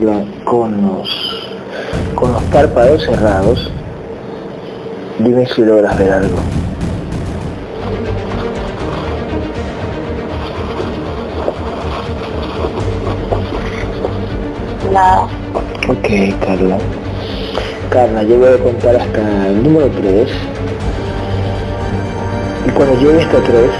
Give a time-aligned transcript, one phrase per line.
[0.00, 1.46] Con los,
[2.14, 3.70] con los párpados cerrados.
[5.18, 6.38] Dime si logras ver algo.
[14.90, 15.24] Nada.
[15.86, 16.08] Ok,
[16.46, 16.78] Carla.
[17.90, 20.30] Carla, yo voy a contar hasta el número 3.
[22.66, 23.70] Y cuando llegue hasta 3,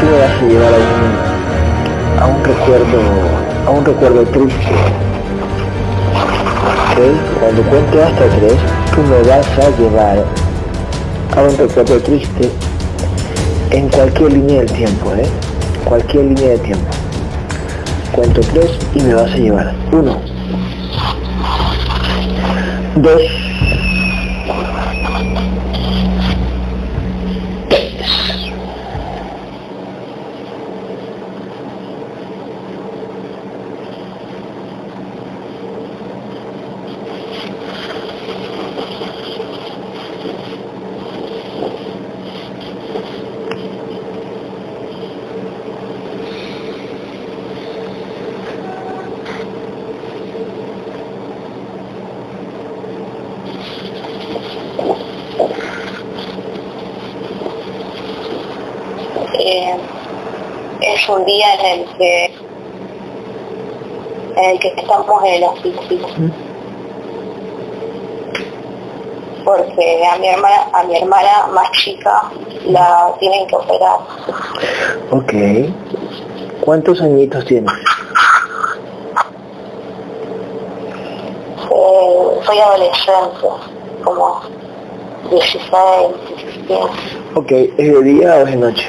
[0.00, 3.00] tú me vas a llevar a un, a un recuerdo,
[3.68, 5.09] a un recuerdo triste.
[7.00, 8.52] Cuando cuente hasta 3,
[8.94, 10.22] tú me vas a llevar
[11.34, 12.50] a un recuerdo triste
[13.70, 15.26] en cualquier línea del tiempo, ¿eh?
[15.86, 16.90] Cualquier línea de tiempo.
[18.12, 19.74] Cuento 3 y me vas a llevar.
[19.92, 20.20] 1,
[22.96, 23.22] 2,
[59.42, 59.74] Eh,
[60.82, 62.26] es un día en el que
[64.36, 64.70] en el que
[65.30, 66.32] el hospital
[69.44, 72.22] porque a mi hermana a mi hermana más chica
[72.66, 73.98] la tienen que operar
[75.10, 75.32] Ok.
[76.60, 77.72] ¿Cuántos añitos tienes?
[81.72, 83.48] Eh, soy adolescente
[84.04, 84.40] como
[85.30, 85.70] 16
[86.68, 86.74] 17
[87.34, 88.88] Ok, ¿es de día o es de noche?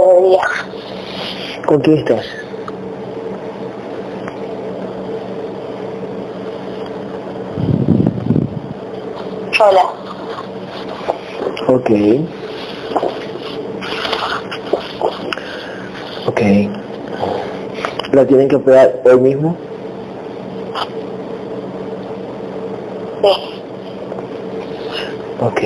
[0.00, 0.42] Es de día
[1.66, 2.24] ¿Con quién estás?
[9.52, 9.84] sola
[11.68, 11.90] Ok.
[16.26, 16.40] Ok.
[18.12, 19.56] ¿La tienen que operar hoy mismo?
[23.22, 23.62] sí
[25.40, 25.60] Ok.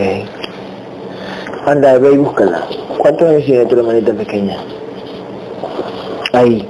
[1.67, 2.67] Anda, ve y búscala.
[2.99, 4.59] ¿Cuántos años tiene tu hermanita pequeña?
[6.33, 6.69] Ahí.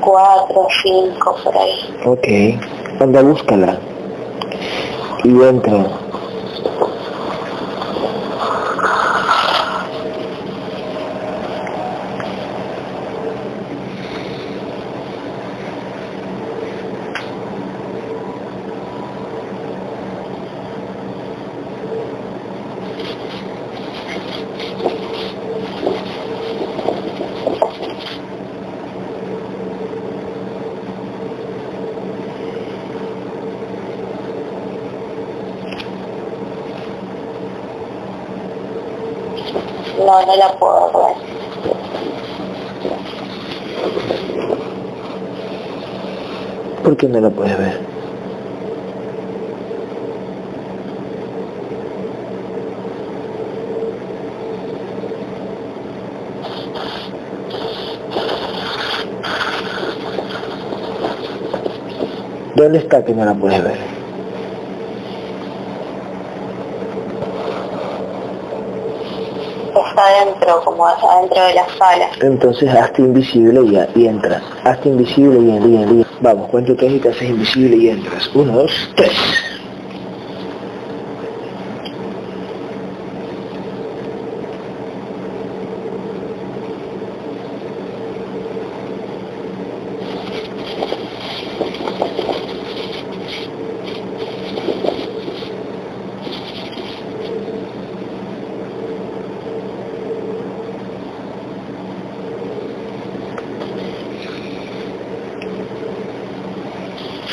[0.00, 3.00] cuatro cinco por ahí Ok.
[3.00, 3.78] Anda, búscala.
[5.24, 5.84] Y entra.
[40.08, 41.16] no no la puedo ver
[46.82, 47.78] ¿Por qué no la puedes ver?
[62.56, 63.78] ¿Dónde está que no la puedes ver?
[69.72, 73.60] está adentro como adentro de la sala Entonces hazte invisible
[73.94, 74.42] y, y entras.
[74.64, 78.28] Hazte invisible y, y, y- Vamos, cuento tres y te haces invisible y entras.
[78.34, 79.12] Uno, dos, tres.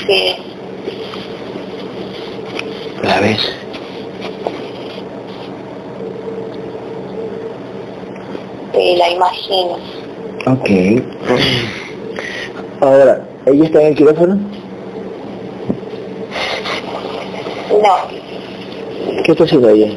[0.06, 0.36] sí
[3.04, 3.42] ¿La ves?
[8.74, 9.78] sí la imagino
[10.48, 10.70] Ok.
[13.56, 14.36] ¿Ella está en el quirófano?
[17.81, 19.88] no ¿Qué está haciendo ella?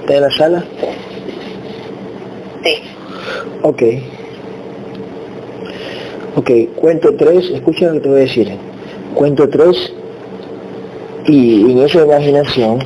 [0.00, 0.64] ¿Está en la sala?
[2.64, 2.82] sí
[3.62, 3.82] Ok.
[6.36, 8.56] Ok, cuento tres, escucha lo que te voy a decir.
[9.14, 9.92] Cuento tres
[11.26, 12.78] y en esa imaginación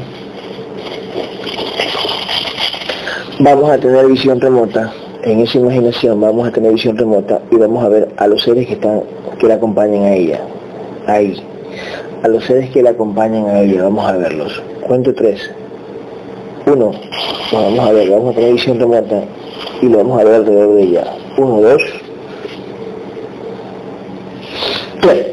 [3.41, 4.93] vamos a tener visión remota,
[5.23, 8.67] en esa imaginación vamos a tener visión remota y vamos a ver a los seres
[8.67, 9.03] que están,
[9.41, 10.41] que la acompañan a ella,
[11.07, 11.43] ahí,
[12.23, 14.63] a los seres que la acompañan a ella, vamos a verlos.
[14.87, 15.51] Cuento tres.
[16.67, 16.93] Uno,
[17.51, 19.23] vamos a ver, vamos a tener visión remota
[19.81, 21.05] y lo vamos a ver alrededor de ella.
[21.39, 21.83] Uno, dos,
[25.01, 25.27] tres.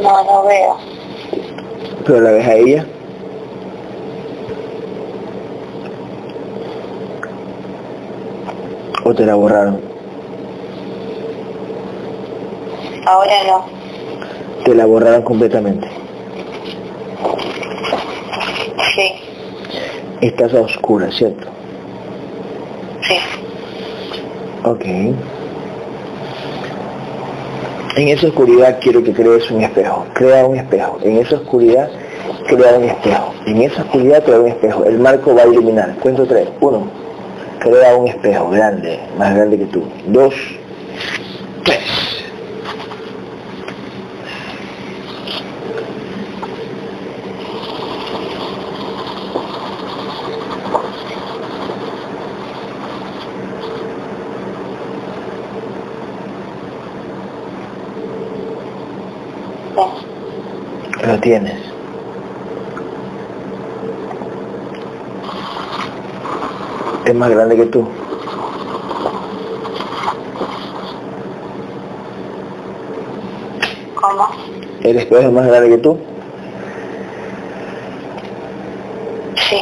[0.00, 0.76] No, no veo.
[2.06, 2.86] Pero la ves a ella.
[9.04, 9.80] ¿O te la borraron?
[13.06, 13.64] Ahora no.
[14.64, 15.86] Te la borraron completamente.
[18.94, 19.12] Sí,
[20.20, 21.46] Estás a oscuras, ¿cierto?
[23.02, 23.16] sí.
[24.64, 24.84] Ok.
[27.96, 30.04] En esa oscuridad quiero que crees un espejo.
[30.14, 30.98] Crea un espejo.
[31.02, 31.88] En esa oscuridad
[32.46, 33.34] crea un espejo.
[33.46, 34.84] En esa oscuridad crea un espejo.
[34.84, 35.94] El marco va a iluminar.
[36.00, 36.48] Cuento tres.
[36.60, 36.86] Uno.
[37.58, 39.82] Crea un espejo grande, más grande que tú.
[40.06, 40.34] Dos.
[41.64, 41.82] Tres.
[61.06, 61.58] Lo tienes.
[67.04, 67.88] Es más grande que tú.
[73.94, 74.28] ¿Cómo?
[74.98, 75.96] El espejo es más grande que tú.
[79.36, 79.56] Sí.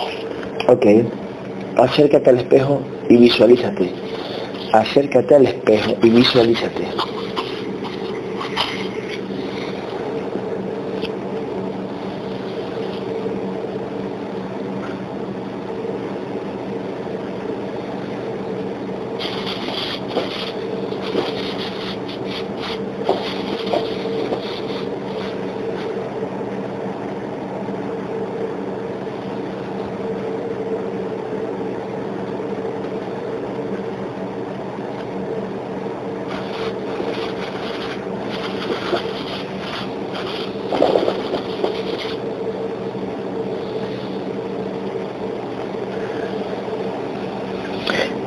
[0.66, 0.86] Ok.
[1.76, 2.80] Acércate al espejo
[3.10, 3.92] y visualízate.
[4.72, 6.86] Acércate al espejo y visualízate.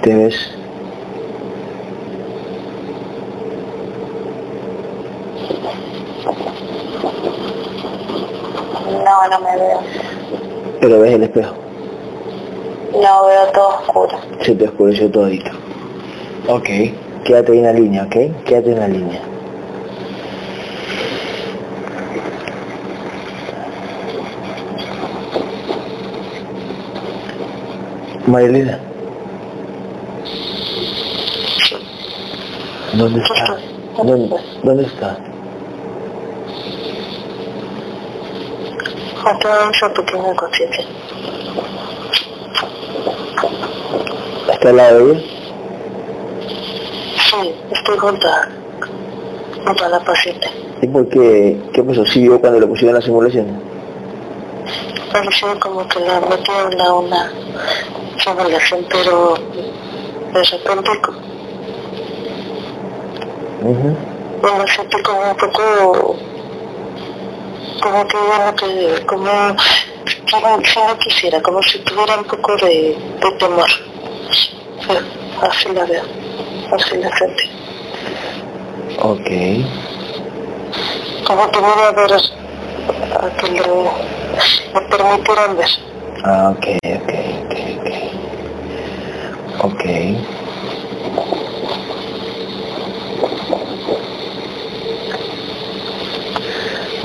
[0.10, 0.34] ¿Te ves?
[9.06, 9.80] No, no me veo.
[10.82, 11.54] Pero ves el espejo.
[12.94, 14.18] No veo todo oscuro.
[14.42, 15.52] Se te oscureció todito.
[16.48, 16.70] Ok.
[17.24, 18.44] Quédate en la línea, ¿ok?
[18.46, 19.22] Quédate en la línea.
[28.26, 28.89] Marilena.
[33.00, 33.58] ¿Dónde está?
[34.04, 35.18] ¿Dónde, ¿Dónde está?
[44.52, 45.22] ¿Está al lado de ella?
[47.30, 48.50] Sí, estoy junto a,
[49.66, 50.50] junto a la paciente.
[50.82, 51.58] ¿Y por qué?
[51.74, 52.06] ¿Qué pasó?
[52.06, 53.62] ¿Sí vio cuando le pusieron la simulación?
[55.14, 57.32] Parecía como que la metieron a una
[58.18, 59.36] simulación, pero
[60.34, 60.92] de repente
[63.62, 63.90] co- Ujú.
[64.58, 66.16] me sentí como un poco
[67.82, 69.32] como que no que como
[70.32, 73.70] como si no quisiera como si tuviera un poco de, de temor
[74.82, 74.94] Sí,
[75.42, 76.04] así la veo
[76.72, 77.50] así la sentí
[79.02, 79.30] Ok.
[81.26, 83.62] como que voy a ver a que le,
[84.74, 85.70] me permitieran ver
[86.26, 87.14] Ah, ok, ok.
[89.64, 89.84] Ok.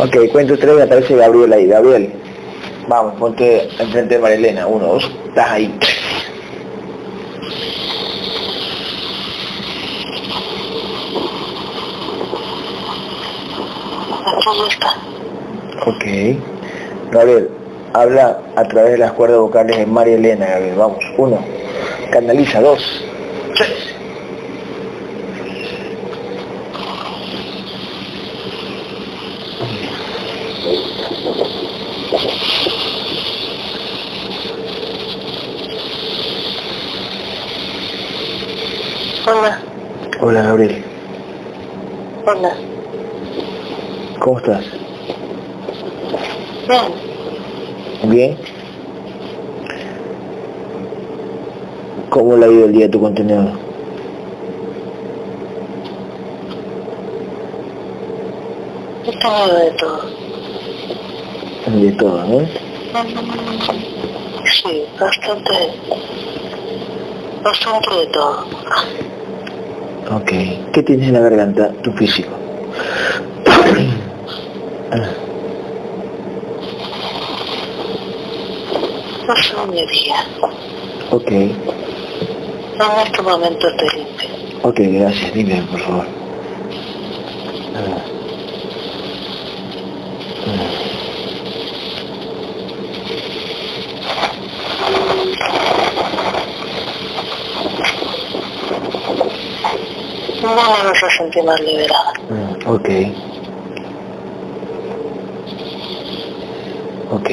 [0.04, 1.66] Ok, cuento tres, me aparece Gabriel ahí.
[1.66, 2.12] Gabriel,
[2.88, 4.66] vamos, ponte enfrente de Marilena.
[4.66, 5.78] Uno, dos, estás ahí.
[15.86, 16.04] Ok.
[17.10, 17.48] Gabriel,
[17.94, 20.74] habla a través de las cuerdas vocales de María Elena, Gabriel.
[20.76, 20.98] Vamos.
[21.16, 21.42] Uno.
[22.12, 23.04] canaliza dos.
[23.54, 23.64] Sí.
[39.26, 39.58] Hola,
[40.34, 40.84] Hola, Gabriel.
[42.26, 42.56] hola.
[44.18, 44.64] ¿Cómo estás?
[46.66, 48.36] Bien, ¿Bien?
[52.10, 53.52] ¿Cómo le ha ido el día a tu contenedor?
[59.04, 60.00] tenido de todo.
[61.80, 62.48] De todo, ¿no?
[64.46, 65.52] Sí, bastante,
[67.44, 68.46] bastante de todo.
[70.14, 70.30] Ok.
[70.72, 71.72] ¿Qué tienes en la garganta?
[71.82, 72.30] Tu físico.
[79.56, 80.16] No mi día.
[81.10, 81.30] ok.
[81.30, 84.28] En este momento estoy limpio.
[84.62, 85.34] Ok, gracias.
[85.34, 86.06] Dime, por favor.
[87.74, 88.04] Ah.
[100.42, 100.60] No me
[101.40, 102.12] a más liberada.
[102.28, 102.88] Mm, ok.
[107.10, 107.30] Ok.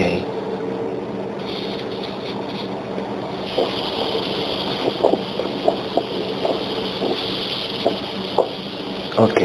[9.18, 9.42] Ok.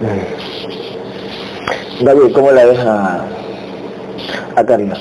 [0.00, 0.20] Mm.
[2.04, 3.24] David, ¿cómo la ves a,
[4.56, 4.98] a Carla?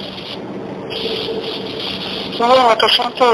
[2.39, 3.25] No, me siento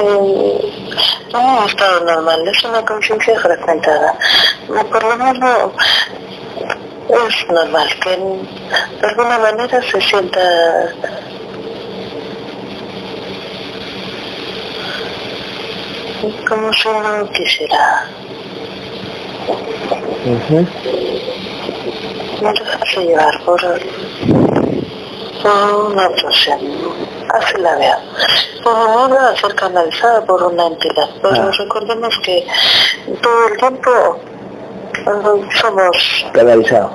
[1.33, 4.15] no en un estado normal, es una conciencia fragmentada.
[4.69, 5.71] No, Por lo menos
[7.09, 10.93] es normal que de alguna manera se sienta
[16.47, 18.07] como si no quisiera.
[20.25, 20.67] Ujú.
[22.41, 23.61] No dejarse llevar por,
[25.41, 26.59] por una obsesión.
[27.33, 27.97] Así la veo.
[28.63, 31.51] Como no va a ser canalizada por una entidad, pero Ah.
[31.57, 32.45] recordemos que
[33.21, 34.19] todo el tiempo
[35.03, 36.91] somos Canalizado.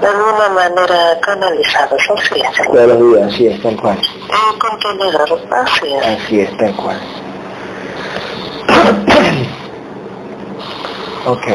[0.00, 2.66] de alguna manera canalizados, así es.
[2.66, 3.98] Todos los días, así es, tal cual.
[3.98, 6.06] El contenedor, así es.
[6.06, 7.00] Así es, tal cual.
[11.26, 11.46] ok.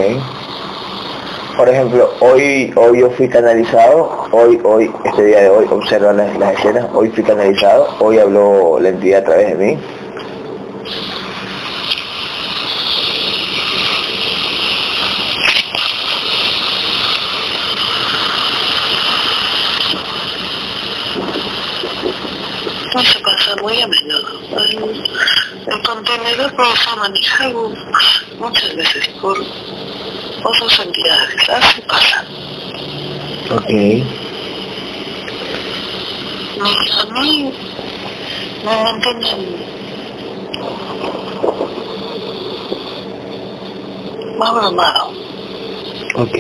[1.58, 6.38] Por ejemplo, hoy hoy yo fui canalizado, hoy, hoy, este día de hoy, observa las,
[6.38, 9.78] las escenas, hoy fui canalizado, hoy habló la entidad a través de mí.
[23.00, 24.40] Eso pasa muy a menudo.
[24.58, 27.72] El, el contenedor puede ser manejado
[28.40, 29.38] muchas veces por
[30.44, 32.26] otras entidades, así pasa.
[33.52, 33.70] Ok.
[36.62, 37.54] A mí
[38.66, 39.56] me mantienen
[44.42, 45.14] abrumado.
[46.16, 46.38] Ok.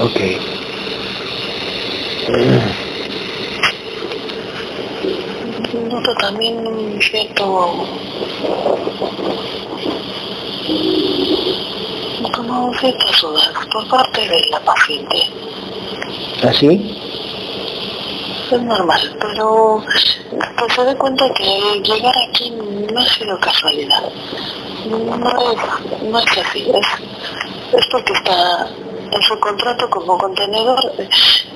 [0.00, 0.20] Ok.
[5.74, 7.84] Noto también un cierto...
[12.32, 15.28] como cierta sudor por parte de la paciente.
[16.42, 17.00] ¿Así?
[18.50, 19.82] Es normal, pero
[20.58, 24.02] pues se da cuenta que llegar aquí no ha sido casualidad.
[24.86, 28.68] No es, no es así, es, es porque está
[29.22, 31.08] su contrato como contenedor eh,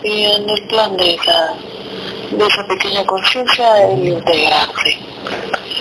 [0.05, 1.55] y en el plan de esa,
[2.31, 4.99] de esa pequeña conciencia el integrarse.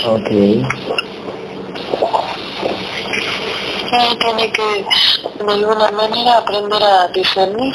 [0.05, 0.29] Ok.
[4.19, 4.85] Tiene que
[5.43, 7.73] de alguna manera aprender a discernir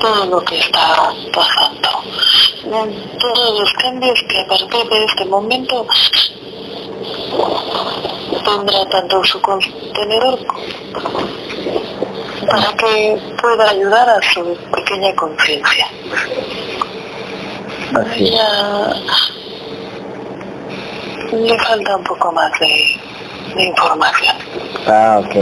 [0.00, 1.88] Todo lo que está pasando.
[3.20, 5.86] Todos los cambios que a partir de este momento
[8.44, 10.40] tendrá tanto su contenedor
[12.50, 15.86] para que pueda ayudar a su pequeña conciencia.
[18.16, 18.94] Ella
[21.32, 23.00] le falta un poco más de,
[23.54, 24.36] de información.
[24.86, 25.34] Ah, ok.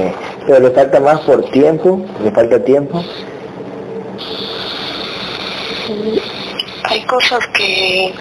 [0.47, 3.03] Pero le falta más por tiempo, le falta tiempo.
[6.85, 8.15] Hay cosas que,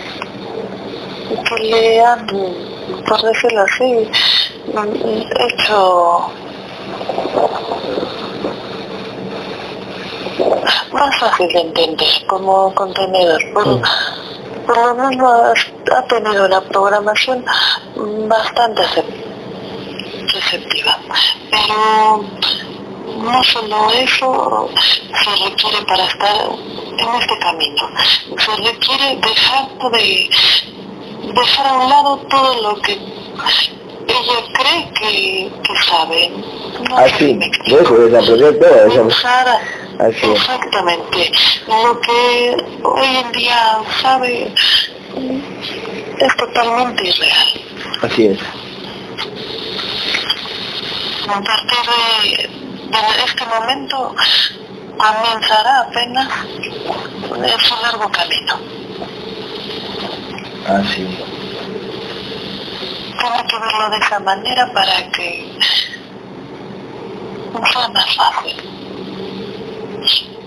[1.61, 2.27] le han,
[3.07, 4.09] por decirlo así,
[5.39, 6.31] hecho
[10.91, 13.41] más fácil de entender como contenedor.
[13.53, 13.81] Por,
[14.65, 17.45] por lo menos ha tenido una programación
[18.27, 18.81] bastante
[20.33, 20.97] receptiva.
[21.51, 22.25] Pero
[23.15, 24.69] no solo eso
[25.24, 26.36] se requiere para estar
[26.98, 27.89] en este camino.
[28.38, 30.29] Se requiere dejar de
[31.34, 36.31] dejar a un lado todo lo que ella cree que, que sabe.
[36.89, 38.86] No Así, eso, desaprender todo.
[38.88, 39.07] Eso.
[40.00, 41.31] Así Exactamente.
[41.67, 44.53] Lo que hoy en día sabe
[46.19, 47.48] es totalmente irreal.
[48.01, 48.39] Así es.
[51.27, 52.54] A partir de,
[52.91, 54.15] de este momento
[54.97, 56.27] comenzará apenas
[57.45, 58.59] es un largo camino.
[60.67, 61.07] Así.
[63.19, 65.57] Tiene que verlo de esa manera para que
[67.71, 68.55] sea más fácil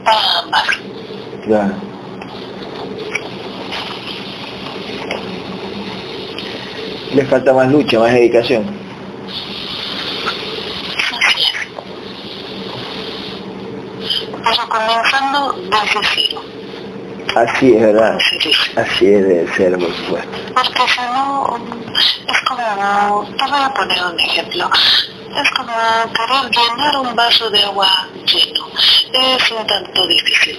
[0.04, 0.68] para ambas.
[1.44, 1.74] Claro.
[7.14, 8.77] Le falta más lucha, más dedicación.
[14.50, 16.42] Pero comenzando desde cero.
[17.36, 18.18] Así es, ¿verdad?
[18.76, 20.38] Así es, debe ser, por supuesto.
[20.54, 21.58] Porque si no,
[22.26, 24.70] es como, te voy a poner un ejemplo,
[25.36, 25.72] es como
[26.14, 28.66] querer llenar un vaso de agua lleno.
[29.12, 30.58] Es un tanto difícil.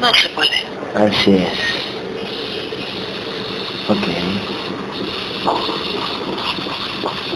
[0.00, 0.64] No se puede.
[0.94, 1.58] Así es.
[3.88, 4.06] Ok.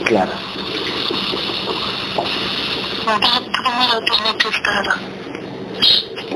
[0.04, 0.32] Claro.
[3.04, 4.84] Primero tiene que estar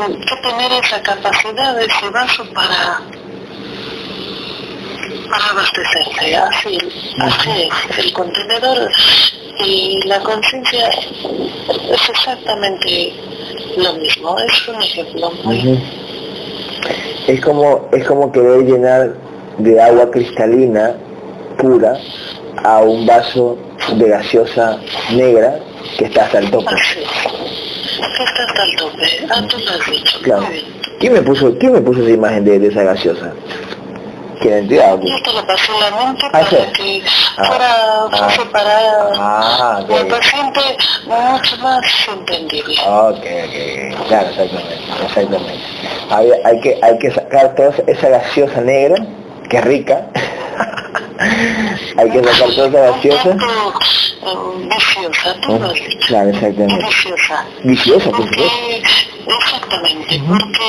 [0.06, 3.02] que tener esa capacidad de ese vaso para
[5.28, 6.36] para abastecerse.
[6.36, 6.78] Así,
[7.20, 7.98] así es.
[7.98, 8.88] El contenedor
[9.64, 13.12] y la conciencia es exactamente
[13.76, 14.36] lo mismo.
[14.38, 15.82] Es un ejemplo muy...
[17.26, 19.14] Es como, es como querer llenar
[19.58, 20.94] de agua cristalina
[21.58, 21.98] pura
[22.64, 23.58] a un vaso
[23.96, 24.78] de gaseosa
[25.10, 25.58] negra
[25.98, 26.74] que está hasta el tope.
[26.74, 27.00] Así
[28.02, 29.26] está hasta el tope.
[29.30, 30.18] Ah, tú lo has dicho.
[30.22, 30.46] Claro.
[30.98, 33.32] ¿Quién me puso, quién me puso esa imagen de, de esa gaseosa?
[34.40, 34.98] ¿Qué entidad?
[35.00, 37.02] Yo te lo pasé en la mente ah, para que
[37.36, 37.74] ah, fuera,
[38.12, 38.78] ah, para
[39.16, 39.96] ah, okay.
[39.96, 40.60] el paciente
[41.06, 42.74] mucho más entendible.
[42.86, 45.64] Ok, ok, claro, exactamente, exactamente.
[46.10, 49.04] Hay, hay, que, hay que sacar toda esa gaseosa negra,
[49.48, 50.06] que es rica,
[51.18, 53.36] hay que sacar toda esa gaseosa.
[54.68, 56.06] viciosa, tú lo has dicho.
[56.06, 56.84] Claro, exactamente.
[56.84, 57.46] Viciosa.
[57.64, 58.58] Viciosa, por supuesto.
[59.26, 60.68] Exactamente, porque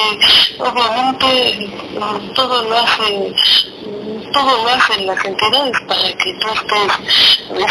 [0.60, 1.70] obviamente
[2.36, 3.34] todo lo hace
[4.32, 6.92] todo lo hacen las entidades para que tú estés,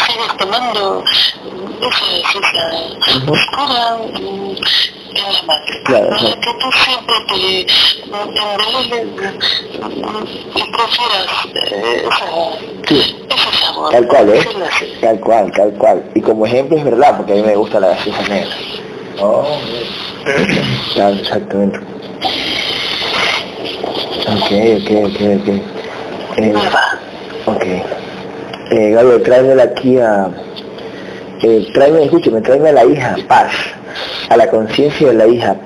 [0.07, 1.05] sigas tomando
[1.81, 2.65] esa esencia
[3.31, 5.83] oscura en la madre.
[5.85, 7.67] Claro, para que tú siempre te
[8.05, 9.07] embeleles
[10.55, 11.31] y prefieras
[12.05, 12.27] esa,
[13.35, 13.91] ese sabor.
[13.91, 14.49] Tal cual, ¿eh?
[15.01, 16.05] Tal cual, tal cual.
[16.15, 18.57] Y como ejemplo es verdad, porque a mí me gusta la gaseosa negra.
[19.21, 19.59] Oh,
[20.95, 21.79] claro, exactamente.
[24.29, 25.88] Ok, ok, ok, ok.
[26.39, 26.55] Eh,
[27.47, 27.65] ok.
[28.71, 30.31] Eh, Gabriel, tráemela aquí a...
[31.43, 33.53] Eh, tráeme, escúchame, tráeme a la hija Paz,
[34.29, 35.57] a la conciencia de la hija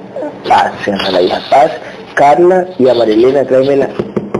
[0.49, 1.73] Paz, a la hija Paz,
[2.15, 3.89] Carla y a Marilena, tráemela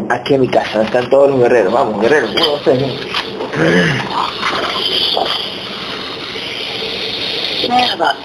[0.09, 2.83] aquí a mi casa, están todos los guerreros, vamos, guerreros, uno, dos, tres.
[7.69, 8.17] Mierda.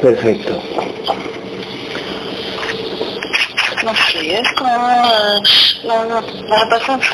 [0.00, 0.60] Perfecto.
[3.84, 5.40] No sé, es como una,
[5.84, 7.06] una, una paciente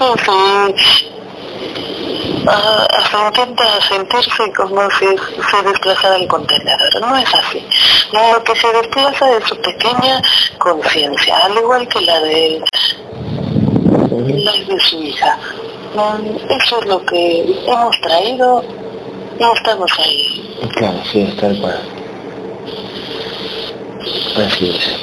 [2.45, 7.01] se intenta sentirse como si se desplazara el contenedor.
[7.01, 7.67] No es así.
[8.13, 10.21] Lo que se desplaza es su pequeña
[10.59, 12.63] conciencia, al igual que la de,
[14.11, 15.39] la de su hija.
[16.51, 18.65] Eso es lo que hemos traído
[19.39, 20.57] y estamos ahí.
[20.77, 21.81] Claro, sí, está el cual.
[24.37, 24.97] Así es.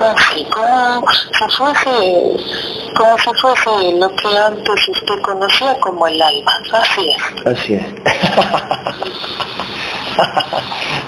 [0.00, 1.96] Así, como si fuese,
[2.96, 7.22] como si fuese lo que antes usted conocía como el alma, así es.
[7.46, 7.84] Así es.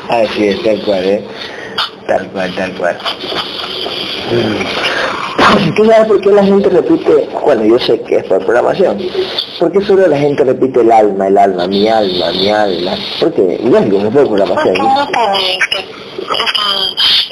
[0.09, 1.25] así es, tal cual, ¿eh?
[2.07, 2.99] Tal cual, tal cual.
[5.77, 7.29] ¿Tú sabes por qué la gente repite?
[7.45, 8.99] Bueno, yo sé que es por programación.
[9.59, 12.93] ¿Por qué solo la gente repite el alma, el alma, mi alma, mi alma?
[13.21, 14.75] Porque lógico, no es por programación.
[14.77, 15.81] Porque no tiene esta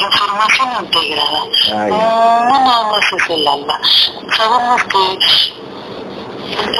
[0.04, 1.42] información integrada.
[1.74, 1.90] Ay.
[1.90, 3.80] No, no, no es el alma.
[4.36, 5.18] Sabemos que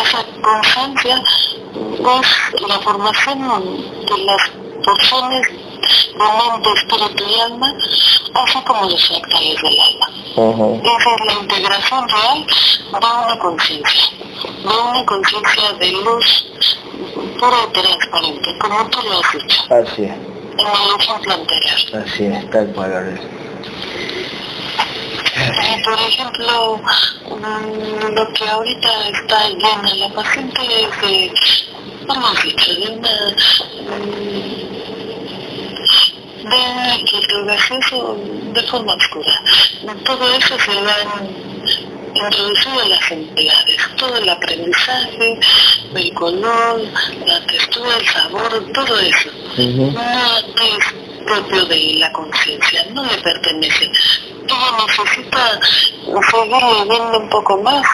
[0.03, 3.39] esa conciencia es la formación
[4.07, 4.51] de las
[4.85, 5.47] porciones
[5.81, 7.73] de mente, espíritu y alma,
[8.35, 10.81] así como los fractales del alma.
[10.83, 14.03] Esa es la integración real de una conciencia,
[14.43, 16.47] de una conciencia de luz
[17.39, 19.63] pura y transparente, como tú lo has dicho.
[19.71, 20.13] Así es.
[20.13, 22.05] En el ejemplo anterior.
[22.05, 23.19] Así es, tal cual,
[25.41, 26.81] y por ejemplo,
[27.29, 31.33] mm, lo que ahorita está llena la paciente es de,
[32.09, 33.37] hemos dicho, de una
[33.97, 34.80] mm,
[36.51, 37.51] de
[38.53, 39.33] de forma oscura.
[40.05, 40.97] Todo eso se va
[42.15, 45.39] introducido en las entidades, todo el aprendizaje,
[45.95, 46.83] el color,
[47.27, 49.31] la textura, el sabor, todo eso.
[49.57, 50.95] No es
[51.27, 53.91] propio de la conciencia, no le pertenece.
[54.47, 55.61] Todo necesita
[56.31, 57.87] seguir viviendo un poco más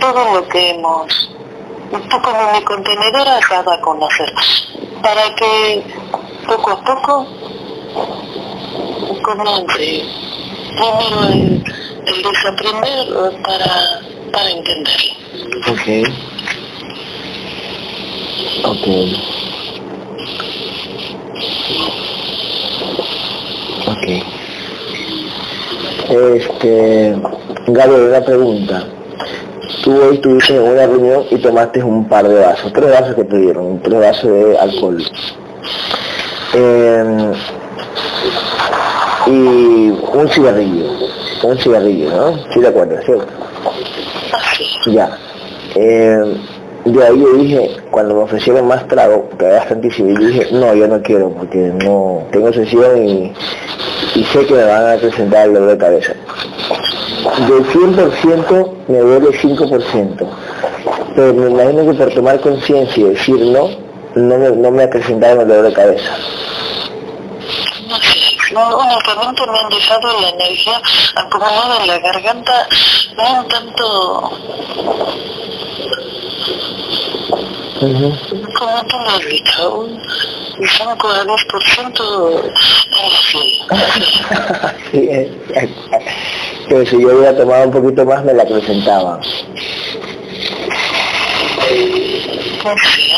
[0.00, 1.30] todo lo que hemos,
[1.90, 4.32] un poco como mi contenedor ha dado a conocer,
[5.02, 5.84] para que
[6.46, 7.26] poco a poco
[9.22, 10.04] comience
[10.76, 11.64] primero el,
[12.06, 14.00] el desaprender para,
[14.32, 15.12] para entenderlo.
[15.70, 15.86] Ok.
[18.64, 18.86] Ok.
[23.86, 24.04] Ok.
[26.10, 27.16] Este,
[27.68, 28.86] Gabriel, una pregunta.
[29.82, 33.24] Tú hoy estuviste en una reunión y tomaste un par de vasos, tres vasos que
[33.24, 35.04] te dieron, tres vasos de alcohol.
[36.54, 37.32] Eh,
[39.26, 40.90] y un cigarrillo,
[41.42, 42.52] un cigarrillo, ¿no?
[42.52, 43.26] Sí, de acuerdo, ¿cierto?
[44.86, 45.18] Ya.
[45.74, 46.36] Eh,
[46.84, 50.74] de ahí yo dije, cuando me ofrecieron más trago, que había bastantísimo, yo dije, no,
[50.74, 53.32] yo no quiero, porque no tengo sesión y,
[54.14, 56.12] y sé que me van a presentar el dolor de cabeza.
[57.48, 60.28] Del 100% me duele 5%,
[61.16, 63.83] pero me imagino que por tomar conciencia y decir no,
[64.14, 66.16] no me, no me presentaron el dolor de cabeza.
[68.52, 70.80] No, únicamente me han dejado la energía
[71.16, 72.68] acumulada en la garganta,
[73.16, 74.30] no un tanto...
[77.80, 80.00] Como tú lo has dicho, un
[80.58, 82.52] 5 a 2%
[83.32, 83.60] sí,
[84.92, 85.30] eh,
[86.68, 89.20] que si yo hubiera tomado un poquito más me la presentaban.
[92.62, 93.12] Pues sí,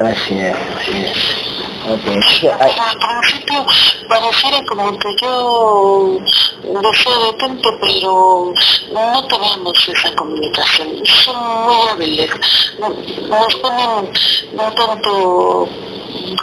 [0.00, 1.47] así es, así es.
[1.88, 3.66] Al principio
[4.08, 6.18] pareciera como que yo
[6.62, 8.52] deseo de tanto, pero
[8.92, 11.06] no tenemos esa comunicación.
[11.06, 12.30] Son muy hábiles.
[12.78, 14.12] Nos ponen
[14.52, 15.68] un tanto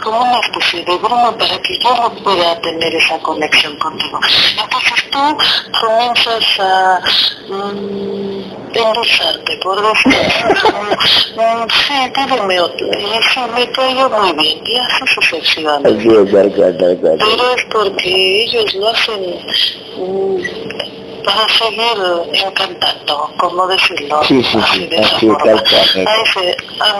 [0.02, 4.18] como una especie de broma para que yo no pueda tener esa conexión contigo.
[4.60, 5.38] Entonces tú
[5.80, 7.00] comienzas a
[7.50, 10.78] um, endulzarte, por decirlo.
[11.36, 12.86] um, sí, dígame otro.
[12.86, 13.06] Y
[13.54, 14.62] me cayó muy bien.
[14.64, 15.98] Y así sucesivamente.
[15.98, 17.18] Así es, tal cual, tal cual.
[17.18, 19.36] Pero es porque ellos lo hacen
[19.98, 20.40] um,
[21.24, 24.20] para seguir encantando, como decirlo.
[24.24, 26.06] Sí, sí, sí, así, tal cual.
[26.06, 26.98] A, ese, a,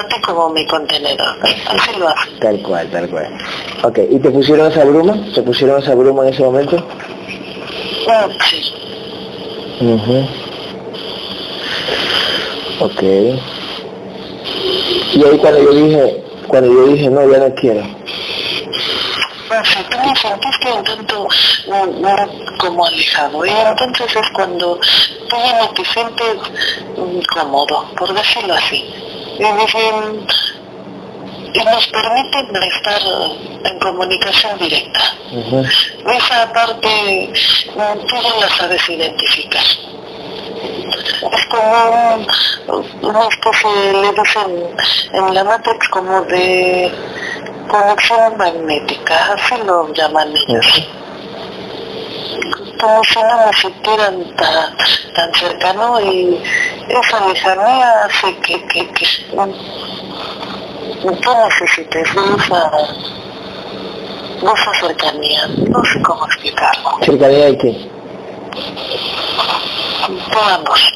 [0.00, 1.36] a ti como mi contenedor.
[1.42, 2.30] Así lo hace.
[2.40, 3.38] Tal cual, tal cual.
[3.82, 5.16] Ok, ¿y te pusieron esa bruma?
[5.34, 6.76] ¿Te pusieron esa bruma en ese momento?
[8.08, 8.72] Ah, sí.
[9.80, 10.28] Mhm.
[12.80, 13.02] Ok.
[15.14, 16.23] Y ahí cuando yo dije,
[16.54, 17.82] cuando yo dije, no, ya no quiero.
[19.90, 21.26] Tú me sentiste un tanto
[21.66, 24.78] mm, como alejado, y entonces es cuando
[25.28, 26.36] tú no te sientes
[27.34, 28.84] cómodo, por decirlo así.
[29.36, 30.26] Y, dicen,
[31.54, 33.02] y nos permiten estar
[33.64, 35.00] en comunicación directa.
[36.06, 37.32] Esa parte
[37.74, 39.64] tú ya la sabes identificar.
[41.32, 44.76] Es como un, una especie, le dicen
[45.12, 46.92] en la Matrix, como de
[47.68, 50.88] conexión magnética, así lo llaman ellos.
[52.80, 54.76] Como si no me sintieran tan,
[55.14, 56.42] tan cercano y
[56.88, 59.06] esa lejanía hace que, que, que
[61.22, 62.70] tú necesites esa,
[64.42, 65.46] esa cercanía.
[65.68, 66.90] No sé cómo explicarlo.
[67.02, 67.88] ¿Cercanía de qué?
[70.34, 70.92] Vamos,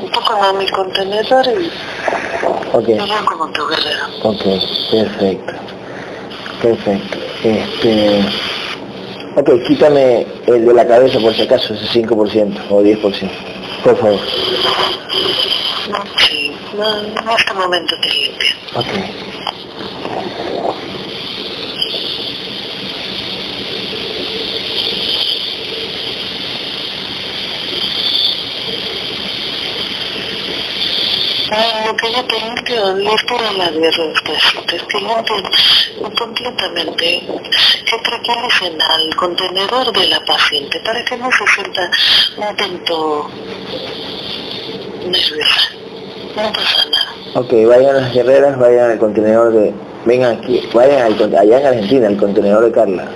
[0.00, 1.70] un poco como mi contenedor y
[2.72, 4.06] Ok, yo como tu guerrero.
[4.22, 4.42] ok,
[4.90, 5.52] perfecto.
[6.62, 7.18] Perfecto.
[7.44, 8.24] Este...
[9.36, 13.30] Ok, quítame el de la cabeza por si acaso, ese 5% o 10%.
[13.82, 14.20] Por favor.
[16.18, 18.50] Sí, no, en este momento te limpio.
[18.76, 18.86] Ok.
[31.54, 35.44] En principio lectura la de respuestas que limpian
[36.16, 37.26] completamente,
[37.84, 41.90] que tranquilicen al contenedor de la paciente para que no se sienta
[42.38, 43.30] un tanto
[45.04, 45.60] nerviosa.
[46.36, 47.14] No pasa nada.
[47.34, 49.74] Ok, vayan las guerreras, vayan al contenedor de...
[50.06, 53.08] Vengan aquí, vayan al, allá en Argentina, al contenedor de Carla.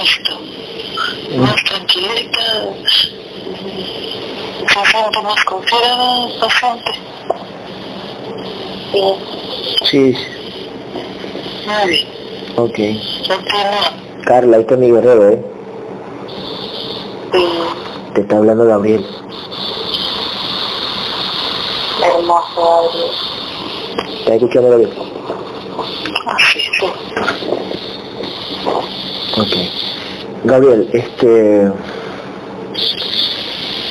[0.00, 0.40] Listo.
[1.36, 2.42] Más tranquilita,
[5.22, 6.90] más confiada, bastante.
[8.92, 9.14] Sí.
[9.84, 10.16] Sí,
[11.66, 12.08] Muy bien.
[12.56, 12.78] ok.
[14.24, 15.44] Carla, este es mi guerrero, ¿eh?
[17.32, 17.46] Sí.
[18.14, 19.04] Te está hablando Gabriel.
[22.02, 23.10] Hermoso, Gabriel.
[24.18, 24.92] ¿Estás escuchando Gabriel?
[26.26, 26.86] Así, sí.
[29.40, 30.44] Ok.
[30.44, 31.70] Gabriel, este...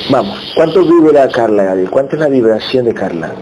[0.10, 1.90] Vamos, ¿cuánto vibra Carla, Gabriel?
[1.90, 3.34] ¿Cuánto es la vibración de Carla?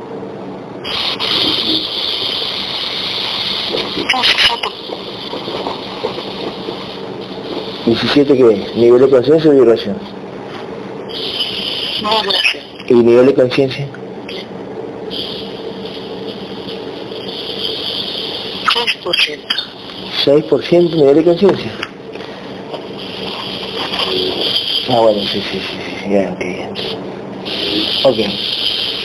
[7.86, 8.80] ¿17 qué?
[8.80, 9.98] ¿Nivel de conciencia o vibración?
[12.88, 13.88] ¿Y nivel de conciencia?
[19.04, 19.40] 6%.
[20.26, 21.72] 6% nivel de conciencia.
[24.90, 25.93] Ah, bueno, sí, sí, sí,
[28.04, 28.20] Ok.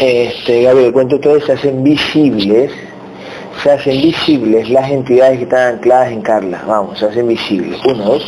[0.00, 2.72] Este, Gabriel, cuento todo, se hacen visibles,
[3.62, 6.62] se hacen visibles las entidades que están ancladas en Carla.
[6.66, 7.80] Vamos, se hacen visibles.
[7.84, 8.24] Uno, dos.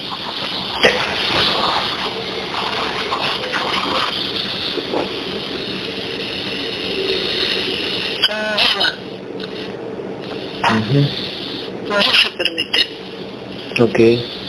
[10.71, 11.01] Ujú.
[11.89, 12.87] No se permite.
[13.83, 14.40] Ok.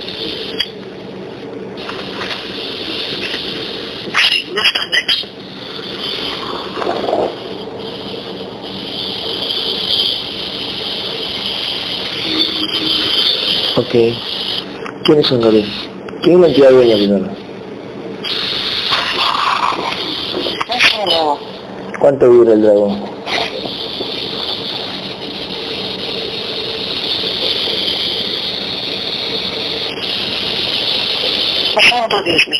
[13.91, 13.97] Ok.
[15.03, 15.67] ¿Quiénes son, Gabriel?
[16.23, 16.95] ¿Quién es la entidad dueña?
[16.95, 17.09] Es
[21.05, 21.37] nuevo.
[21.99, 23.01] ¿Cuánto vibra el dragón?
[31.75, 32.59] Pasando 10 mil.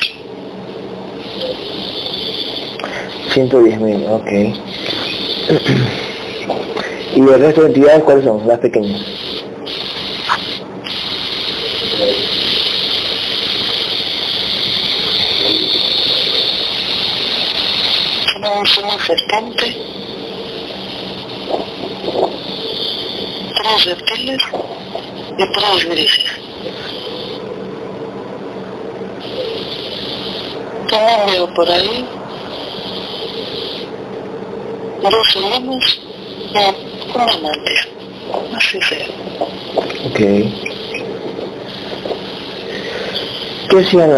[3.30, 4.28] 110 mil, ok.
[7.16, 8.46] ¿Y el resto de entidades cuáles son?
[8.46, 9.00] Las pequeñas.
[18.34, 19.78] Tenemos una serpiente.
[23.56, 24.42] Tres reptiles
[25.62, 26.26] tres grises.
[30.90, 32.06] También veo por ahí
[35.02, 36.00] dos helenos
[36.54, 36.58] y
[37.16, 37.74] un amante.
[38.56, 39.08] Así sea.
[40.06, 40.20] Ok.
[43.70, 44.12] ¿Qué hacían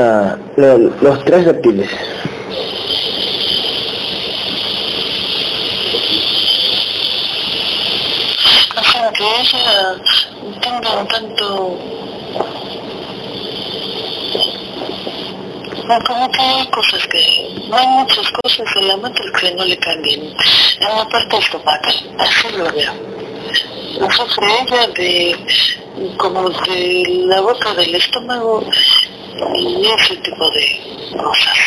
[0.58, 1.90] los tres reptiles?
[8.76, 9.96] O sea, que ella
[10.62, 11.78] tenga un tanto...
[15.88, 17.63] No, como que hay cosas que...
[17.74, 20.22] No hay muchas cosas en la matriz que no le cambien.
[20.80, 22.94] En la parte estomacal, así lo veo.
[24.00, 25.36] No sufre ella de...
[26.18, 28.64] como de la boca del estómago
[29.56, 30.82] y ese tipo de
[31.18, 31.58] cosas.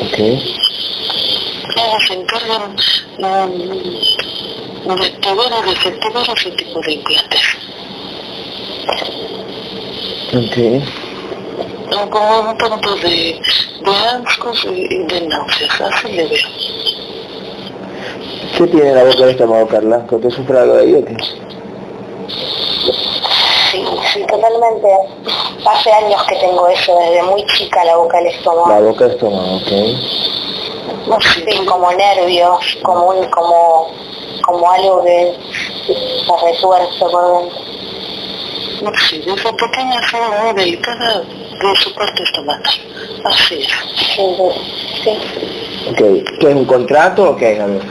[0.00, 0.18] Ok.
[0.18, 2.76] Ellos se encargan
[3.16, 3.26] de
[4.92, 7.56] activar o desactivar ese tipo de implantes.
[10.34, 10.56] Ok.
[12.10, 13.40] Como un tanto de,
[13.92, 16.48] de ascos y, de náuseas, así le veo.
[18.56, 20.06] ¿Qué tiene la boca del estómago, Carla?
[20.08, 21.16] ¿Que te sufre algo de ahí o qué?
[23.70, 24.88] Sí, sí, totalmente.
[25.66, 28.86] Hace años que tengo eso, desde muy chica la boca del La estómago.
[28.86, 29.72] boca del estómago, ok.
[31.08, 33.88] No sé, Sí, como nervios, como un, como,
[34.44, 35.34] como algo que
[35.86, 37.65] se retuerce por dentro.
[38.82, 42.74] No sé, desde pequeña fue muy delicada de su parte estomacal.
[43.24, 43.68] Así es.
[44.14, 44.36] Sí,
[45.04, 45.10] sí.
[45.90, 45.98] Ok.
[46.40, 47.82] ¿Qué es un contrato o qué, Gabriel?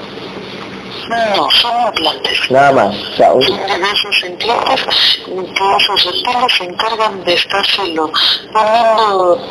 [1.10, 2.50] No, son implantes.
[2.50, 2.96] Nada más.
[2.96, 3.44] O sea, un...
[3.44, 4.86] Son diversos implantes
[5.26, 8.12] que esos reptiles se encargan de estárselo
[8.52, 9.48] poniendo,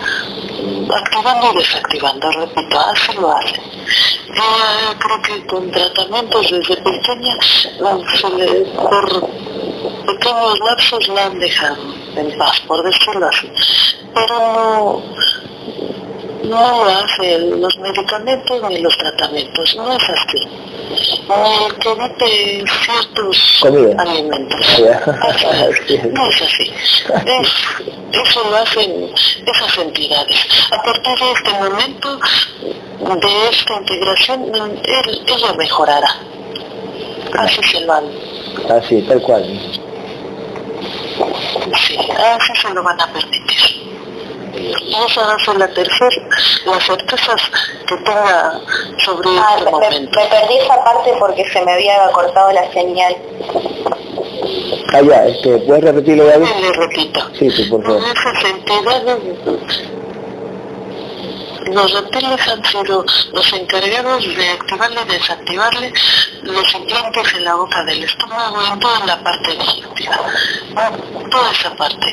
[0.96, 2.30] activando y desactivando.
[2.32, 3.62] Repito, así lo hacen.
[4.34, 9.30] Ya creo que con tratamientos desde pequeña se le, por
[10.06, 11.76] pequeños lapsos la han dejado
[12.16, 13.50] en paz, por decirlo así.
[14.14, 15.02] Pero
[16.44, 20.48] no, hacen los medicamentos ni los tratamientos, no es así.
[21.26, 24.02] Ni que evite ciertos Comida.
[24.02, 24.66] alimentos.
[25.88, 25.98] Sí.
[26.12, 26.70] No es así.
[27.26, 29.10] Es- eso lo hacen
[29.46, 30.46] esas entidades.
[30.70, 32.18] A partir de este momento,
[33.20, 34.44] de esta integración,
[34.84, 36.08] él, ella mejorará.
[37.38, 38.04] Así se lo han,
[38.70, 39.42] Así, tal cual.
[41.86, 43.84] Sí, así se lo van a permitir.
[44.56, 46.10] Y esa va a ser la tercera,
[46.66, 47.42] las certezas
[47.88, 48.60] que tenga
[49.04, 50.20] sobre Ah, este me, me- momento.
[50.20, 53.16] me perdí esa parte porque se me había cortado la señal.
[54.94, 56.46] Ah, ya, este, ¿puedes repetirlo, David?
[56.56, 58.00] Y le repito, Sí, sí, por favor.
[58.04, 59.18] esas entidades,
[61.66, 65.92] los reptiles han sido los encargados de activarle y desactivarle
[66.42, 70.20] los implantes en la boca del estómago en toda la parte digestiva.
[71.30, 72.06] Toda esa parte,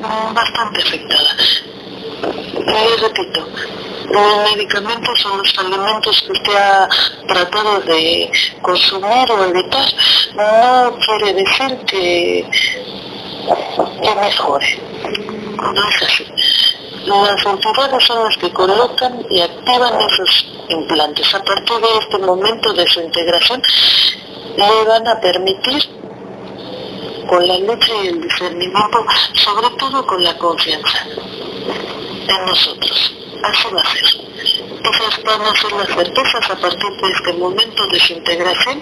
[0.00, 1.36] mm, bastante afectada.
[2.56, 3.46] Y repito,
[4.10, 6.88] los medicamentos son los alimentos que usted ha
[7.26, 8.30] tratado de
[8.62, 9.86] consumir o evitar.
[10.34, 12.48] No quiere decir que
[14.02, 14.80] que mejore.
[15.58, 16.26] No es así.
[17.06, 21.34] Las entidades son las que colocan y activan esos implantes.
[21.34, 23.62] A partir de este momento de su integración,
[24.56, 25.82] le van a permitir,
[27.28, 33.14] con la lucha y el discernimiento, sobre todo con la confianza en nosotros.
[33.42, 34.04] Así va a ser.
[34.84, 38.80] Esas van a ser las certezas a partir de este momento de su integración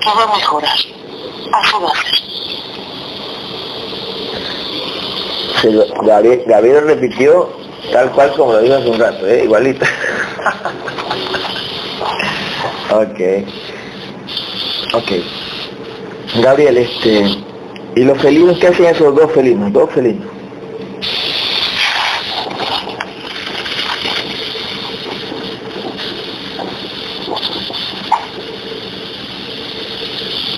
[0.00, 0.78] que va a mejorar.
[1.52, 2.20] Así va a ser.
[6.46, 7.50] Gabriel repitió
[7.92, 9.44] tal cual como lo dijo hace un rato, ¿eh?
[9.44, 9.84] igualito.
[12.90, 13.20] ok.
[14.94, 15.12] Ok.
[16.36, 17.24] Gabriel, este...
[17.96, 19.72] ¿Y los felinos qué hacen esos dos felinos?
[19.72, 20.26] Dos felinos.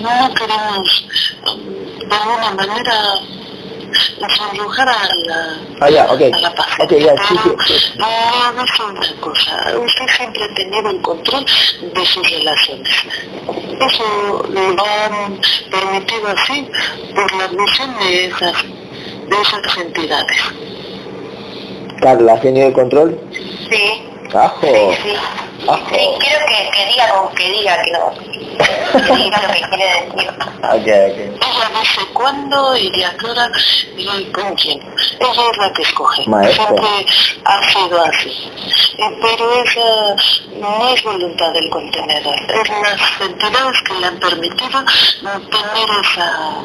[0.03, 1.07] no queremos
[2.09, 2.93] de alguna manera
[4.19, 6.67] desarrojar a la, Ah, a la paz.
[6.79, 11.45] Ok, ya, sí, sí, una cosa, usted siempre ha tenido el control
[11.81, 12.89] de sus relaciones.
[13.79, 15.39] Eso lo han
[15.71, 16.67] permitido así
[17.15, 20.37] por la visión de esas, de esas entidades.
[22.01, 23.19] Carla, ¿has tenido el control?
[23.69, 24.03] Sí,
[24.33, 24.57] Ajo.
[24.61, 25.15] sí, sí.
[25.67, 25.85] Ajo.
[25.89, 28.13] Sí, quiero que, que diga con que diga que no.
[28.13, 30.29] Que diga lo que quiere decir.
[30.29, 30.87] Ok, ok.
[30.87, 33.49] Ella dice cuándo y a qué hora
[33.97, 34.79] y con quién.
[35.19, 36.27] Ella es la que escoge.
[36.27, 36.67] Maestra.
[36.67, 37.05] Siempre
[37.45, 38.51] ha sido así.
[38.97, 40.15] Eh, Pero esa
[40.59, 42.35] no es voluntad del contenedor.
[42.35, 44.83] Es las entidades que le han permitido
[45.21, 46.63] tener esa,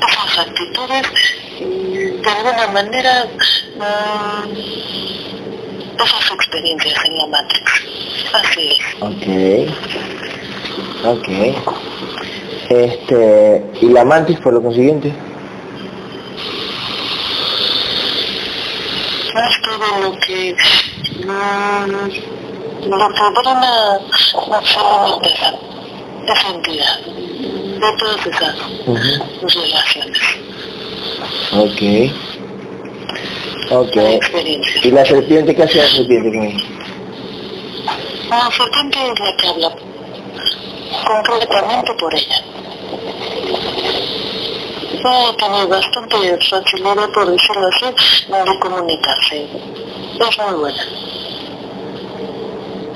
[0.00, 1.06] esas, esas actitudes
[1.60, 3.26] de alguna manera
[3.76, 4.50] mm,
[6.02, 7.72] esas experiencias en la Matrix.
[8.32, 8.78] Así es.
[9.00, 9.26] Ok.
[11.04, 11.28] Ok.
[12.70, 13.64] Este...
[13.80, 15.12] ¿Y la mantis por lo consiguiente?
[19.34, 20.54] es todo lo que
[21.24, 21.90] mm,
[22.88, 23.98] lo que drena
[26.32, 28.56] la entidad, de todas esas
[28.86, 29.60] Ujú.
[29.60, 30.20] relaciones,
[31.52, 31.82] Ok.
[33.70, 33.96] Ok.
[34.82, 36.64] ¿Y la serpiente qué hace la serpiente con él?
[38.30, 39.76] La serpiente es la que habla
[41.06, 42.42] concretamente por ella.
[45.04, 46.16] Va tiene bastante
[46.50, 49.46] facilidad, por decirlo así, de comunicarse.
[50.20, 50.82] Es muy buena.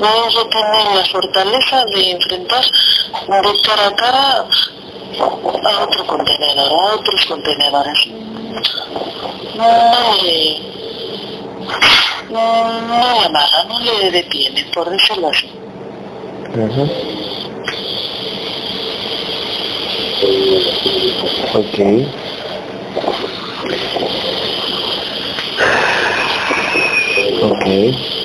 [0.01, 2.64] Ella tiene la fortaleza de enfrentar
[3.28, 4.46] de cara a cara
[5.64, 8.07] a otro contenedor, a otros contenedores.
[9.57, 10.61] No le,
[12.30, 15.51] no, no le amarra, no le detiene, por decirlo así.
[16.55, 16.82] Ujú.
[21.55, 21.78] Ok.
[27.42, 28.18] Ok.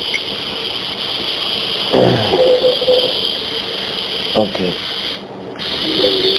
[4.36, 4.60] Ok.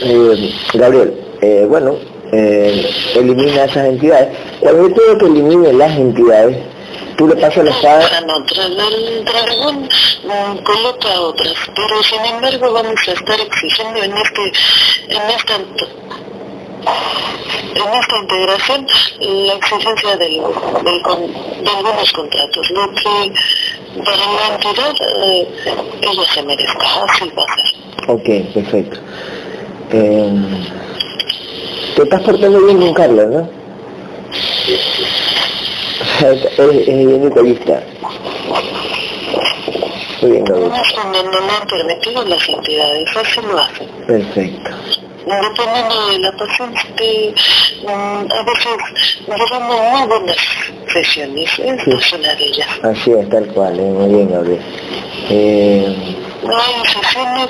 [0.03, 1.97] Eh, Gabriel, eh, bueno,
[2.33, 4.37] eh, elimina esas entidades.
[4.61, 6.57] Cuando yo tengo que elimine las entidades,
[7.17, 8.05] Tú le pasas la espada.
[8.27, 9.89] otra, el dragón
[10.65, 14.53] coloca otras, pero sin embargo vamos a estar exigiendo en este,
[15.11, 15.55] en esta
[17.75, 18.87] en esta integración
[19.21, 20.43] la exigencia del,
[20.85, 21.03] del,
[21.63, 23.33] de algunos contratos, lo que
[24.03, 25.49] para la entidad eh,
[26.03, 28.11] ella se merezca, así va a ser.
[28.11, 28.99] Ok, perfecto.
[29.91, 30.33] Eh,
[31.97, 33.49] te estás portando bien con Carla, ¿no?
[36.29, 37.83] es, es bien egoísta.
[40.23, 40.45] Muy bien.
[40.45, 43.89] No, no, no han permitido las entidades, así lo hacen.
[44.07, 44.71] Perfecto.
[45.27, 47.35] Dependiendo de la paciente,
[47.83, 50.37] mm, a veces llevamos muy buenas
[52.17, 52.69] una de ellas.
[52.83, 54.61] Así es, tal cual, eh, muy bien, Gabriel.
[55.31, 55.97] Eh,
[56.47, 57.49] hay sesiones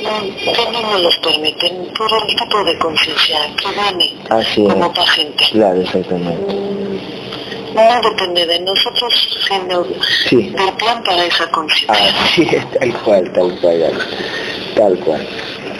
[0.00, 4.72] mm, que no nos los permiten por el tipo de conciencia que viene así es.
[4.72, 5.44] como paciente.
[5.52, 6.54] Claro, exactamente.
[7.74, 9.84] No depende de nosotros, sino
[10.28, 10.50] Sí.
[10.50, 12.12] del plan para esa conciencia.
[12.24, 13.92] Así es, tal cual, tal cual,
[14.76, 15.26] tal cual.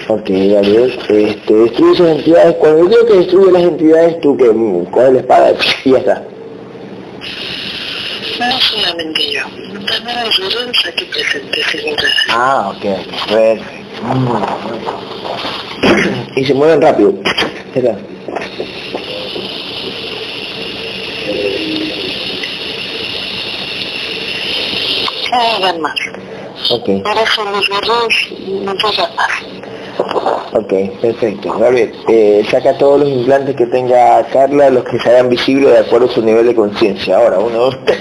[0.09, 4.47] Ok, Gabriel, este, destruye esas entidades, cuando digo que destruye las entidades, tú que
[4.91, 5.53] coges la espada
[5.85, 6.23] y ya está.
[8.39, 9.43] No solamente yo,
[9.87, 12.07] también los guerreros aquí presentes.
[12.31, 12.83] Ah, ok,
[13.29, 13.64] perfecto.
[14.03, 14.43] Mm.
[16.39, 17.14] y se mueven rápido.
[17.66, 17.97] Espera.
[25.31, 25.99] No hagan más.
[26.70, 28.14] Ok, Por eso los guerreros
[28.64, 29.43] no pasan más.
[29.99, 31.59] Ok, perfecto.
[31.59, 35.78] Gabriel, eh, saca todos los implantes que tenga Carla, los que se hagan visibles de
[35.78, 37.16] acuerdo a su nivel de conciencia.
[37.16, 38.01] Ahora, uno, dos, tres.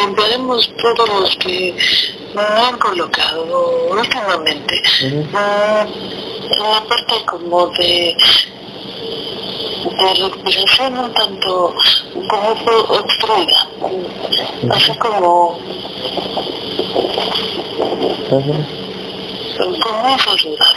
[0.00, 1.74] Limpiaremos todos los que
[2.34, 4.82] me han colocado últimamente.
[5.34, 5.86] Ah,
[6.88, 8.16] parte como de,
[9.84, 11.74] de respiración un tanto
[12.28, 12.50] como
[12.98, 13.68] obstruida,
[14.70, 15.58] así como,
[19.58, 20.74] como esas dudas.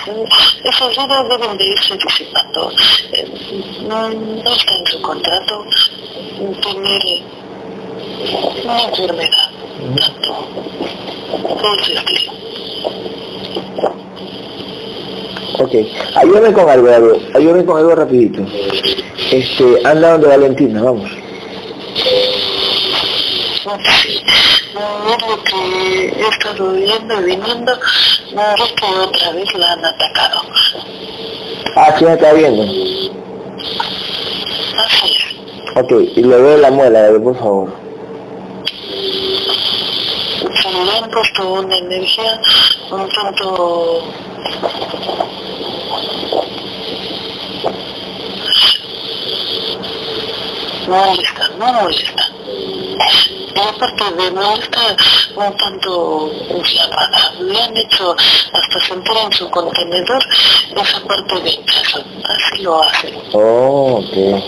[0.64, 2.72] Esas dudas deben de irse disipando.
[3.14, 3.28] Eh,
[3.88, 5.66] No, no está en su contrato
[6.62, 7.04] tener
[8.64, 9.50] una enfermedad,
[9.98, 10.48] tanto
[11.62, 12.32] por estilo.
[15.60, 15.74] Ok,
[16.16, 17.30] ayúdame con algo, Gabriel.
[17.36, 18.42] Ayúdame con algo rapidito.
[19.32, 21.10] Este, anda donde Valentina, vamos.
[23.66, 23.74] No
[25.14, 27.72] es lo que he estado viendo y viniendo,
[28.34, 30.42] no es que otra vez la han atacado.
[31.76, 32.64] Ah, me está viendo.
[32.64, 33.12] Así
[35.12, 35.18] es.
[35.78, 37.70] Ok, y le veo la muela, Gabriel, por favor.
[40.72, 42.42] Le han puesto una energía
[42.92, 44.04] un tanto
[50.88, 52.30] molesta, no molesta.
[53.54, 54.96] Y aparte de molesta,
[55.36, 57.34] un tanto inflamada.
[57.42, 58.16] Le han hecho
[58.54, 60.26] hasta sentir en su contenedor
[60.76, 62.06] esa parte de hinchazón.
[62.24, 63.22] Así lo hacen.
[63.34, 64.44] Oh, ok.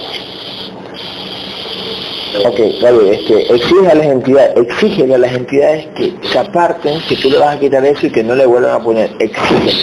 [2.35, 7.15] Ok, Gabriel, este, exige a las entidades, exígele a las entidades que se aparten, que
[7.15, 9.73] tú le vas a quitar eso y que no le vuelvan a poner, exígele.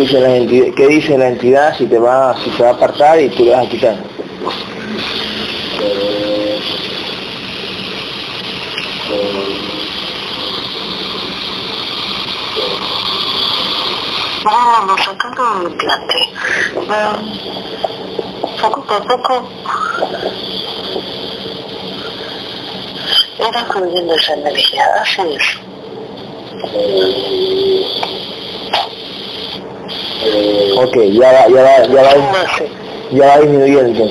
[0.00, 3.20] Dice la entidad, qué dice la entidad si te va, si se va a apartar
[3.20, 3.96] y tú le vas a quitar?
[14.42, 16.18] Vamos sacando el implante.
[16.88, 17.18] Ah,
[18.60, 19.48] poco a poco
[23.38, 25.60] era fluyendo esa energía, así es.
[30.76, 32.12] Ok, ya va, ya va, ya va,
[33.10, 34.04] ya va disminuyendo.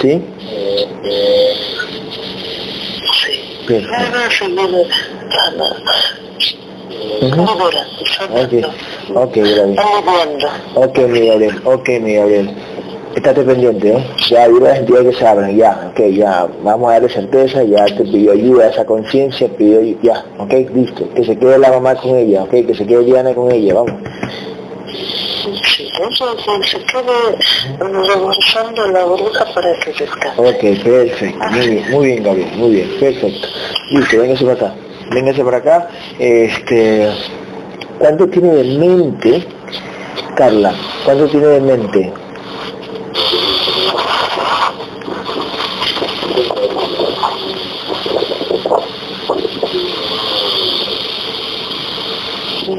[0.00, 0.22] ¿Sí?
[3.66, 3.66] Sí.
[3.66, 3.88] Seguir.
[3.92, 4.26] ah,
[7.20, 7.86] Libera,
[8.42, 8.62] okay.
[9.14, 9.76] ok, Gabriel.
[10.74, 12.50] Ok, mi Gabriel, ok, mi Gabriel.
[13.16, 14.06] Estate pendiente, ¿eh?
[14.28, 17.86] Ya hay las entidades que se abren, ya, ok, ya, vamos a darle certeza, ya
[17.86, 22.14] te pidió ayuda, esa conciencia, pidió, ya, ok, listo, que se quede la mamá con
[22.14, 23.94] ella, ok, que se quede Diana con ella, vamos.
[25.64, 30.38] Sí, entonces se quede revolucionando la bruja para que descanse.
[30.38, 33.48] Ok, perfecto, muy bien, muy bien, Gabriel, muy bien, perfecto.
[33.92, 34.74] Listo, véngase para acá,
[35.10, 35.88] véngase para acá,
[36.18, 37.08] este,
[37.98, 39.46] ¿cuánto tiene de mente,
[40.36, 40.74] Carla,
[41.06, 42.12] cuánto tiene de mente?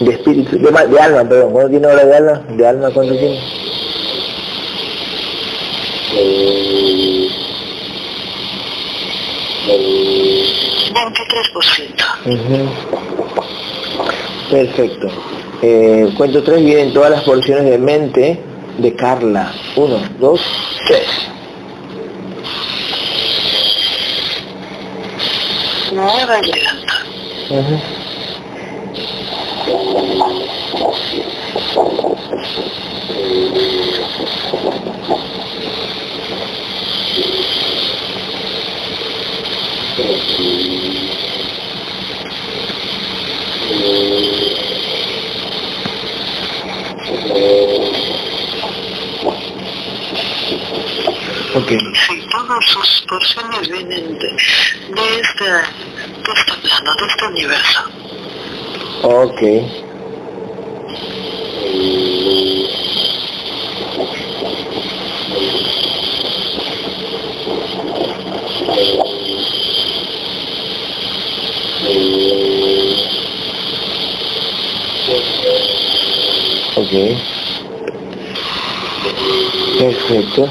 [0.00, 2.42] de espíritu, de, de alma, perdón, ¿cuánto tiene ahora de alma?
[2.48, 3.40] ¿De alma cuánto tiene?
[12.26, 12.68] Uh
[14.50, 15.08] Perfecto.
[15.62, 18.40] Eh, cuento tres vienen todas las porciones de mente
[18.78, 19.52] de Carla.
[19.76, 20.40] Uno, dos,
[20.86, 21.06] tres.
[25.92, 26.92] Nueva llegando.
[27.50, 28.04] Uh
[51.56, 51.78] Okay.
[51.94, 57.80] Sí, todas sus porciones vienen de, de, este, de este plano, de este universo.
[59.02, 59.42] Ok.
[76.76, 76.92] Ok.
[79.78, 80.48] Perfecto.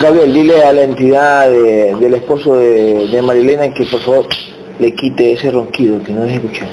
[0.00, 4.26] Gabriel, dile a la entidad del esposo de, Marilena que por favor
[4.78, 6.68] le quite ese ronquido que no les escuchar.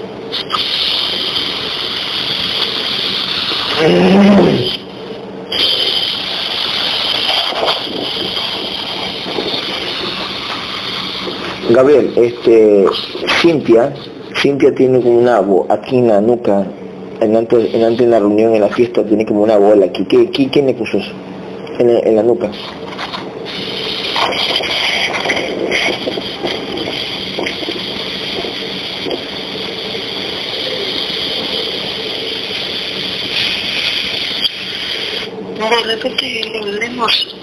[11.72, 12.86] Gabriel, este,
[13.42, 13.94] Cintia,
[14.42, 16.66] Cintia tiene como una voz aquí en la nuca,
[17.20, 20.06] en antes, en antes de la reunión, en la fiesta, tiene como una bola aquí.
[20.06, 21.12] ¿Qué, quién le puso eso?
[21.80, 22.50] En, en la nuca.
[35.70, 37.36] de repente leemos,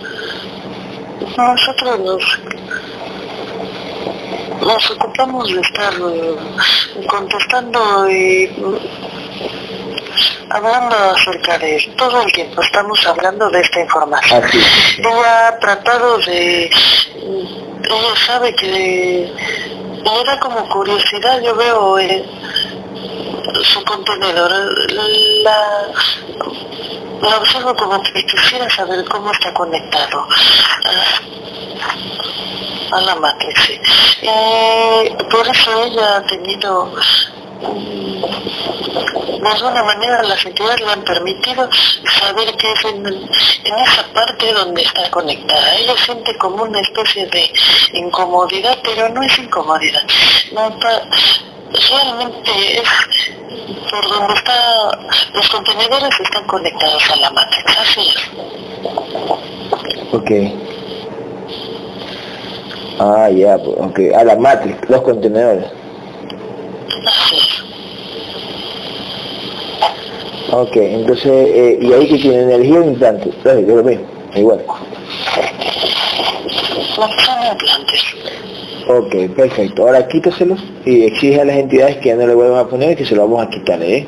[1.36, 2.38] nosotros nos,
[4.60, 8.50] nos ocupamos de estar eh, contestando y
[10.50, 14.42] hablando acerca de todo el tiempo, estamos hablando de esta información.
[14.98, 19.30] Ella ha tratado de, ella sabe que
[20.04, 22.24] me da como curiosidad, yo veo eh,
[23.62, 24.50] su contenedor,
[24.92, 25.02] la
[27.20, 30.26] lo observo como que quisiera saber cómo está conectado
[32.92, 33.80] a, la matriz.
[34.22, 36.92] Y por eso ella ha tenido
[37.62, 38.16] mm,
[39.42, 41.68] de alguna manera las entidades le han permitido
[42.20, 45.74] saber que es en, esa parte donde está conectada.
[45.76, 47.52] Ella siente como una especie de
[47.92, 50.02] incomodidad, pero no es incomodidad.
[50.52, 50.76] No,
[51.90, 52.88] realmente es
[53.90, 54.98] por donde está,
[55.34, 58.16] los contenedores están conectados a la matriz, así es.
[60.12, 60.30] Ok.
[62.98, 65.66] Ah, ya, pues, ok, a la matriz, los contenedores.
[67.06, 67.66] Así es.
[70.52, 73.30] Ok, entonces, eh, ¿y ahí que tiene energía o implante?
[73.44, 74.64] Lo mismo, igual.
[76.96, 78.02] No son implantes.
[78.88, 79.82] Ok, perfecto.
[79.82, 82.96] Ahora quítaselos y exige a las entidades que ya no le vuelvan a poner y
[82.96, 84.06] que se lo vamos a quitar, ¿eh?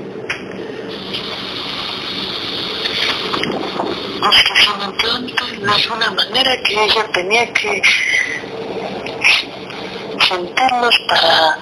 [5.79, 7.81] es una manera que ella tenía que
[10.29, 11.59] sentarlos para,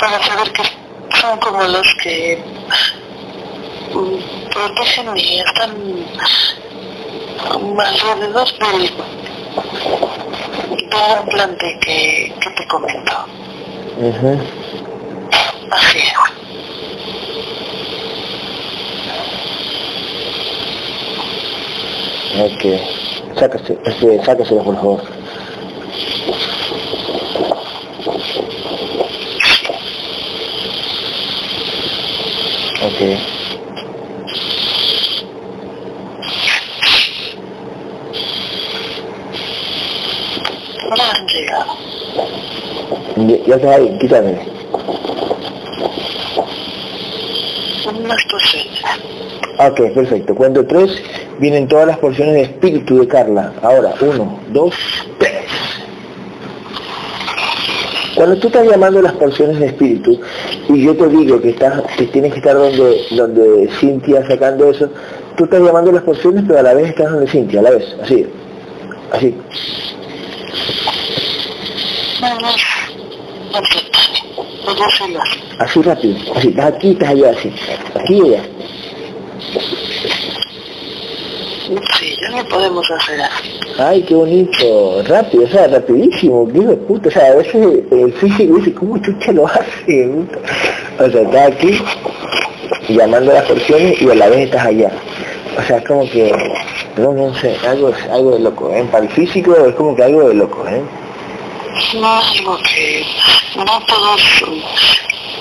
[0.00, 0.62] para saber que
[1.20, 2.42] son como los que
[3.94, 5.76] mm, protegen y están
[7.78, 8.90] alrededor del,
[9.54, 13.12] del implante que, que te comento.
[13.98, 14.38] Ujú.
[15.70, 16.12] Así es.
[22.40, 23.38] Ok.
[23.38, 23.78] Sácase,
[24.24, 25.02] sácaselo, por favor.
[32.84, 33.00] Ok.
[40.96, 41.76] No han llegado.
[43.28, 44.38] Ya, está ahí, quítame.
[49.58, 50.34] Ok, perfecto.
[50.34, 50.90] Cuando tres
[51.38, 53.52] vienen todas las porciones de espíritu de Carla.
[53.62, 54.74] Ahora, uno, dos,
[55.18, 55.44] tres.
[58.14, 60.20] Cuando tú estás llamando las porciones de espíritu
[60.68, 64.88] y yo te digo que estás, que tienes que estar donde, donde Cintia sacando eso,
[65.36, 67.96] tú estás llamando las porciones pero a la vez estás donde Cintia, a la vez,
[68.02, 68.26] así,
[69.12, 69.34] así.
[73.54, 73.78] Así.
[75.58, 77.52] Así rápido, así, estás aquí, estás allá, así,
[77.94, 78.42] aquí y allá.
[81.98, 83.60] Sí, ya no podemos hacer así.
[83.78, 87.54] Ay, qué bonito, rápido, o sea, rapidísimo, de puta, o sea, a veces
[87.90, 90.10] el físico dice, ¿cómo chucha lo hace?
[90.98, 91.82] O sea, estás aquí
[92.88, 94.90] llamando las porciones y a la vez estás allá.
[95.58, 96.32] O sea, es como que,
[96.96, 98.86] no, no sé, algo, algo de loco, ¿eh?
[98.90, 100.82] Para el físico es como que algo de loco, ¿eh?
[101.94, 103.06] No es algo que
[103.56, 104.42] no todos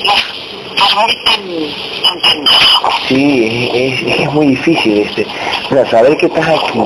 [0.04, 1.76] nos permiten
[2.14, 2.60] entender.
[3.08, 5.26] Sí, es, es, es muy difícil este.
[5.70, 6.80] Sea, saber que estás aquí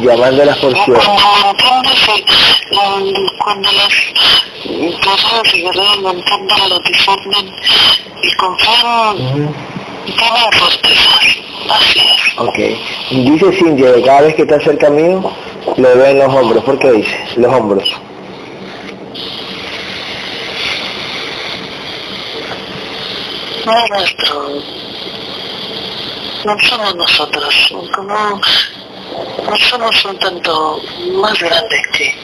[0.00, 1.04] llamando a las porciones.
[1.04, 3.94] Cuando lo entiendes, cuando las
[5.04, 7.54] personas y guerreros lo entienden, lo discernen
[8.22, 9.16] y confían,
[10.06, 11.18] tienen fortaleza.
[11.70, 12.38] Así es.
[12.38, 12.58] Ok.
[13.10, 15.30] Dice Cintia que cada vez que está cerca mío,
[15.76, 16.64] lo veo en los hombros.
[16.64, 17.18] ¿Por qué dice?
[17.36, 18.00] Los hombros.
[23.68, 24.48] No es nuestro,
[26.46, 30.80] no somos nosotros, como no somos un tanto
[31.20, 32.14] más grandes que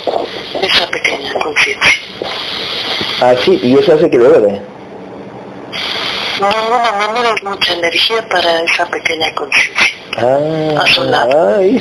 [0.62, 1.92] esa pequeña conciencia.
[3.20, 4.40] Ah, sí, y eso hace que lo vea.
[6.40, 9.86] De alguna manera es mucha energía para esa pequeña conciencia.
[10.16, 11.58] Ah, A su lado.
[11.58, 11.78] ay,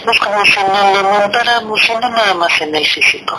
[0.00, 0.12] fiesta.
[0.12, 3.38] Es como si no montáramos sino nada más en el físico.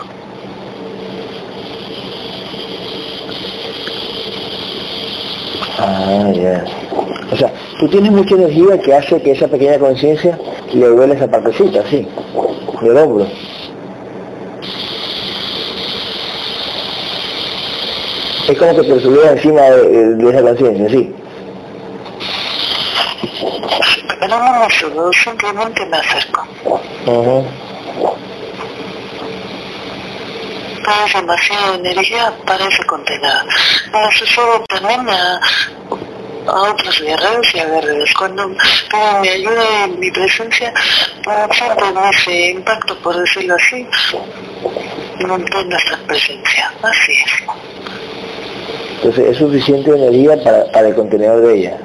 [5.78, 6.66] Ah, ya.
[7.32, 10.38] O sea, tú tienes mucha energía que hace que esa pequeña conciencia
[10.74, 12.07] le duele esa partecita, sí,
[12.82, 13.28] del hombro.
[18.47, 18.93] Es como que te
[19.32, 21.16] encima de, de esa conciencia, sí.
[24.22, 26.47] Pero no me subo, simplemente me acerco.
[27.07, 27.41] Ajá.
[31.05, 33.45] Es demasiada energía para ese contenedor.
[33.91, 35.41] Me sucede también a,
[36.47, 38.13] a otros guerreros y a guerreros.
[38.13, 40.72] Cuando mi ayuda en mi presencia,
[41.51, 43.88] siempre me ese impacto, por decirlo así,
[45.26, 46.72] monté nuestra presencia.
[46.84, 47.43] Así es.
[48.97, 51.78] Entonces es suficiente energía para, para el contenedor de ella.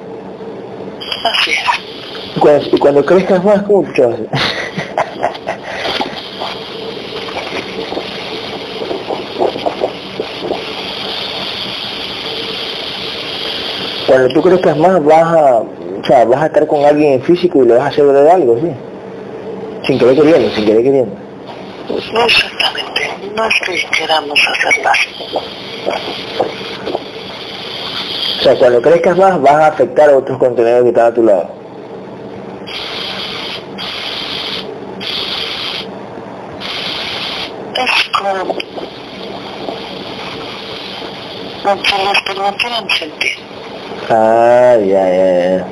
[1.25, 1.96] Así es.
[2.37, 4.17] Y cuando, y cuando crezcas más, ¿cómo te vas?
[14.07, 17.65] Cuando tú crezcas más, vas a, o sea, vas a estar con alguien en físico
[17.65, 18.71] y le vas a hacer ver algo, ¿sí?
[19.87, 21.17] Sin querer queriendo, sin querer queriendo.
[22.13, 23.11] No exactamente.
[23.35, 24.99] No es que queramos hacerlas.
[28.39, 31.23] O sea, cuando crezcas más, vas a afectar a otros contenedores que están a tu
[31.25, 31.66] lado.
[38.37, 38.55] Es como...
[41.65, 43.39] Lo que les permitieran sentir.
[44.11, 45.67] Ah, ya, ya, ya.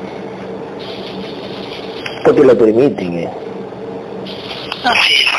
[2.24, 3.30] Porque lo permiten, eh.
[4.82, 5.30] Así es.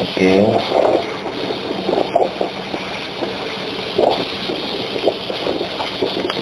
[0.00, 0.18] Ok.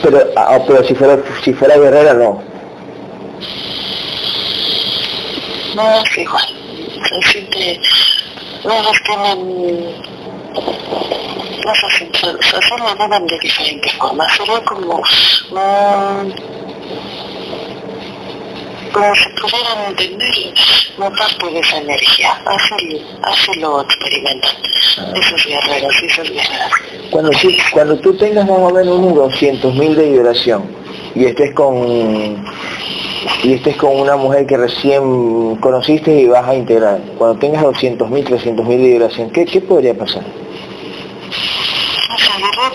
[0.03, 2.41] Pero, ah, pero si fuera, si fuera guerrera, no.
[5.75, 6.54] No es igual.
[7.15, 7.81] Se siente...
[8.65, 10.15] Ellos tienen...
[11.65, 14.37] No sé si se, se lo de diferentes formas.
[14.37, 14.99] Sería como...
[15.51, 16.33] mm,
[18.93, 20.55] como si pudieran entender
[20.97, 22.41] una parte de esa energía.
[22.47, 24.57] Así, así lo experimentan
[25.15, 26.73] esos guerreros, esos guerreros.
[27.11, 30.84] Cuando, tú, cuando tú tengas más o menos unos 200 mil de vibración
[31.15, 32.45] y estés con
[33.43, 38.11] y estés con una mujer que recién conociste y vas a integrar, cuando tengas 200
[38.11, 40.23] mil, 300 mil de vibración, ¿qué, ¿qué podría pasar?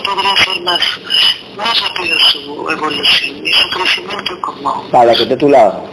[0.04, 0.80] Podría ser más,
[1.56, 4.84] más rápido su evolución y su crecimiento como...
[4.90, 5.84] Para que esté a tu lado.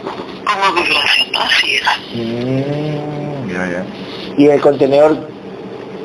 [0.44, 1.96] Como vibración, así era.
[2.14, 3.86] Mm, ya, ya.
[4.36, 5.28] Y el contenedor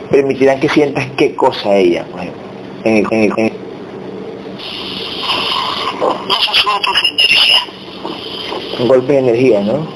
[0.10, 2.42] permitirán que sientas qué cosa ella, por ejemplo,
[2.84, 3.63] en el, en el, en el...
[6.30, 7.58] Esos golpes de energía.
[8.80, 9.88] un golpe de energía, ¿no?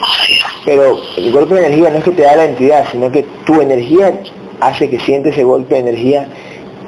[0.00, 0.44] Así es.
[0.64, 3.60] Pero el golpe de energía no es que te da la entidad, sino que tu
[3.60, 4.20] energía
[4.60, 6.28] hace que siente ese golpe de energía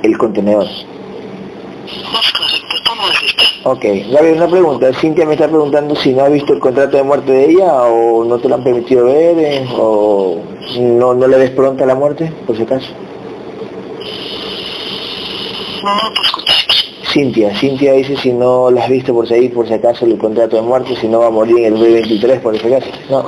[0.03, 0.67] el contenedor.
[0.67, 2.71] Es correcto.
[3.63, 4.91] Ok, Gabriel, una pregunta.
[4.95, 8.25] Cintia me está preguntando si no ha visto el contrato de muerte de ella o
[8.25, 10.39] no te lo han permitido ver eh, o
[10.79, 12.89] no, no le des pronta la muerte, por si acaso.
[15.83, 16.90] No escuché.
[17.13, 20.17] Cintia, Cintia dice si no la has visto por si ahí, por si acaso el
[20.19, 22.87] contrato de muerte, si no va a morir en el 2023, por si acaso.
[23.11, 23.25] No.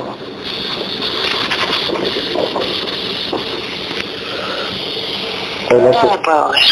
[5.69, 6.63] Pero no No sé- puedo ver.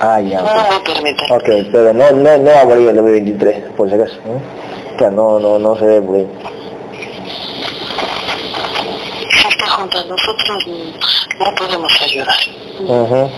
[0.00, 0.40] Ah, ya.
[0.42, 1.32] No me permiten.
[1.32, 4.16] Ok, pero no, no, no va a morir en el 2023, por si acaso.
[4.26, 4.34] ¿no?
[4.94, 6.26] O sea, no, no, no se ve por ahí.
[9.30, 10.66] Si está junto a nosotros,
[11.38, 12.36] no podemos ayudar.
[12.90, 13.28] Ajá.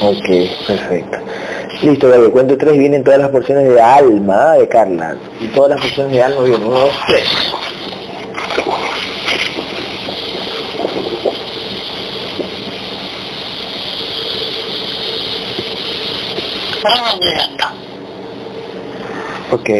[0.00, 1.18] Ok, perfecto.
[1.82, 5.16] Listo, Gabriel, cuento tres, vienen todas las porciones de alma de Carla.
[5.40, 7.28] Y todas las porciones de alma vienen, uno, dos, tres.
[19.52, 19.70] Ok.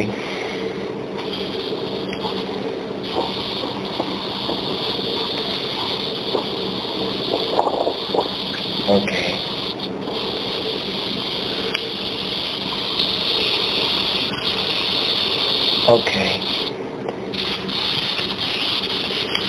[15.87, 16.11] Ok.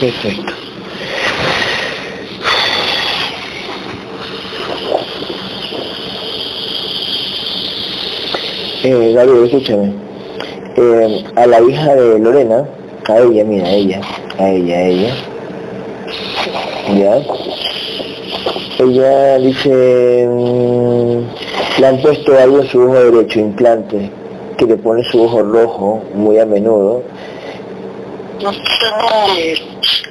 [0.01, 0.53] Perfecto.
[8.83, 9.93] Eh, Gabriel, escúchame.
[10.75, 12.67] Eh, a la hija de Lorena,
[13.07, 14.01] a ella, mira, a ella,
[14.37, 15.15] a ella, a ella.
[16.97, 17.21] Ya.
[18.83, 21.19] Ella dice, mm,
[21.79, 24.11] le han puesto algo en su ojo derecho, implante,
[24.57, 27.03] que le pone su ojo rojo muy a menudo.
[28.41, 29.61] No sé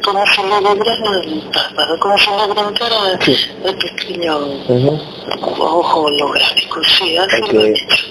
[0.03, 3.37] cómo se le logra el párpado, cómo se le levantara Sí.
[3.65, 4.39] el pequeño
[4.69, 4.99] Ujú.
[5.59, 7.53] ojo holográfico, sí, así Ok.
[7.53, 8.07] lo han hecho.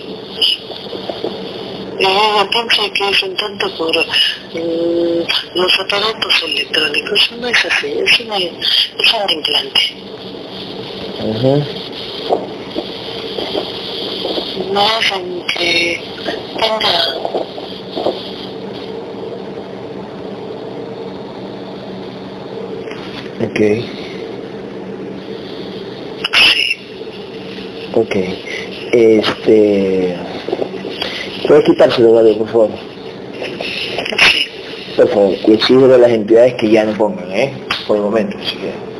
[2.00, 5.24] Y ella piensa que es un tanto por mm,
[5.56, 9.82] los aparatos electrónicos, no es así, es, una, es un implante.
[11.24, 11.64] Ujú.
[14.72, 16.00] No hacen que
[16.60, 17.24] tenga
[23.44, 23.60] Ok,
[27.96, 28.16] ok.
[28.94, 30.16] Este...
[31.48, 32.70] ¿Puedes quitárselo, Gabriel, por favor?
[34.96, 37.54] Por favor, y a las entidades que ya no pongan, ¿eh?
[37.88, 38.93] Por el momento, si quieres.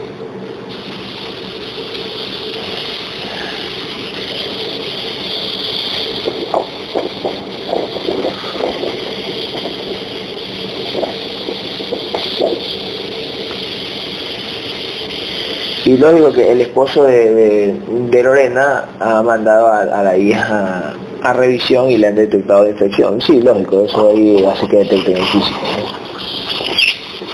[15.86, 17.78] Y lógico que el esposo de,
[18.24, 23.22] Lorena ha mandado a, a la hija a revisión y le han detectado infección.
[23.22, 25.60] Sí, lógico, eso ahí hace que detecten el físico.
[25.62, 26.04] ¿no?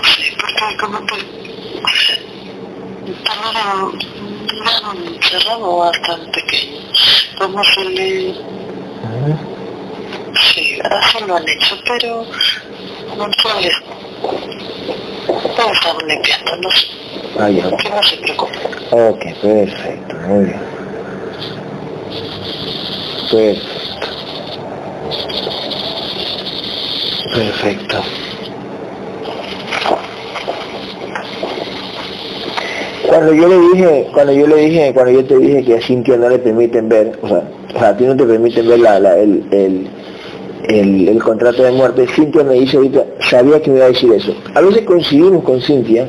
[0.02, 1.16] Sí, porque como que
[3.24, 6.80] también era un cerrado bastante pequeño.
[7.74, 8.34] Se le...
[10.54, 12.24] Sí, así lo han hecho, pero
[13.16, 13.74] no sabes.
[15.56, 16.86] No estamos limpiando, no sé.
[17.38, 17.80] Ah, ya, ok.
[17.82, 18.58] Que no se preocupe.
[18.90, 20.60] Ok, perfecto, muy bien.
[23.30, 23.70] Perfecto.
[27.34, 27.96] Perfecto.
[33.06, 36.16] Cuando yo le dije, cuando yo le dije, cuando yo te dije que a Cintia
[36.16, 37.42] no le permiten ver, o sea,
[37.74, 39.88] o sea, a ti no te permiten ver la, la- el, el,
[40.68, 44.12] el, el contrato de muerte, Cintia me dice ahorita, sabía que me iba a decir
[44.12, 44.34] eso.
[44.54, 46.08] A veces coincidimos con Cintia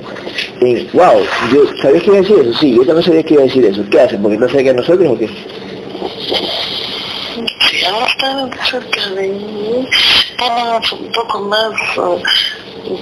[0.61, 1.21] en, wow,
[1.53, 2.53] yo, ¿sabías que iba a decir eso?
[2.59, 3.83] Sí, yo también sabía que iba a decir eso.
[3.89, 4.21] ¿Qué hacen?
[4.21, 5.27] ¿Porque no sé que nosotros o qué?
[5.27, 5.33] Sí,
[7.85, 9.87] al estar cerca de mí,
[10.91, 12.19] un poco más, uh,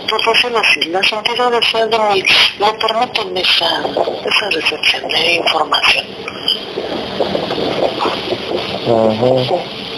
[0.09, 2.23] por decirlo así, las entidades de mí
[2.59, 3.83] le permiten esa,
[4.25, 6.05] esa recepción de información.
[8.87, 9.88] Ajá.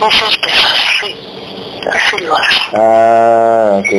[0.00, 0.68] No certeza,
[1.00, 1.14] sí,
[1.90, 2.60] así lo hace.
[2.74, 3.92] Ah, ok.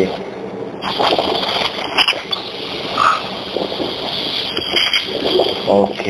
[5.67, 6.01] Ok.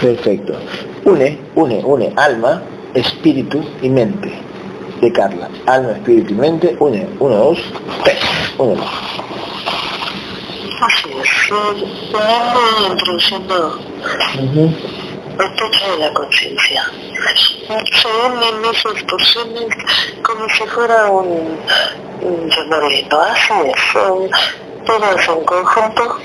[0.00, 0.54] Perfecto.
[1.04, 2.62] Une, une, une alma,
[2.94, 4.32] espíritu y mente
[5.00, 5.48] de Carla.
[5.66, 7.08] Alma, espíritu y mente, une.
[7.18, 7.58] Uno, dos,
[8.04, 8.18] tres.
[8.58, 8.84] Uno.
[10.80, 12.60] Así es, eh, poniendo,
[12.92, 13.78] introduciendo
[14.38, 16.84] el techo de la conciencia.
[17.66, 19.68] Se unen esas porciones
[20.22, 21.58] como si fuera un,
[22.22, 24.28] un llamarino, así es, son
[24.84, 26.18] todas en conjunto.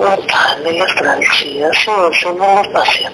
[0.00, 1.70] Notan en las travesías,
[2.52, 3.10] el espacio.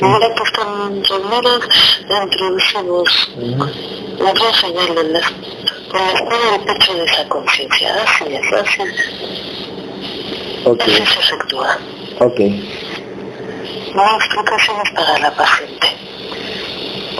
[0.00, 1.60] Y ahora que están reunidas,
[2.24, 3.30] introducimos
[4.18, 8.82] la gran señal de de la espera del pecho de esa conciencia, así es, así
[8.82, 10.66] es.
[10.66, 11.78] Ok, Así se efectúa.
[12.20, 12.40] ok,
[13.94, 15.88] No explicaciones para la paciente.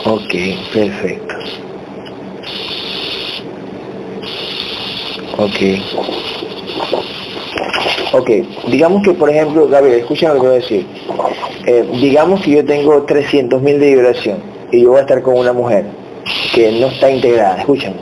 [0.03, 0.33] ok,
[0.73, 1.35] perfecto.
[5.37, 5.59] Ok.
[8.13, 8.29] Ok,
[8.69, 10.85] digamos que por ejemplo, Gabriel, escúchame lo que voy a decir.
[11.65, 14.37] Eh, digamos que yo tengo 300.000 de vibración
[14.71, 15.85] y yo voy a estar con una mujer
[16.53, 17.95] que no está integrada, escúchame.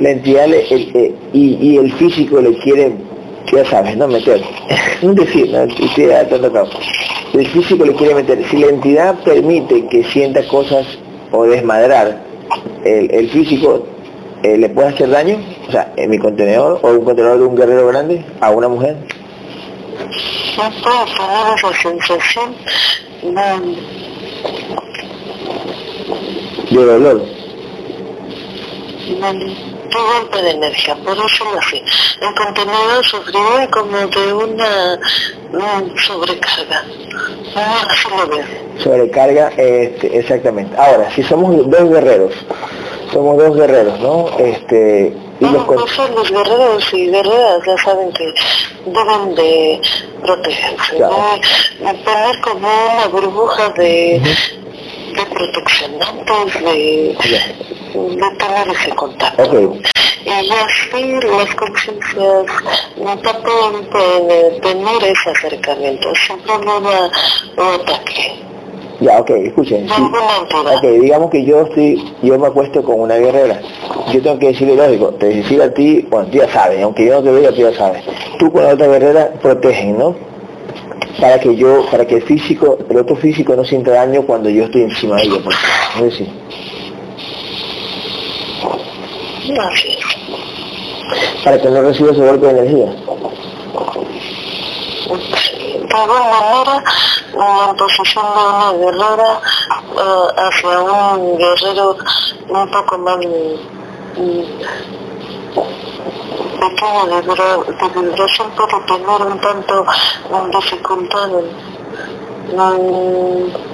[0.00, 2.92] La entidad le- el- eh, y, el físico le quiere,
[3.52, 4.40] ya sabes, no meter,
[5.02, 5.62] un decir, no.
[7.34, 10.86] El físico le quiere meter, si la entidad permite que sienta cosas
[11.30, 12.22] o desmadrar,
[12.84, 13.86] el físico
[14.42, 15.38] eh, le puede hacer daño,
[15.68, 18.96] o sea, en mi contenedor o un contenedor de un guerrero grande a una mujer.
[20.56, 22.54] No puedo tener esa sensación
[23.22, 23.44] de,
[26.76, 27.22] de dolor.
[29.20, 31.82] de, de golpe de energía, por decirlo así.
[32.20, 34.98] El contenedor sufrió como de una,
[36.06, 36.84] sobrecarga.
[37.54, 38.44] Ah, así lo veo.
[38.82, 40.76] Sobrecarga, este, exactamente.
[40.76, 42.32] Ahora, si somos dos guerreros,
[43.12, 44.28] somos dos guerreros, ¿no?
[44.38, 48.32] Este, y los pues son los guerreros y guerreras ya saben que
[48.86, 49.80] deben de
[50.22, 51.16] protegerse, Claro.
[51.80, 54.22] de tener como una burbuja de,
[55.14, 57.46] de protección antes de, Ya.
[57.94, 59.42] de tener ese contacto.
[59.42, 59.76] Ok,
[60.24, 62.46] Y así las conciencias
[63.22, 68.40] tampoco pueden tener ese acercamiento, siempre un, un ataque.
[69.00, 69.86] ya, ok, escuchen.
[69.86, 70.76] De altura.
[70.76, 73.60] ok, digamos que yo estoy, yo me acuesto con una guerrera.
[74.12, 77.14] Yo tengo que decirle lógico, te decir a ti, bueno, tú ya sabes, aunque yo
[77.14, 78.02] no te vea, tú ya sabes.
[78.38, 80.14] Tú con la otra guerrera protegen, ¿no?
[81.20, 84.64] Para que yo, para que el físico, el otro físico no sienta daño cuando yo
[84.64, 85.52] estoy encima de ella, ejemplo.
[86.06, 86.22] Es
[89.58, 89.98] Así
[91.44, 92.86] para que no reciba ese golpe de energía.
[95.88, 96.84] de alguna manera
[97.34, 99.40] la posición de una guerrera
[99.96, 101.96] eh, hacia un guerrero
[102.48, 103.18] un poco más
[106.60, 109.86] de, vibra- de vibración puede tener un tanto
[110.52, 111.46] dificultad en,
[112.50, 113.72] en-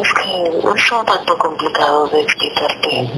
[0.00, 3.10] es que es un tanto complicado de explicarte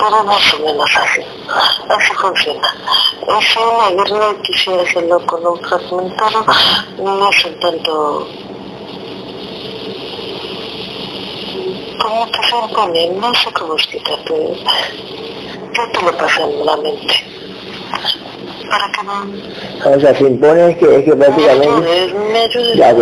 [0.00, 1.20] pero más o menos así.
[1.88, 2.74] Así funciona.
[3.26, 6.44] Es una guerra quisiera hacerlo con un fragmentado,
[6.98, 8.28] no es un tanto...
[20.14, 20.86] Se impone, que impone es que.
[22.74, 22.92] Ya,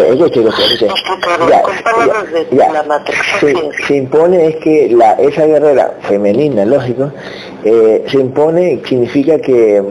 [1.48, 1.62] Ya,
[2.52, 2.84] ya.
[3.40, 3.54] Se,
[3.86, 7.10] se impone es que la, esa guerrera femenina, lógico,
[7.64, 9.82] eh, se impone significa que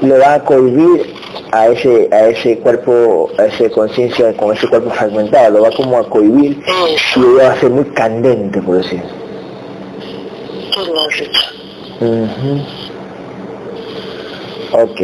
[0.00, 1.14] le va a cohibir
[1.52, 5.98] a ese, a ese cuerpo, a esa conciencia con ese cuerpo fragmentado, lo va como
[5.98, 6.62] a cohibir
[7.16, 9.02] y ella va a ser muy candente, por decir.
[11.20, 11.42] dicho.
[12.00, 12.62] Ujú.
[14.72, 15.00] Ok,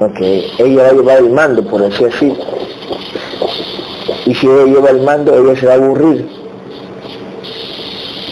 [0.00, 0.20] ok.
[0.58, 2.34] Ella va a llevar el mando, por decir así.
[4.24, 6.26] Y si ella lleva el mando, ella se va a aburrir.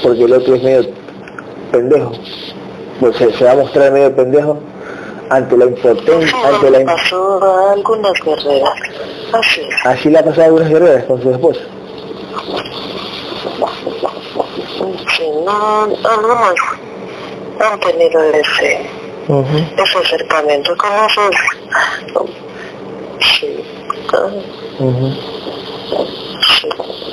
[0.02, 0.86] Porque el otro es medio
[1.70, 2.12] pendejo.
[2.98, 4.58] Pues se, se va a mostrar medio pendejo
[5.30, 6.84] ante la impotencia, ante la...
[6.84, 8.74] pasó a algunas guerreras.
[9.32, 9.62] Así.
[9.84, 11.60] Así le ha pasado a algunas guerreras con su esposa.
[15.16, 16.54] Sí, no, algunos
[17.60, 18.80] han tenido ese,
[19.78, 21.34] ese acercamiento con esos...
[23.20, 23.56] Sí.
[24.12, 24.28] ah,
[24.78, 25.12] Ujú.
[26.60, 26.68] sí.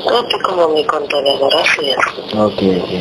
[0.08, 1.98] Este como mi contenedor, así es.
[2.34, 2.92] Ok, ok.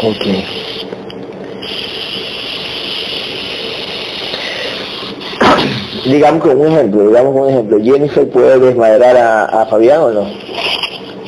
[0.00, 0.67] Ok.
[6.04, 10.30] Digamos que un ejemplo, digamos un ejemplo, Jennifer puede desmadrar a, a Fabián o no?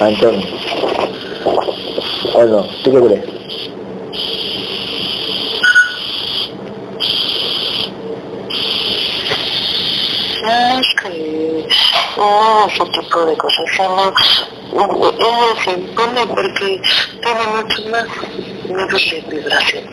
[0.01, 0.47] A Antonio.
[2.35, 2.67] ¿O no?
[2.85, 3.25] ¿Tú qué crees?
[10.43, 10.81] No,
[12.17, 14.13] no ese tipo de cosas, sino
[14.73, 16.81] ella se impone porque
[17.23, 18.07] tiene mucho más
[18.71, 19.85] nivel de vibración.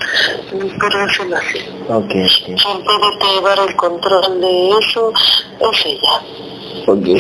[0.50, 1.60] Pero eso lo hace.
[1.90, 2.12] Ok, ok.
[2.46, 5.14] Quien puede llevar el control de eso
[5.72, 6.16] es ella.
[6.88, 7.08] Ok.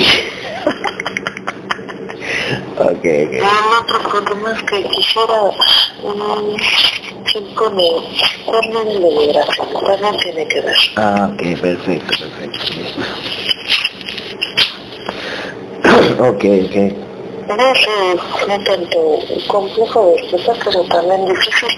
[2.77, 3.03] ok, ok.
[3.03, 3.43] Y el
[3.81, 5.39] otro por lo más que quisiera
[6.03, 6.55] mm,
[7.31, 7.89] se impone
[8.51, 10.77] darle de vibración, también tiene que ver.
[10.95, 12.59] Ah, ok, perfecto, perfecto.
[16.23, 16.75] ok, ok.
[17.47, 21.69] No sé, no tanto complejo de expresar, pero también difícil,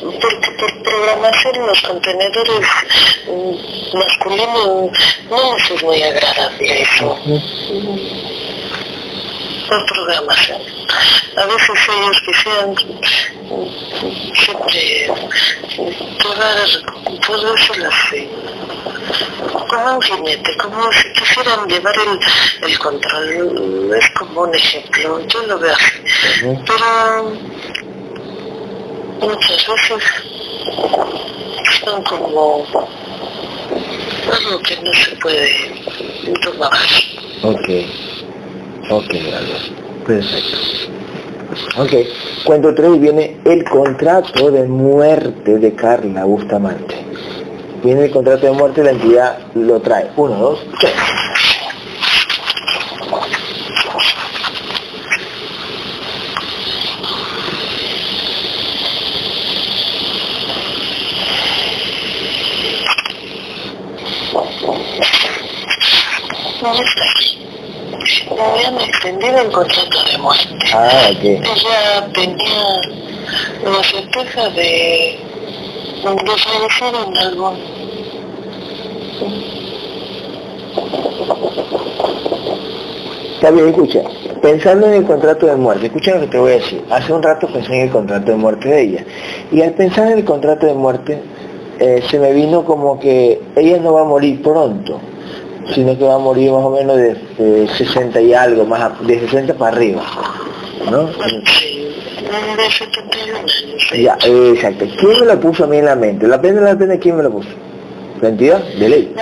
[0.00, 2.66] porque por programación los contenedores
[3.26, 4.90] mm, masculinos
[5.28, 7.18] no nos es muy agradable eso.
[9.70, 10.60] Por programación.
[11.36, 12.74] A veces ellos quisieran
[14.34, 15.06] siempre
[16.18, 16.56] llevar
[17.24, 18.28] todo eso a la fe
[19.68, 23.94] como un jinete, como si quisieran llevar el, el control.
[23.96, 26.02] Es como un ejemplo, yo lo veo así.
[26.66, 27.32] Pero
[29.20, 30.04] muchas veces
[31.84, 32.66] son como
[34.32, 35.84] algo que no se puede
[36.42, 36.72] tomar.
[37.42, 37.68] Ok.
[38.88, 40.06] Ok, vale.
[40.06, 40.56] Perfecto.
[41.78, 41.92] Ok.
[42.44, 46.96] Cuento 3 viene el contrato de muerte de Carla Bustamante.
[47.82, 50.10] Viene el contrato de muerte, la entidad lo trae.
[50.16, 50.92] Uno, dos, tres.
[68.40, 70.58] Habían extendido el contrato de muerte.
[70.72, 71.24] Ah, ok.
[71.24, 72.80] Ella tenía
[73.64, 75.18] la certeza de,
[76.02, 77.80] de fallecer en algún
[83.34, 84.00] Está bien, escucha.
[84.42, 86.84] Pensando en el contrato de muerte, escucha lo que te voy a decir.
[86.90, 89.04] Hace un rato pensé en el contrato de muerte de ella.
[89.50, 91.22] Y al pensar en el contrato de muerte,
[91.78, 95.00] eh, se me vino como que ella no va a morir pronto,
[95.74, 98.96] sino que va a morir más o menos de, de 60 y algo, más a-
[99.02, 100.02] de 60 para arriba.
[100.90, 101.08] ¿No?
[101.12, 101.88] Sí,
[102.56, 103.64] de 71 años.
[103.90, 104.02] sí.
[104.02, 104.86] Ya, exacto.
[104.98, 106.26] ¿Quién me la puso a mí en la mente?
[106.26, 107.48] La pena la pena, ¿quién me la puso?
[108.20, 108.62] ¿La entidad?
[108.78, 109.14] De ley.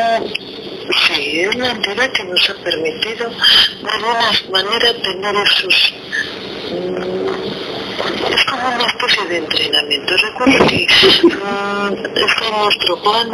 [1.07, 5.95] Sí, es la entidad que nos ha permitido de alguna manera tener esos...
[8.27, 10.15] es como una especie de entrenamiento.
[10.17, 13.31] Recuerda que mm, está en nuestro plan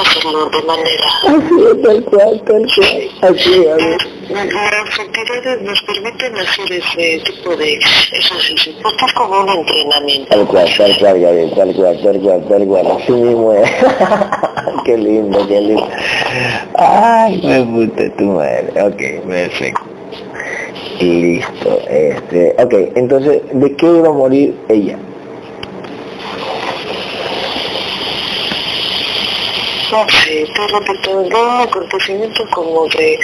[0.00, 1.08] hacerlo de manera...
[1.22, 3.34] Así es, tal cual, tal cual.
[3.34, 4.32] Así es.
[4.32, 7.74] Las entidades nos permiten hacer ese tipo de
[8.12, 10.28] ejercicio, porque es como un entrenamiento.
[10.30, 13.70] Tal cual, tal cual, Gabriel, tal cual, tal cual, tal cual, así mismo es.
[14.84, 15.88] qué lindo, qué lindo.
[16.74, 18.82] Ay, me gusta tu madre.
[18.82, 19.91] Ok, perfecto.
[21.02, 24.96] Listo, este, ok, entonces, ¿de qué iba a morir ella?
[29.90, 33.18] No sé, te repito, de un acontecimiento como de,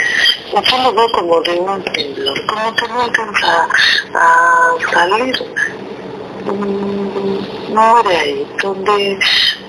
[0.52, 3.68] yo lo como de un temblor, como que no alcanza
[4.14, 5.36] a salir,
[6.46, 9.18] mm, no era ahí, donde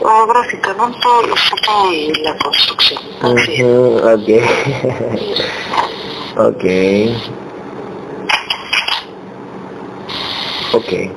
[0.02, 1.08] oh, gráficamente
[1.54, 3.64] está ahí la construcción, así.
[3.64, 4.30] Ujú, ok.
[6.48, 7.39] ok.
[10.74, 11.10] Ok.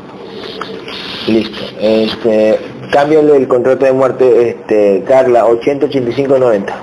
[1.29, 1.65] Listo.
[1.81, 2.59] Este,
[2.91, 6.75] cámbiale el contrato de muerte, este, Carla, 808590.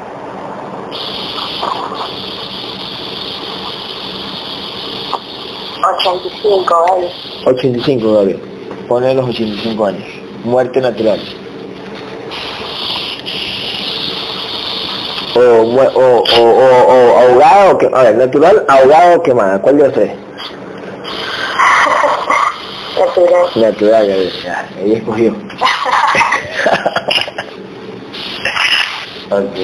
[5.91, 7.09] ochenta y cinco, ¿vale?
[7.45, 8.39] 85, Gabriel.
[8.87, 10.03] Pone los 85 años.
[10.43, 11.19] Muerte natural.
[15.35, 20.11] o, o, o, o, ahogado, ver, natural, ahogado o quemada, ¿cuál de tres?
[22.99, 23.47] Natural.
[23.55, 25.31] Natural, ya ya, ella escogió.
[29.31, 29.57] ok,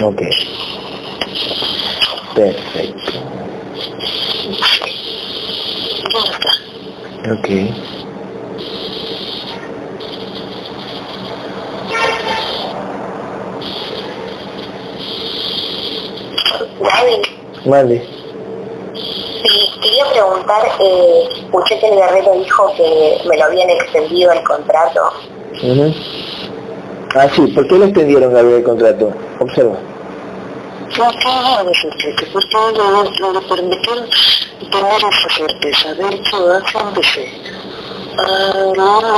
[0.00, 0.22] ok, ok.
[2.34, 3.12] Perfecto.
[7.30, 7.48] Ok.
[16.80, 17.22] David,
[17.64, 18.18] Vale.
[20.48, 25.00] Preguntar, eh, escuché que el guerrero dijo que me lo habían extendido el contrato.
[25.62, 25.94] Ujú.
[27.14, 29.12] Ah, sí, ¿por qué le extendieron Gabriel el contrato?
[29.40, 29.76] Observa.
[30.98, 31.04] No
[31.64, 34.08] de certeza, porque le, le permitieron
[34.70, 35.94] tener esa certeza.
[35.94, 37.24] De hecho, hace un deseo.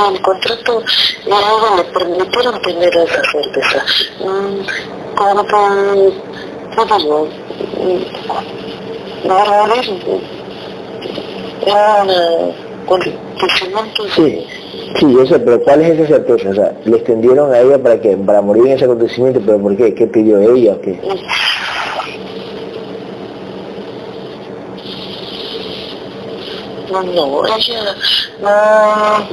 [0.09, 0.83] el contrato
[1.25, 3.83] y ahora le permitieron tener esa certeza.
[4.19, 6.13] Mm, como que,
[6.75, 7.27] ¿qué digo?
[11.65, 12.53] Era un
[12.83, 14.45] acontecimiento Sí,
[14.99, 16.49] sí, yo sé, pero ¿cuál es esa certeza?
[16.49, 19.75] O sea, le extendieron a ella para que para morir en ese acontecimiento, pero ¿por
[19.77, 19.93] qué?
[19.93, 20.99] ¿Qué pidió ella o qué?
[26.91, 27.95] No, no, ella
[28.41, 29.27] no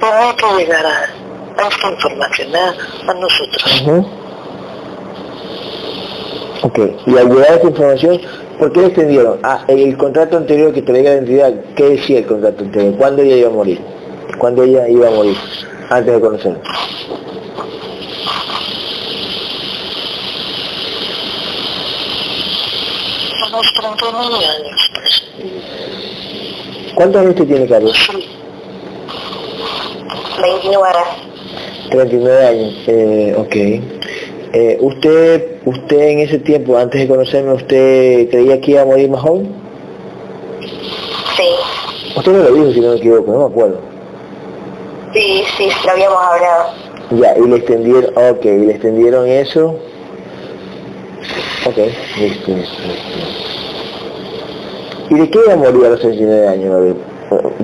[0.00, 3.82] tenía que llegar a, a esta información, a, a nosotros.
[6.62, 8.20] Ok, y al llegar a esta información,
[8.58, 9.38] ¿por qué le extendieron?
[9.44, 12.94] Ah, el contrato anterior que te la identidad, ¿qué decía el contrato anterior?
[12.96, 13.80] ¿Cuándo ella iba a morir?
[14.38, 15.36] ¿Cuándo ella iba a morir?
[15.88, 16.58] Antes de conocerlo.
[23.46, 25.22] A los 39 años, pues.
[26.94, 27.96] ¿Cuántos años usted tiene, Carlos?
[28.10, 28.28] Sí,
[30.42, 30.98] 29
[31.90, 33.56] 39 años, eh, ok.
[34.52, 39.08] Eh, ¿Usted usted en ese tiempo, antes de conocerme, usted creía que iba a morir
[39.10, 39.48] más joven?
[41.36, 41.48] Sí,
[42.16, 43.78] Usted no lo dijo, si no me equivoco, no me acuerdo.
[45.12, 46.64] sí, sí, lo habíamos hablado.
[47.10, 49.76] Ya, y le extendieron, ok, y le extendieron eso.
[51.66, 51.76] Ok,
[52.18, 53.18] listo, listo, listo.
[55.10, 56.96] ¿Y de qué iba a morir a los 39 años?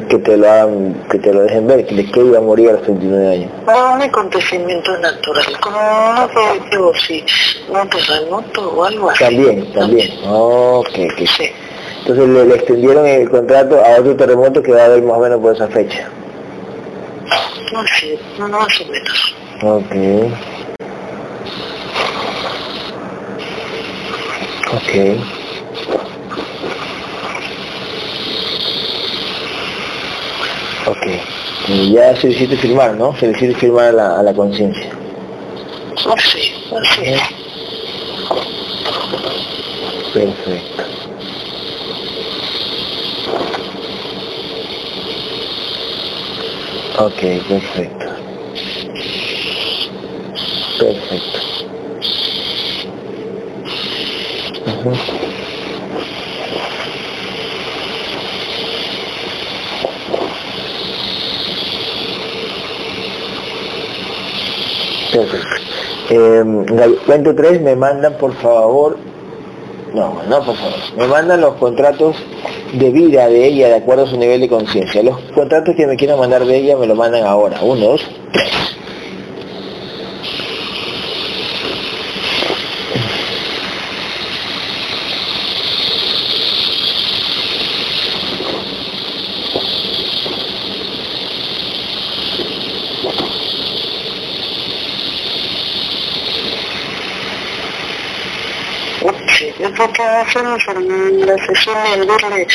[0.08, 2.72] Que te lo hagan, que te lo dejen ver, ¿de qué iba a morir a
[2.72, 3.50] los 39 años?
[3.62, 5.78] Era un acontecimiento natural, como
[6.16, 7.24] no fue, digo, sí,
[7.68, 9.24] un terremoto o algo así.
[9.24, 10.10] También, también.
[10.28, 11.26] Ok, ok.
[11.36, 11.50] Sí,
[12.00, 15.20] Entonces le, le extendieron el contrato a otro terremoto que va a haber más o
[15.20, 16.08] menos por esa fecha.
[17.72, 19.34] no sé, no, más o menos.
[19.62, 19.94] Ok.
[24.72, 25.18] Ok.
[30.86, 31.06] Ok.
[31.68, 33.14] Y ya se le hiciste firmar, ¿no?
[33.16, 34.90] Se le hiciste firmar a la, a la conciencia.
[36.12, 37.14] Así, así.
[40.12, 40.84] Perfecto.
[46.98, 48.06] Ok, perfecto.
[50.78, 51.38] Perfecto.
[54.66, 55.23] Ujú.
[65.14, 65.46] Perfecto.
[66.10, 68.98] Eh, Gaby, cuento tres, me mandan por favor,
[69.94, 72.16] no, no por favor, me mandan los contratos
[72.72, 75.04] de vida de ella de acuerdo a su nivel de conciencia.
[75.04, 77.60] Los contratos que me quieran mandar de ella me lo mandan ahora.
[77.62, 78.50] Uno, dos, tres.
[99.36, 99.52] Sí,
[100.20, 102.46] en la sesión al verle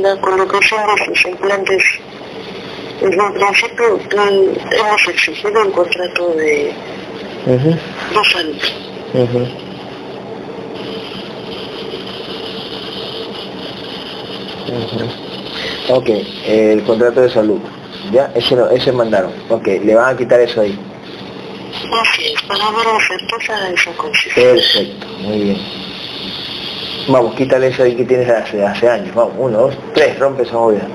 [0.00, 1.82] la colocación de sus implantes.
[3.00, 6.72] Desde un principio hemos exigido el contrato de
[7.46, 7.76] Ujú,
[8.14, 8.72] dos años.
[9.14, 9.46] Ujú.
[15.88, 16.08] Ok,
[16.46, 17.58] el contrato de salud.
[18.12, 19.32] Ya, ese, no, ese mandaron.
[19.48, 20.78] Ok, le van a quitar eso ahí.
[21.90, 23.90] Así es, la certeza de esa.
[24.34, 25.58] Perfecto, muy bien.
[27.08, 29.14] Vamos, quítale eso ahí que tienes hace, hace años.
[29.14, 30.86] Vamos, uno, dos, tres, rompe esa movida.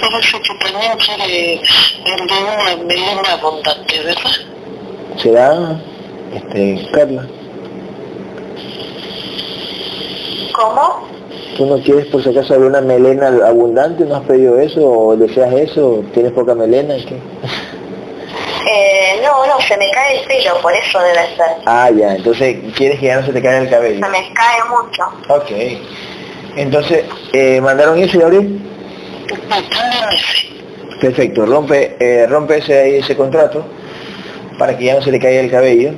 [0.00, 4.30] Parece que también quiere el de una abundante, ¿verdad?
[5.16, 5.80] ¿Será,
[6.34, 7.26] este, Carla?
[10.52, 11.09] ¿Cómo?
[11.60, 14.06] ¿Tú no quieres por si acaso alguna melena abundante?
[14.06, 16.02] ¿No has pedido eso o deseas eso?
[16.14, 16.94] ¿Tienes poca melena?
[17.06, 17.16] ¿Qué?
[18.72, 21.58] Eh, no, no, se me cae el pelo, por eso debe ser.
[21.66, 24.06] Ah, ya, entonces quieres que ya no se te caiga el cabello.
[24.06, 25.02] Se me cae mucho.
[25.28, 26.56] Ok.
[26.56, 27.04] Entonces,
[27.34, 28.58] eh, ¿mandaron eso, Gabriel?
[30.98, 33.66] Perfecto, rompe, eh, rompe ese, ese contrato
[34.58, 35.92] para que ya no se le caiga el cabello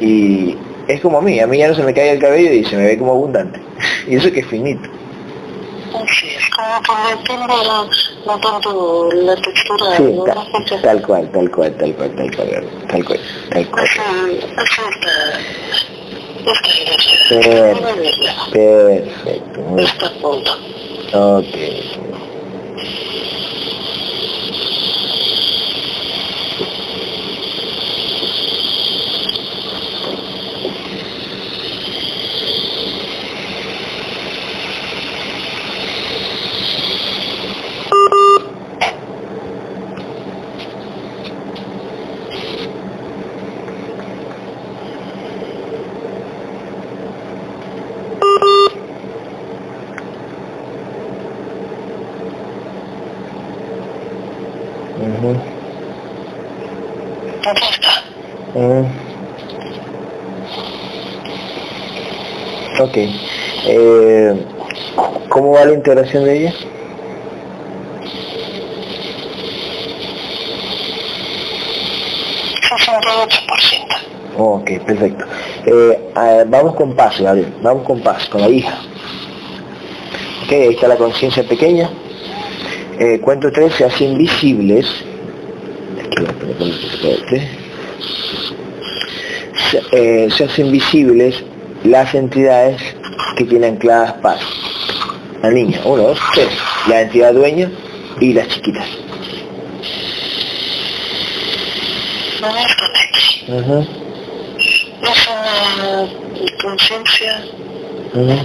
[0.00, 0.56] y
[0.88, 2.76] es como a mí, a mí ya no se me cae el cabello y se
[2.76, 3.60] me ve como abundante.
[4.08, 4.88] Y eso que es finito.
[6.20, 7.54] Sí, es como que depende
[8.26, 10.24] no tanto la textura, Sí, ¿no?
[10.24, 10.44] ta-
[10.82, 12.48] tal cual, tal cual, tal cual, tal cual,
[12.88, 13.88] tal cual, tal cual.
[18.52, 19.78] Perfecto, bien.
[19.78, 20.52] Está a punto.
[21.12, 21.56] ok.
[55.00, 55.30] Ujú.
[57.50, 57.92] Aquí está.
[58.54, 58.86] Mm.
[62.96, 63.10] Ok.
[63.66, 64.34] Eh,
[65.28, 66.54] ¿Cómo va la integración de ella?
[74.38, 75.24] Ok, perfecto.
[75.66, 77.52] Eh, eh, vamos con paz, Gabriel.
[77.62, 78.78] Vamos con paz, con la hija.
[80.44, 81.90] Ok, ahí está la conciencia pequeña.
[82.98, 84.86] Eh, cuento tres, se hacen visibles.
[86.02, 87.48] Aquí voy a poner.
[89.70, 91.44] Se, eh, se hacen visibles
[91.86, 92.80] las entidades
[93.36, 94.40] que tienen ancladas paz.
[95.42, 96.48] La niña, uno, dos, tres.
[96.88, 97.70] La entidad dueña
[98.20, 98.86] y las chiquitas.
[102.40, 102.48] No
[105.02, 106.08] Es una
[106.62, 107.44] conciencia
[108.14, 108.36] ujú.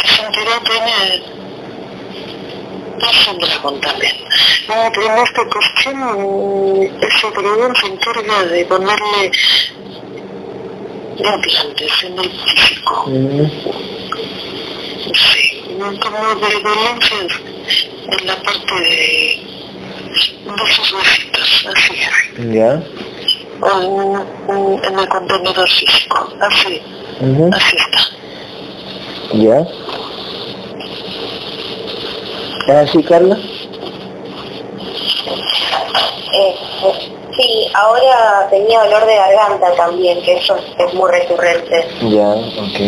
[0.00, 1.34] que sentirá dueña
[3.10, 4.16] es un dragón también.
[4.86, 9.32] Esta cuestión mm, ese dragón se encarga de ponerle
[11.16, 13.04] implantes en el físico.
[15.14, 15.62] Sí,
[16.02, 17.32] como de dolencias
[18.10, 19.42] en la parte de,
[20.44, 22.52] de sus huesitos, así es.
[22.52, 22.82] Ya.
[23.62, 23.66] O
[24.50, 26.82] en, en el contenedor físico, así,
[27.52, 28.00] así está.
[29.32, 29.66] Ya.
[32.66, 33.38] ¿Es así, Carla?
[36.36, 36.54] Eh,
[37.54, 41.86] sí, ahora tenía dolor de garganta también, que eso es, muy recurrente.
[42.10, 42.80] Ya, ok.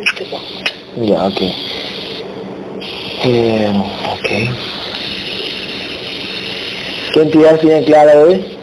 [0.00, 0.40] Este momento.
[0.96, 1.40] Ya, ok.
[3.24, 3.72] Eh,
[4.12, 4.28] ok.
[7.12, 8.57] ¿Qué entidad tiene clara, bebé?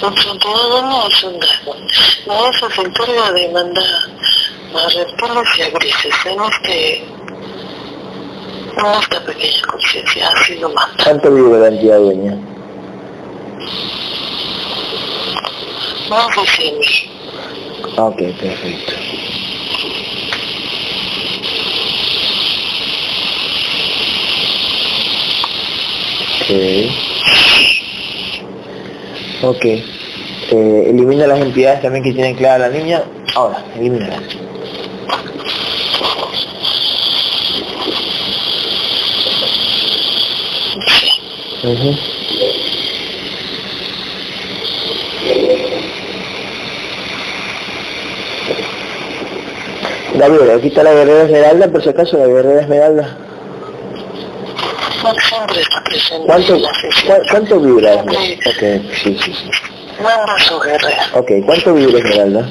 [0.00, 1.86] Concentrado no es un dragón.
[2.26, 3.84] No, eso se encarga de mandar
[4.74, 7.04] a reptiles y a grises en este
[8.78, 11.04] en esta pequeña conciencia, así lo manda.
[11.04, 12.36] ¿Cuánto vive la entidad dueña?
[16.08, 17.10] Más de 100 mil.
[17.98, 18.92] Ok, perfecto.
[26.40, 27.09] Ok.
[29.42, 29.64] Ok.
[29.64, 33.02] Eh, elimina las entidades también que tienen clara la niña.
[33.34, 34.20] Ahora, elimínalas.
[41.62, 41.94] Ujú.
[50.14, 53.16] Gabriel, aquí está la guerrera esmeralda, por si acaso, la guerrera esmeralda.
[55.00, 57.18] Siempre está presente ¿Cuánto, en la sesión.
[57.30, 57.94] cuánto vibra?
[57.94, 59.16] Ok, sí,
[60.02, 60.54] manda su.
[61.18, 62.48] Ok, ¿cuánto vibra Esmeralda?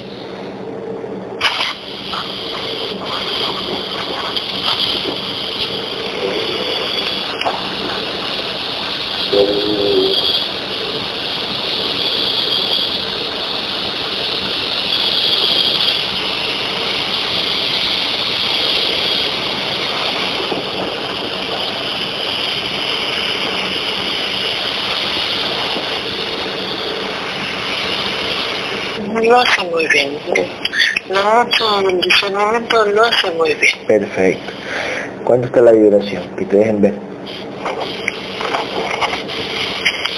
[29.29, 30.17] Lo hace muy bien.
[31.07, 33.85] No el discernimiento lo hace muy bien.
[33.85, 34.53] Perfecto.
[35.23, 36.35] ¿Cuánto está la vibración?
[36.35, 36.95] Que te dejen ver.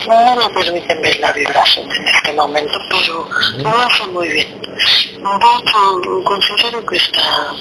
[0.08, 3.28] No me permiten ver la vibración en este momento, pero
[3.58, 4.48] lo hace muy bien.
[4.64, 7.54] Hecho, considero que está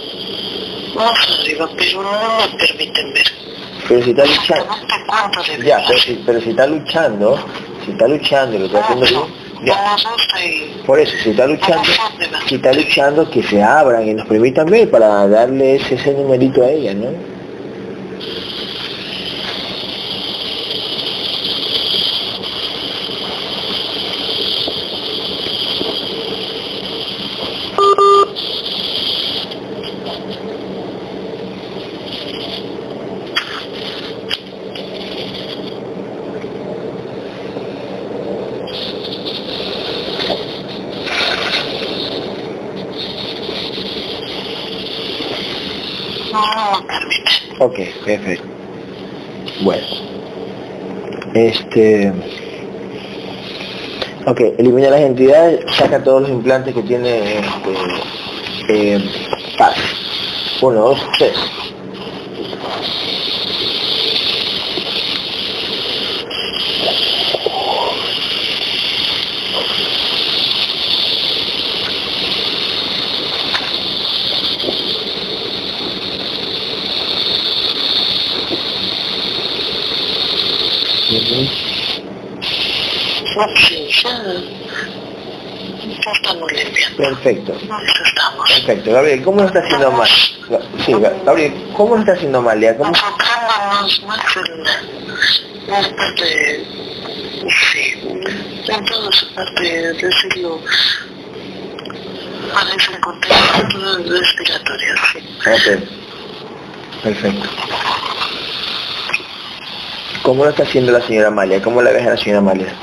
[0.94, 3.26] más arriba, pero no me permiten ver.
[3.88, 5.64] Pero si está luchando...
[5.64, 7.44] Ya, pero si, pero si está luchando,
[7.84, 9.49] si está luchando y lo está haciendo bien,
[10.86, 11.88] Por eso, si está luchando,
[12.48, 16.64] si está luchando, que se abran y nos permitan ver para darle ese, ese numerito
[16.64, 16.94] a ella.
[16.94, 17.08] No,
[48.04, 48.38] jefe.
[49.62, 49.86] Bueno.
[51.34, 52.12] Este.
[54.26, 59.10] Ok, elimina las entidades, saca todos los implantes que tiene este, eh,
[59.56, 59.76] paz.
[60.60, 61.32] 1, 2, 3.
[87.00, 87.52] Perfecto.
[88.46, 90.08] Perfecto, Gabriel, ¿cómo lo está haciendo mal?
[90.08, 92.76] Sí, Ga- Gabriel, ¿cómo lo está haciendo mal?
[92.78, 92.92] ¿Cómo?
[97.72, 97.94] Sí,
[98.68, 100.60] en toda su parte, decirlo...
[102.52, 103.38] Parece encontrar
[104.08, 105.18] respiratoria, sí.
[105.46, 107.02] Ok.
[107.04, 107.48] Perfecto.
[110.22, 111.62] ¿Cómo lo está haciendo la señora Amalia?
[111.62, 112.74] ¿Cómo la ves a la señora Amalia?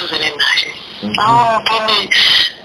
[0.00, 0.74] No con mucho drenaje.
[1.02, 1.20] Ujú.
[1.20, 2.10] Aún tiene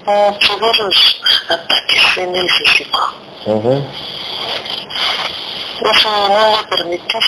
[0.06, 3.14] eh, severos ataques en el físico.
[3.46, 3.86] Ujú.
[5.80, 7.20] Eso no le permitió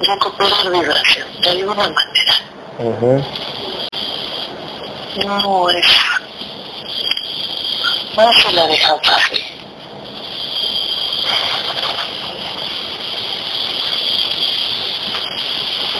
[0.00, 2.34] recuperar vibración de alguna manera.
[2.78, 3.24] Ujú.
[5.26, 5.86] No es...
[8.16, 9.44] No se la deja fácil.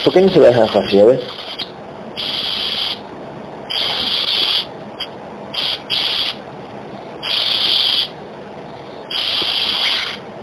[0.04, 1.00] ¿Por qué no se la dejan fácil?
[1.00, 1.41] A ver.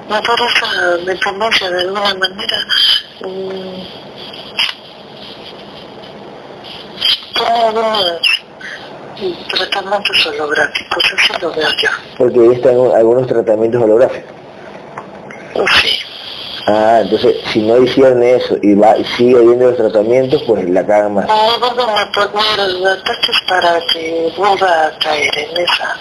[0.09, 2.57] No por esa dependencia de alguna manera...
[3.21, 4.09] mm,
[7.35, 8.41] tiene algunos
[9.49, 11.89] tratamientos holográficos, así lo veo yo.
[12.17, 14.31] Porque ahí están algunos tratamientos holográficos.
[15.81, 15.99] Sí.
[16.67, 20.85] Ah, entonces, si no hicieron eso y, va, y sigue habiendo los tratamientos, pues la
[20.85, 21.27] cagan más.
[21.27, 25.97] No vuelven a poner ataques para que vuelva a caer en esa...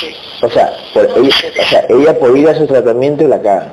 [0.00, 0.16] Sí.
[0.40, 3.72] O sea, por- ella, o sea, ella por ir a su tratamiento la cagan.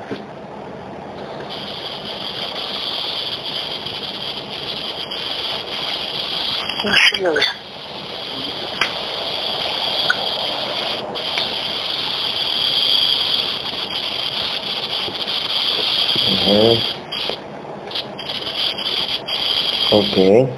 [19.90, 20.48] Ok.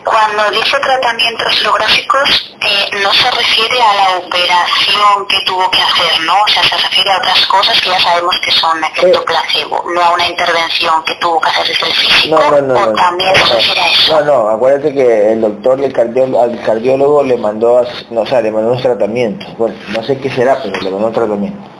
[0.03, 6.21] Cuando dice tratamientos holográficos, eh, no se refiere a la operación que tuvo que hacer,
[6.25, 6.33] ¿no?
[6.41, 10.01] O sea, se refiere a otras cosas que ya sabemos que son efecto placebo, no
[10.01, 12.93] a una intervención que tuvo que hacer desde el físico, No, no, no, o no.
[12.93, 14.19] también se refiere a eso.
[14.19, 18.25] No, no, acuérdate que el doctor el cardiólogo, al cardiólogo le mandó, a- no, o
[18.25, 19.45] sea, le mandó un tratamiento.
[19.57, 21.70] Bueno, no sé qué será, pero le mandó un tratamiento.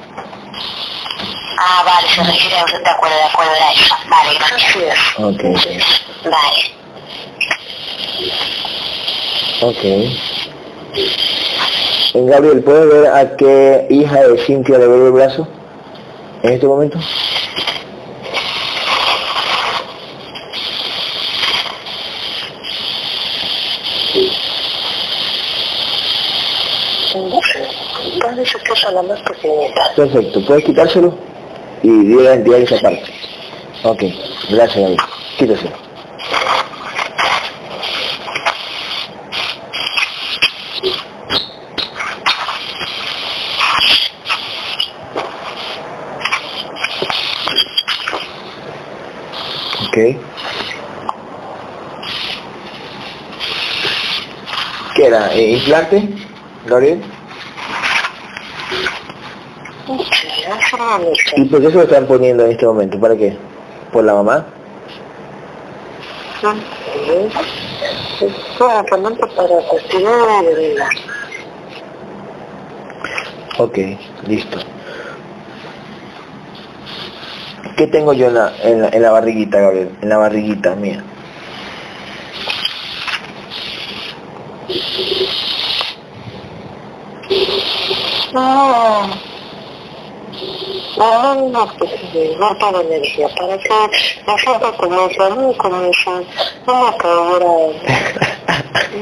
[1.64, 3.96] Ah, vale, se refiere a de acuerdo, de acuerdo a eso.
[4.10, 4.98] Vale, gracias.
[5.18, 5.44] Ok,
[6.26, 6.62] Vale.
[9.62, 9.84] ok.
[12.14, 15.48] Eh, Gabriel, ¿puedes ver a qué hija de Cintia le duele el brazo
[16.42, 16.98] en este momento?
[29.96, 31.31] Perfecto, puedes quitárselo
[31.84, 33.04] y dividió las entidades aparte.
[33.84, 34.04] Ok,
[34.50, 35.00] gracias David.
[35.38, 35.92] Quítaselo.
[49.88, 50.18] Okay.
[54.96, 55.34] ¿Qué era?
[55.34, 56.08] Eh, ¿Implante?
[56.66, 57.02] ¿Gabriel?
[61.38, 63.00] ¿Y por qué se lo están poniendo en este momento?
[63.00, 63.38] ¿Para qué?
[63.92, 64.46] ¿Por la mamá?
[69.36, 70.90] para cuestionar de vida.
[73.58, 73.78] Ok,
[74.28, 74.58] listo.
[77.78, 79.90] ¿Qué tengo yo en la, en la, en la barriguita, Gabriel?
[80.02, 81.04] En la barriguita mía.
[88.34, 89.31] No,
[91.02, 91.92] no, no, pues,
[92.38, 93.64] no tengo energía para me
[94.38, 97.54] sienta como salud, como no me cayera,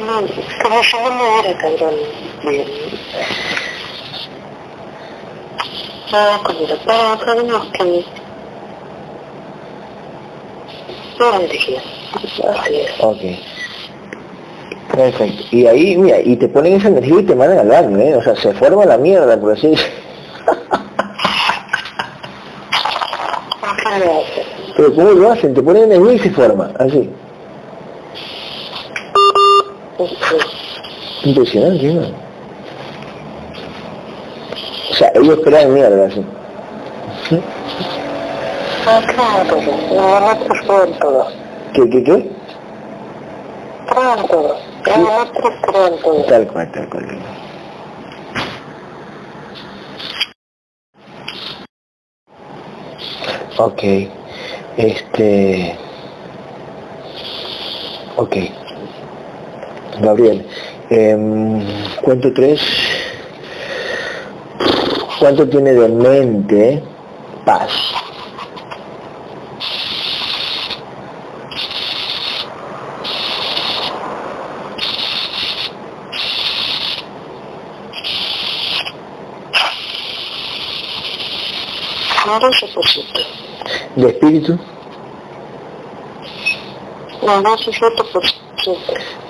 [0.05, 0.21] no,
[0.63, 1.91] como si no me hubiera caído
[2.43, 2.67] bien.
[6.11, 7.84] Ah, como pero sabemos que
[11.19, 11.81] no energía,
[12.23, 12.91] así es.
[12.99, 13.21] Ok.
[14.95, 15.43] Perfecto.
[15.51, 18.15] Y ahí, mira, y te ponen esa energía y te mandan al baño, ¿eh?
[18.15, 19.93] O sea, se forma la mierda, por así decirlo.
[24.76, 25.53] Pero ¿cómo lo hacen?
[25.53, 27.09] Te ponen energía y se forma, así.
[31.23, 32.01] Impresionante, ¿no?
[34.89, 36.26] O sea, ellos crean mierda, así.
[38.85, 39.61] Ah, claro,
[39.91, 41.27] nosotros creen todo.
[41.73, 42.31] ¿Qué, qué, qué?
[43.88, 44.55] Creen todo.
[44.85, 46.23] Nosotros creen todo.
[46.23, 47.05] Tal cual, tal cual.
[53.61, 53.84] Ok.
[54.77, 55.77] Este...
[58.15, 58.38] Ok.
[59.99, 60.45] Gabriel,
[60.90, 61.61] em,
[62.02, 62.61] cuento tres.
[65.19, 66.81] ¿Cuánto tiene de mente
[67.44, 67.69] paz?
[82.26, 83.38] Un 12%.
[83.99, 84.57] ¿De espíritu?
[87.21, 88.77] No, 17%.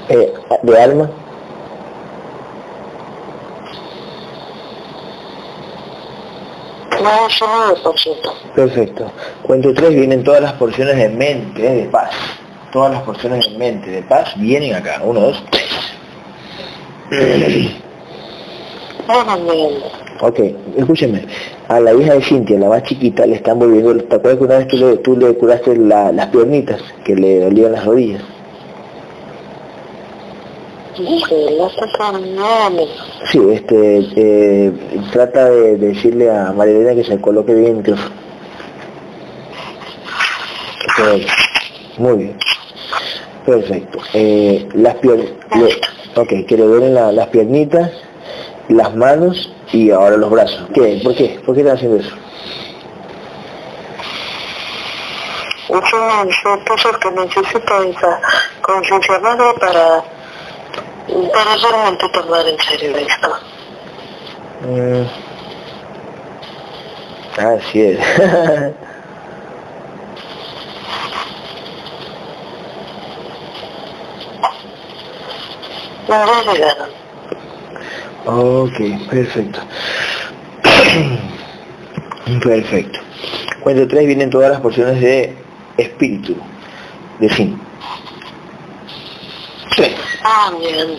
[0.09, 1.09] Eh, ¿De alma?
[7.01, 8.33] No, 19%.
[8.53, 9.11] Perfecto.
[9.41, 12.11] Cuento tres vienen todas las porciones de mente, eh, de paz.
[12.71, 15.01] Todas las porciones de mente, de paz, vienen acá.
[15.03, 15.67] Uno, dos, tres.
[20.21, 20.39] Ok,
[20.77, 21.25] escúcheme.
[21.69, 23.95] A la hija de Cintia, la más chiquita, le están volviendo...
[24.03, 27.41] ¿Te acuerdas que una vez tú le, tú le curaste la- las piernitas, que le
[27.41, 28.21] dolían las rodillas?
[33.31, 34.73] Sí, este, eh,
[35.13, 38.15] trata de decirle a María Elena que se coloque bien el micrófono.
[40.97, 41.31] Perfecto.
[41.99, 42.37] Muy bien.
[43.45, 43.99] Perfecto.
[44.13, 45.27] Eh, las piernas,
[46.15, 47.91] ok, que le duelen la- las piernitas,
[48.69, 50.67] las manos y ahora los brazos.
[50.73, 50.99] ¿Qué?
[51.03, 51.39] ¿Por qué?
[51.45, 52.15] ¿Por qué están haciendo eso?
[55.67, 57.09] Son, son cosas que
[58.61, 60.03] conciencia madre para,
[61.31, 63.29] para realmente tomar en serio esto.
[64.61, 65.05] Mm.
[67.39, 67.99] Así es.
[76.07, 76.98] Me ha llegado.
[78.25, 79.59] Ok, perfecto.
[82.43, 82.99] perfecto.
[83.61, 85.35] Cuento tres vienen todas las porciones de
[85.77, 86.35] espíritu,
[87.19, 87.59] de fin.
[89.75, 89.95] Tres.
[90.23, 90.97] Ah, bien.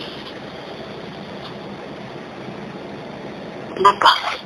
[3.77, 4.37] No pasa.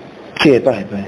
[0.42, 1.02] Sí, de paz, de paz.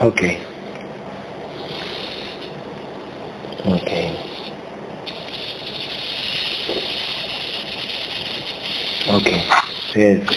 [0.00, 0.49] Ok.
[3.66, 3.90] Ok.
[9.12, 9.28] Ok,
[9.92, 10.34] perfecto.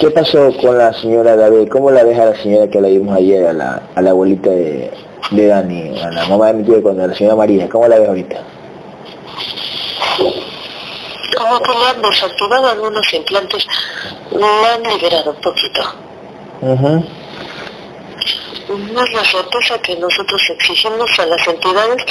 [0.00, 1.68] ¿Qué pasó con la señora David?
[1.68, 4.50] ¿Cómo la ves a la señora que la vimos ayer, a la, a la abuelita
[4.50, 4.90] de,
[5.30, 7.68] de Dani, a la mamá de mi tío, cuando la señora María?
[7.68, 8.42] ¿Cómo la ves ahorita?
[11.38, 13.66] Como que le han desactivado algunos implantes,
[14.32, 15.82] le han liberado un poquito.
[16.62, 17.21] No
[18.76, 22.04] es la certeza que nosotros exigimos a las entidades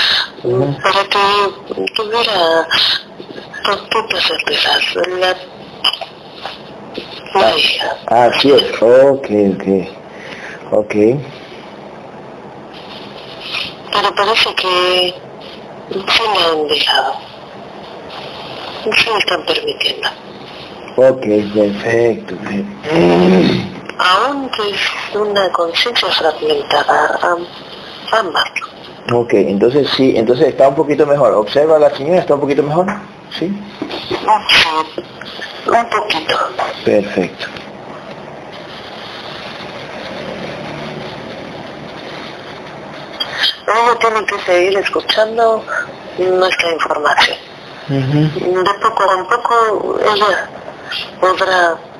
[0.84, 2.68] para que tuviera
[3.64, 4.96] tantas certezas.
[5.18, 5.38] La, la.
[8.08, 10.02] Ah, Así es, ok, ok.
[10.74, 10.96] Ok,
[13.92, 15.14] Pero parece que
[15.92, 17.14] sí me han dejado.
[18.84, 20.10] Sí, están permitiendo.
[20.96, 22.36] Ok, perfecto.
[24.04, 27.20] Aún es una conciencia fragmentada,
[28.12, 28.52] ambas.
[29.14, 31.34] Ok, entonces sí, entonces está un poquito mejor.
[31.34, 32.88] Observa a la señora, está un poquito mejor.
[33.38, 33.46] ¿Sí?
[35.68, 36.38] Un poquito.
[36.84, 37.46] Perfecto.
[43.68, 45.64] Luego tienen que seguir escuchando
[46.18, 47.38] nuestra información.
[47.88, 50.50] De poco a poco ella
[51.20, 51.91] podrá...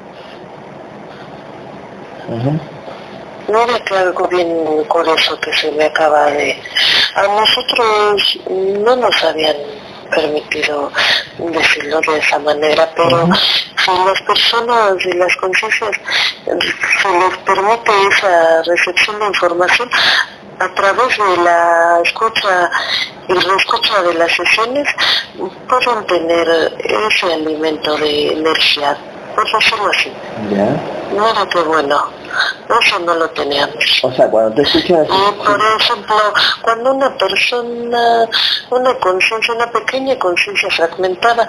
[3.48, 6.62] Mira que algo bien curioso que se me acaba de...
[7.16, 9.58] A nosotros no nos habían
[10.10, 10.92] permitido
[11.38, 13.28] decirlo de esa manera, pero
[13.78, 15.92] si las personas y las conciencias
[16.46, 19.90] se les permite esa recepción de información,
[20.60, 22.70] a través de la escucha
[23.28, 24.88] y reescucha de las sesiones
[25.68, 28.96] pueden tener ese alimento de energía,
[29.36, 30.12] por decirlo así.
[30.52, 30.68] ¿Ya?
[31.12, 32.21] Mira qué bueno,
[32.82, 34.00] eso no lo teníamos.
[34.04, 35.08] O sea, cuando te escuchas...
[35.08, 36.16] Y por ejemplo,
[36.62, 38.28] cuando una persona,
[38.70, 41.48] una conciencia, una pequeña conciencia fragmentada,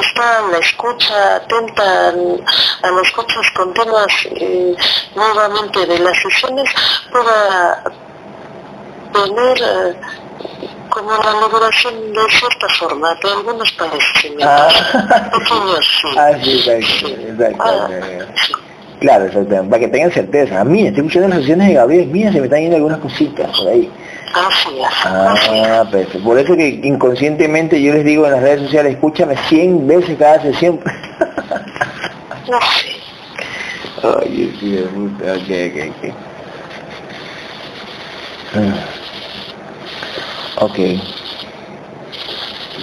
[0.00, 4.12] está a la escucha, atenta a las escuchas continuas
[5.14, 6.68] nuevamente de las sesiones,
[7.10, 7.82] pueda
[9.12, 10.00] tener eh,
[10.90, 15.30] como la elaboración de cierta forma, de algunos padecimientos Ah.
[15.32, 16.08] pequeños, sí.
[16.18, 17.62] Ah, sí, exacto, exacto.
[17.62, 17.88] Ah.
[19.00, 20.60] Claro, exacto, para que tengan certeza.
[20.60, 23.50] A mí, estoy escuchando las sesiones de Gabriel, mira, se me están yendo algunas cositas
[23.58, 23.90] por ahí.
[24.34, 24.86] Así es.
[25.04, 26.24] Ah, perfecto.
[26.24, 30.40] Por eso que inconscientemente yo les digo en las redes sociales, escúchame 100 veces cada
[30.42, 30.80] sesión.
[32.48, 32.92] No sé.
[34.04, 34.84] Ay, sí.
[35.24, 35.50] Ok, ok,
[35.90, 36.14] ok.
[38.54, 40.64] Ah.
[40.64, 40.78] Ok.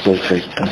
[0.03, 0.63] Perfecto.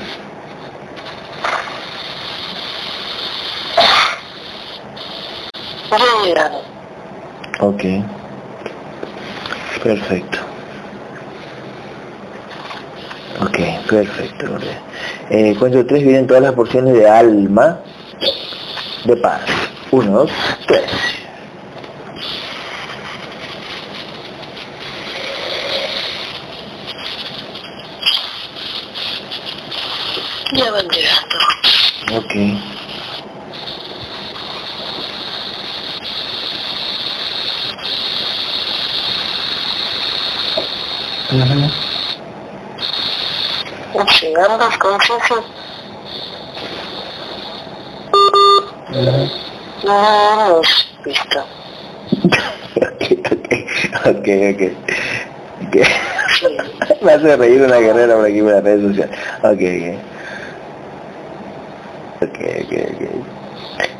[6.23, 6.61] Llegaron.
[7.59, 7.83] Ok.
[9.83, 10.37] Perfecto.
[13.41, 13.57] Ok,
[13.89, 14.45] perfecto.
[15.29, 17.79] Eh, cuento tres vienen todas las porciones de alma
[19.03, 19.41] de paz.
[19.91, 20.31] Uno, dos,
[20.67, 20.91] tres.
[30.53, 30.87] Ya van
[41.31, 41.67] llegando.
[43.93, 44.01] Ok.
[44.01, 44.07] Ujú.
[44.19, 45.39] Sí, ambas conciencias
[48.91, 49.29] Ujú.
[49.83, 50.67] no hemos
[51.03, 51.39] visto.
[52.85, 53.01] Ok,
[53.31, 53.47] ok,
[54.05, 55.73] ok, ok.
[56.39, 56.47] Sí.
[57.01, 59.19] Me hace reír una guerrera por aquí por las redes sociales.
[59.43, 59.87] Ok, ok.
[62.23, 63.01] Ok, ok, ok.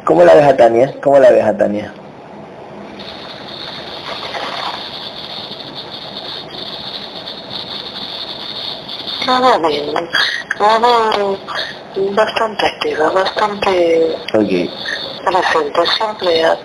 [0.06, 0.94] ¿Cómo la ves a Tania?
[1.02, 1.94] ¿Cómo la ves a Tania?
[9.28, 9.94] Nada bien.
[10.60, 11.38] Nada
[12.16, 14.70] bastante activa, bastante Ok.
[15.26, 16.58] presente, siempre al,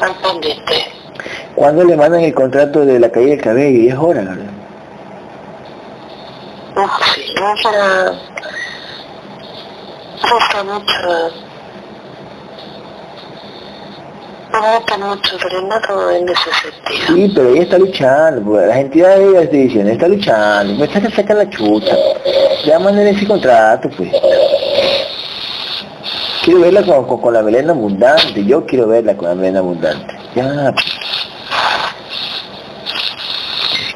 [0.00, 0.92] al pendiente.
[1.54, 3.78] ¿Cuándo le mandan el contrato de la caída del cabello?
[3.78, 4.52] Y es hora, ¿verdad?
[7.14, 8.12] Sí, ella
[10.20, 11.30] presta mucho,
[16.12, 17.06] en ese sentido.
[17.14, 21.36] Sí, pero ella está luchando, pues, las entidades estoy diciendo, está luchando, me saca sacar
[21.36, 21.96] la chucha.
[22.64, 24.10] Ya manden ese contrato, pues.
[26.44, 30.14] Quiero verla con, con, con la melena abundante, yo quiero verla con la melena abundante.
[30.34, 30.72] Ya.
[30.72, 30.84] pues.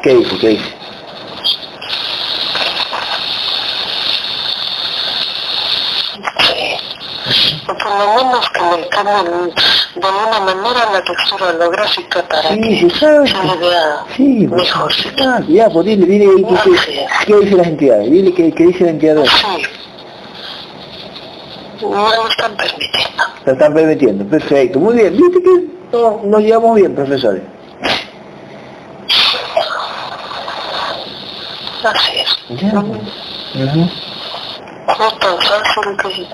[0.03, 0.39] ¿Qué dice?
[0.39, 0.75] ¿Qué dice?
[7.31, 7.63] Sí.
[7.67, 9.53] Por lo menos que cambien
[9.95, 14.93] de alguna manera la textura holográfica para Sí, que se le vea Sí, pues, mejor.
[15.23, 18.85] ah, ya, pues dile, dile qué, qué, qué dice las entidades, dile qué, qué dice
[18.85, 19.63] la entidad Sí.
[21.83, 23.25] No lo están permitiendo.
[23.47, 27.43] Lo están permitiendo, perfecto, muy bien, viste que no, nos llevamos bien, profesores.
[31.83, 32.61] Así es.
[32.61, 32.79] Ya.
[32.79, 33.91] Ujú.
[34.99, 36.27] No tan fácil que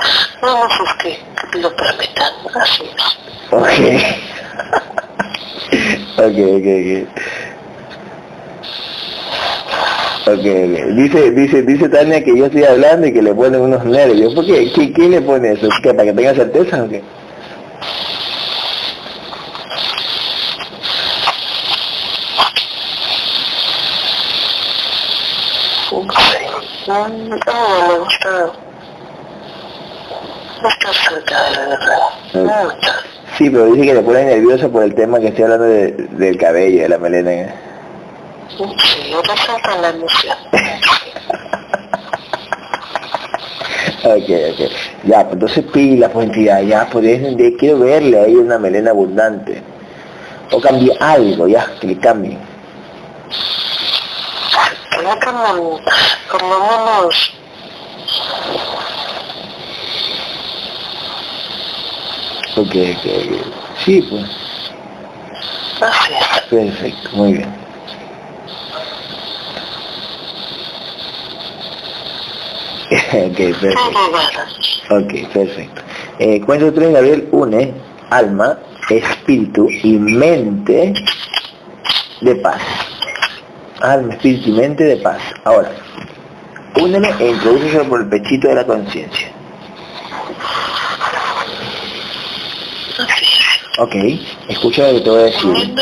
[0.43, 2.33] no nos es que, lo permitan.
[2.61, 3.19] Así es.
[3.53, 3.63] Ok.
[6.19, 7.09] ok, ok, ok.
[10.29, 10.45] Ok, ok.
[10.97, 14.35] Dice, dice, dice Tania que yo estoy hablando y que le ponen unos nervios.
[14.35, 14.73] ¿Por qué?
[14.73, 15.69] ¿Qui- ¿Quién le pone eso?
[15.83, 17.03] ¿Qué, ¿Para que tenga certeza o qué?
[25.89, 26.76] Sí.
[26.87, 27.15] No, no
[27.89, 28.53] me gusta
[30.63, 32.93] No está cerca de la está.
[33.37, 36.39] Sí, pero dice que le pone nervioso por el tema que estoy hablando de- del
[36.39, 37.55] cabello, de la melena.
[38.57, 40.37] Sí, falta la emoción.
[44.05, 44.71] Ok, ok.
[45.05, 49.63] Ya, pues entonces pila, pues entidad, ya, pues de- quiero verle ahí una melena abundante.
[50.53, 52.39] O cambie algo, ya, que le cambie.
[54.97, 55.79] Tenía como,
[56.41, 57.33] menos,
[62.57, 63.47] Ok, ok, ok.
[63.85, 64.25] Sí, pues,
[65.83, 66.41] así es.
[66.51, 67.55] perfecto, muy bien.
[72.91, 73.81] ok, perfecto.
[74.91, 75.83] Ok, perfecto.
[76.19, 77.75] Eh, cuento 3, Gabriel une
[78.09, 78.59] alma,
[78.89, 80.95] espíritu y mente
[82.23, 82.63] de paz.
[83.81, 85.21] Alma, espíritu y mente de paz.
[85.45, 85.71] Ahora,
[86.81, 89.31] úneme e introdúceselo por el pechito de la conciencia.
[93.79, 93.95] Ok,
[94.49, 95.75] escucha lo que te voy a decir.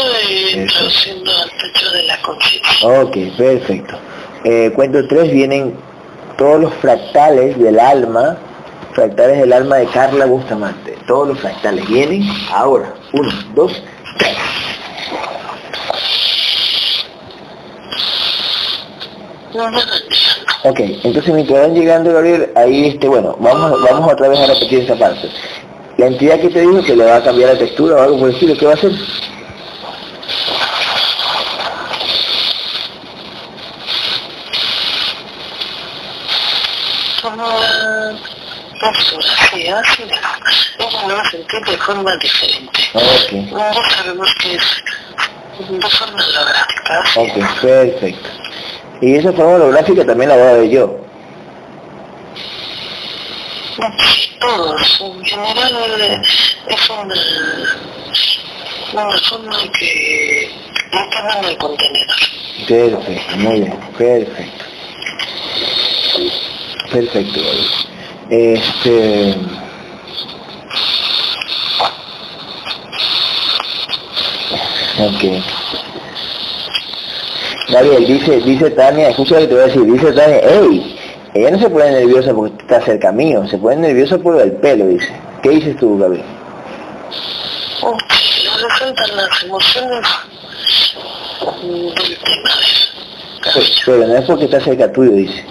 [0.56, 2.88] Introduciendo al pecho de la conciencia.
[2.88, 3.94] Ok, perfecto.
[4.42, 5.76] Eh, cuento 3 vienen
[6.36, 8.36] todos los fractales del alma,
[8.92, 10.98] fractales del alma de Carla Bustamante.
[11.06, 12.94] Todos los fractales vienen ahora.
[13.12, 13.80] Uno, dos,
[14.18, 14.36] tres.
[19.12, 19.43] No me dan
[20.64, 24.80] Ok, entonces mientras van llegando, Gabriel, ahí, este, bueno, vamos, vamos otra vez a repetir
[24.80, 25.28] esa parte.
[25.96, 28.28] La entidad que te dijo que le va a cambiar la textura o algo por
[28.28, 28.92] el estilo, ¿qué va a hacer?
[37.22, 37.46] como
[38.92, 42.90] fotografía, así ella lo va a sentir de forma diferente.
[42.92, 44.82] Ok, No sabemos que es
[45.70, 48.28] de forma holográfica, ok, perfecto.
[49.04, 50.98] Y esa forma holográfica también la voy a ver yo.
[54.40, 56.22] Todos, en general,
[56.68, 57.14] es una,
[58.94, 60.50] una forma que
[60.90, 62.16] no en el contenedor.
[62.66, 64.64] Perfecto, muy bien, perfecto.
[66.90, 67.40] Perfecto.
[68.30, 69.36] Este...
[74.98, 75.44] Ok.
[77.68, 80.98] Gabriel, dice, dice Tania, escucha lo que te voy a decir, dice Tania, hey,
[81.34, 84.86] ella no se pone nerviosa porque está cerca mío, se pone nerviosa por el pelo,
[84.86, 85.08] dice.
[85.42, 86.24] ¿Qué dices tú, Gabriel?
[87.82, 90.06] Oh, le resaltan las emociones
[91.62, 92.50] mm, del tema
[93.84, 95.44] pero no es porque está cerca tuyo, dice.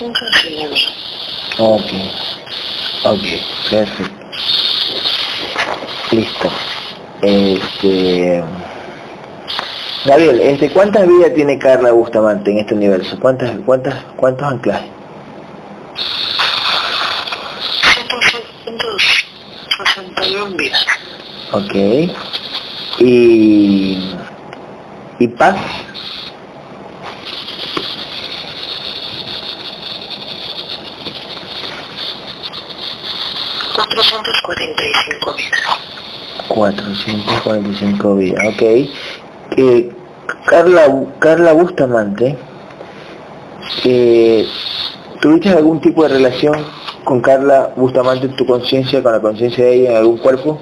[0.00, 0.76] Nunca se le ve.
[1.68, 1.82] Ok,
[3.02, 3.24] ok,
[3.68, 4.24] perfecto.
[6.12, 6.48] Listo.
[7.22, 8.44] Este...
[10.04, 13.18] Gabriel, este, ¿cuántas vidas tiene Carla Bustamante en este universo?
[13.18, 14.88] ¿Cuántas, cuántas, cuántos anclajes?
[17.94, 20.86] 761 vidas.
[21.50, 21.74] Ok.
[23.00, 24.14] Y...
[25.18, 25.56] ¿Y paz?
[33.86, 35.60] 445 vidas.
[36.48, 38.62] 445 vidas, ok.
[39.56, 39.90] Eh,
[40.46, 40.82] Carla,
[41.18, 42.36] Carla Bustamante,
[43.84, 44.48] eh,
[45.20, 46.66] ¿tuviste algún tipo de relación
[47.04, 50.58] con Carla Bustamante en tu conciencia, con la conciencia de ella en algún cuerpo?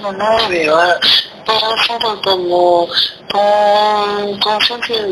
[0.00, 0.76] No, no veo,
[1.46, 2.88] pero como
[3.30, 5.06] con conciencia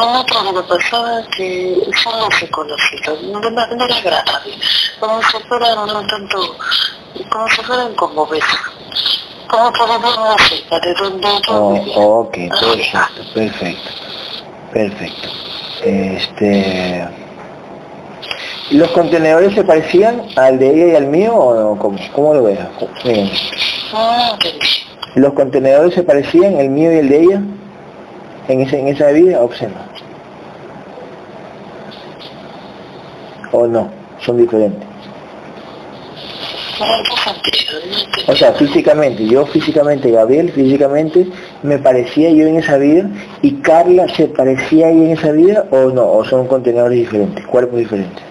[0.00, 1.76] con otra vida pasada que
[2.38, 4.54] se conocido, de manera agradable,
[4.98, 6.56] como si fueran no tanto,
[7.30, 8.60] como si fueran como besos,
[9.46, 13.90] como por vivir música de donde yo Oh, ok, perfecto, perfecto,
[14.72, 15.28] perfecto.
[15.84, 17.08] Este...
[18.70, 21.78] ¿Los contenedores se parecían al de ella y al mío o no?
[21.78, 22.58] ¿Cómo, cómo lo ves?
[23.04, 23.28] Miren,
[24.30, 24.68] entendí.
[25.16, 27.42] ¿Los contenedores se parecían, el mío y el de ella?
[28.50, 29.86] En, ese, en esa vida, observa.
[33.52, 33.88] ¿O no?
[34.20, 34.88] Son diferentes.
[38.26, 41.28] O sea, físicamente, yo físicamente, Gabriel físicamente,
[41.62, 43.08] me parecía yo en esa vida
[43.40, 47.46] y Carla se parecía a ella en esa vida o no, o son contenedores diferentes,
[47.46, 48.24] cuerpos diferentes.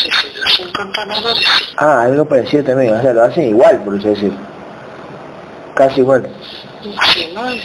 [0.00, 0.33] Sí, sí.
[0.74, 1.44] Sí.
[1.76, 4.32] Ah, algo parecido también, o sea, lo hacen igual, por eso decir.
[5.74, 6.28] Casi igual.
[7.12, 7.62] Sí, no es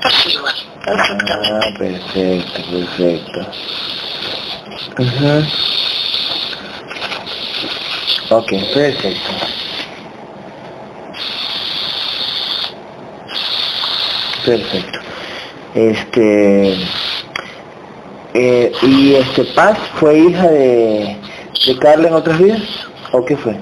[0.00, 0.54] casi igual.
[0.86, 3.40] Ah, perfecto, perfecto.
[4.98, 5.44] Ujú.
[8.30, 9.30] Ok, perfecto.
[14.44, 14.98] Perfecto.
[15.74, 16.86] Este...
[18.32, 21.19] Eh, ¿Y este Paz fue hija de,
[21.66, 22.60] de Carla en otras vidas?
[23.12, 23.56] ¿O qué fue?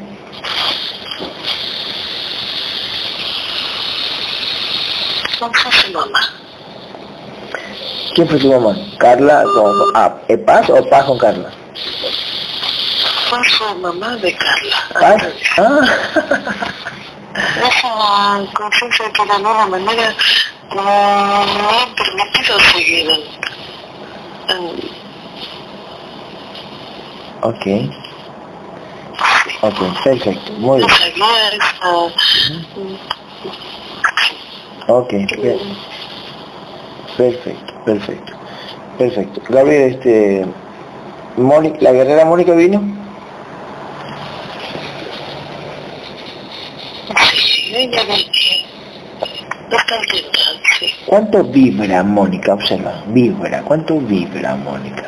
[5.39, 6.21] ¿Cómo fue su mamá?
[8.15, 8.77] ¿Quién fue su mamá?
[8.99, 9.73] ¿Carla con...
[9.95, 11.51] Ah, ¿eh, Paz o Paz con Carla?
[13.29, 14.77] Fue su mamá de Carla.
[14.95, 15.23] ¿Paz?
[15.23, 15.35] antes.
[15.59, 15.81] Ah.
[17.69, 20.15] Esa confianza que de alguna manera
[20.75, 24.98] no me ha permitido seguir en, en-
[27.43, 27.67] ok.
[29.63, 30.53] Ok, perfecto.
[30.59, 30.91] Muy bien.
[34.89, 35.59] Ok, bien.
[37.17, 38.33] Perfecto, perfecto.
[38.97, 39.41] Perfecto.
[39.49, 40.47] Gabriel, este...
[41.37, 42.83] Mónica, ¿la guerrera Mónica vino?
[47.33, 48.03] Sí, ella.
[51.07, 52.55] ¿Cuánto vibra Mónica?
[52.55, 53.63] Observa, vibra.
[53.63, 55.05] ¿Cuánto vibra Mónica?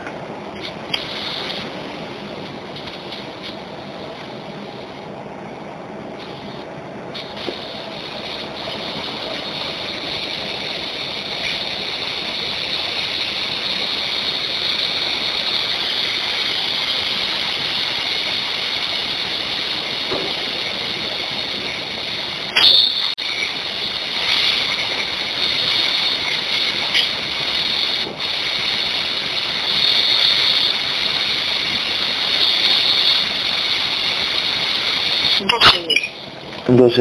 [35.41, 36.03] Doce mil.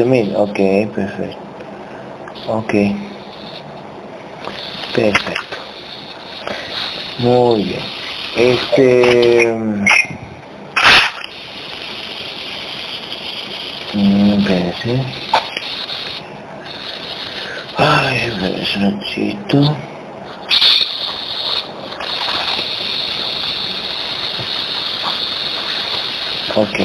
[0.04, 1.38] 12.000, ok, perfecto.
[2.48, 2.74] Ok.
[4.94, 5.56] Perfecto.
[7.18, 7.82] Muy bien.
[8.36, 9.52] Este...
[13.94, 15.04] mm, Espérense.
[17.76, 19.76] Ay, espérense un momentito.
[26.56, 26.78] Ok.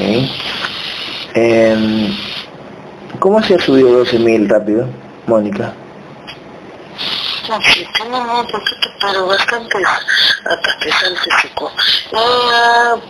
[1.35, 2.24] Em,
[3.25, 4.87] ¿Cómo se ha subido 12.000 rápido,
[5.25, 5.73] Mónica?
[7.49, 9.79] No, sí, tiene un poquito, pero bastante
[10.45, 11.71] ataques al físico.
[12.11, 13.01] Ella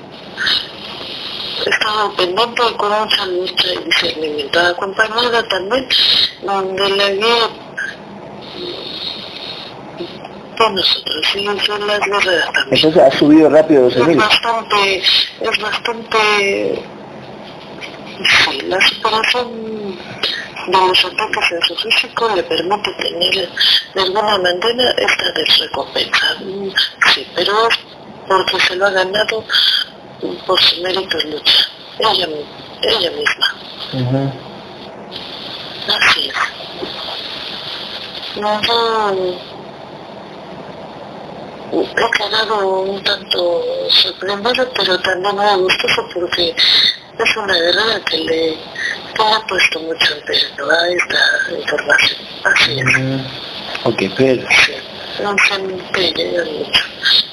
[1.66, 5.86] estaba pendiente con mucha lucha y discernimiento, acompañada también
[6.44, 7.50] donde la guía
[10.58, 12.68] por nosotros, y son las guerreras también.
[12.72, 14.16] Entonces ha subido rápido Es 12.000.
[14.16, 14.98] bastante,
[15.42, 16.84] es bastante,
[18.24, 19.98] sí, la superación
[20.68, 23.50] de los ataques en su físico le permite tener
[23.94, 26.36] de alguna manera esta desrecompensa.
[27.14, 27.78] Sí, pero es
[28.28, 29.44] porque se lo ha ganado
[30.48, 31.70] por su mérito y lucha.
[32.00, 32.28] Ella,
[32.82, 33.56] ella misma.
[33.94, 34.32] Ujú.
[35.88, 36.36] Así es.
[38.42, 39.38] No, yo
[41.72, 46.56] he quedado un tanto sorprendida, pero también muy gustoso porque
[47.18, 48.58] es una guerrera que le,
[49.20, 52.22] ha puesto mucho empeño a esta información.
[52.44, 52.86] Así es.
[52.86, 53.90] Ujú.
[53.90, 54.50] Ok, perfecto.
[54.66, 54.74] Sí,
[55.24, 56.84] no se empeña mucho.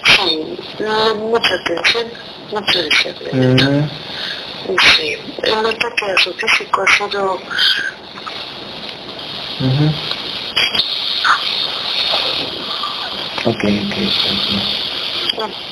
[0.05, 2.07] Sí, eh, mucha atención,
[2.51, 3.65] mucho discernimiento.
[3.65, 4.77] Ujú.
[4.97, 7.41] Sí, el ataque a su físico ha sido
[9.61, 9.87] Ujú.
[13.45, 13.95] Ok, ok,
[15.39, 15.72] ok.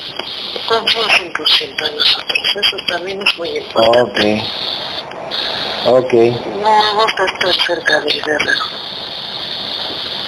[0.66, 2.56] Confía 100% en nosotros.
[2.62, 4.42] Eso también es muy importante.
[5.86, 6.04] Ok.
[6.04, 6.12] Ok.
[6.12, 8.64] No me gusta estar cerca del guerrero,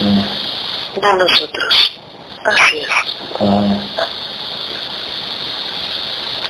[0.01, 1.01] Mm.
[1.01, 1.93] de nosotros.
[2.45, 2.89] Así es.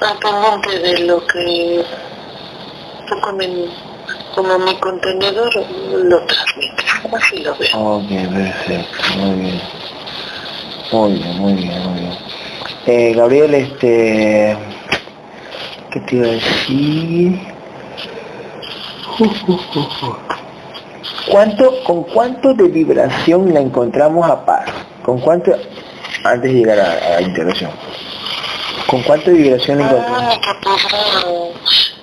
[0.01, 1.85] Ah, pendiente de lo que
[3.09, 3.71] tú comen,
[4.35, 5.51] como mi contenedor
[5.93, 6.91] lo transmites.
[7.13, 7.79] Así lo veo.
[7.79, 9.03] ok, perfecto.
[9.17, 9.63] Muy bien.
[10.93, 12.19] Muy bien, muy bien, muy bien.
[12.87, 14.57] Eh, Gabriel, este...
[15.91, 17.39] ¿Qué te iba a decir?
[21.31, 24.65] ¿Cuánto, ¿Con cuánto de vibración la encontramos a paz?
[25.05, 25.53] ¿Con cuánto,
[26.25, 27.71] antes de llegar a, la integración,
[28.87, 30.23] con cuánto de vibración la encontramos?
[30.23, 30.41] Ah,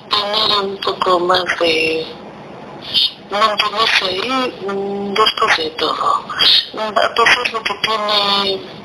[0.10, 2.06] tener un poco más de
[3.31, 4.53] mantenerse ahí
[5.15, 6.26] después de todo.
[6.77, 8.78] A pesar de que tiene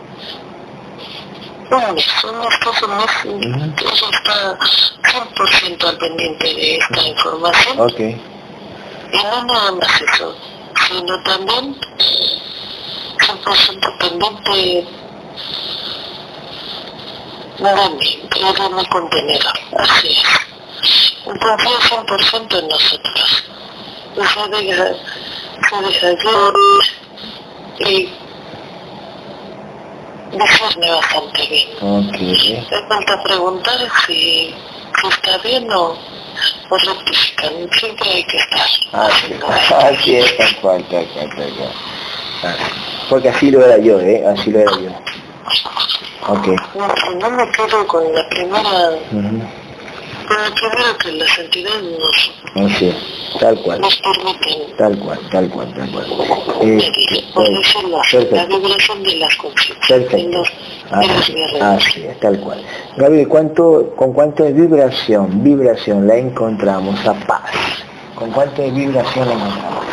[1.71, 3.75] un mes, un mes, casi un mes, mm, Ujú.
[3.91, 4.59] ella está
[5.03, 7.81] 100% al pendiente de esta información.
[7.81, 8.01] Ok.
[8.01, 10.37] Y no nada más eso,
[10.89, 11.77] sino también
[13.19, 14.87] 100% pendiente
[17.59, 20.45] de mí, de mi contenedor, así es.
[21.25, 23.45] Confío 100% en nosotros.
[24.15, 24.87] Se deja,
[25.69, 26.55] se deja guiar
[27.81, 28.09] y
[30.39, 31.69] dejarme bastante bien.
[31.81, 32.19] Ok.
[32.71, 34.55] Me falta preguntar si,
[35.01, 35.97] si está bien o,
[36.71, 36.79] o.
[36.79, 38.67] Siempre hay que estar.
[38.93, 39.35] Así,
[39.75, 41.73] así es, tal cual, tal cual, tal cual.
[42.43, 42.65] Así.
[43.09, 44.25] Porque así lo era yo, ¿eh?
[44.27, 44.91] Así lo era yo.
[46.29, 46.47] Ok.
[47.21, 48.91] No, me quedo con la primera,
[50.29, 52.33] la primera que las entidades nos,
[52.73, 52.95] Así es,
[53.41, 56.07] tal cual, nos permiten tal cual, tal cual, tal cual.
[56.61, 60.49] medir, Eh, por así, la perfecto, vibración de las conciencias, de de los
[60.91, 61.63] Así, guerreros.
[61.63, 62.63] así es, tal cual.
[62.97, 67.51] Gabriel, ¿cuánto, ¿con cuánto de vibración, vibración la encontramos a paz?
[68.15, 69.85] ¿Con cuánto de vibración la encontramos?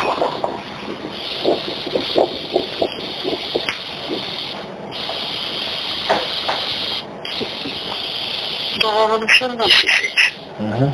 [8.82, 9.56] La evolución
[10.58, 10.74] 16.
[10.74, 10.92] Ujú.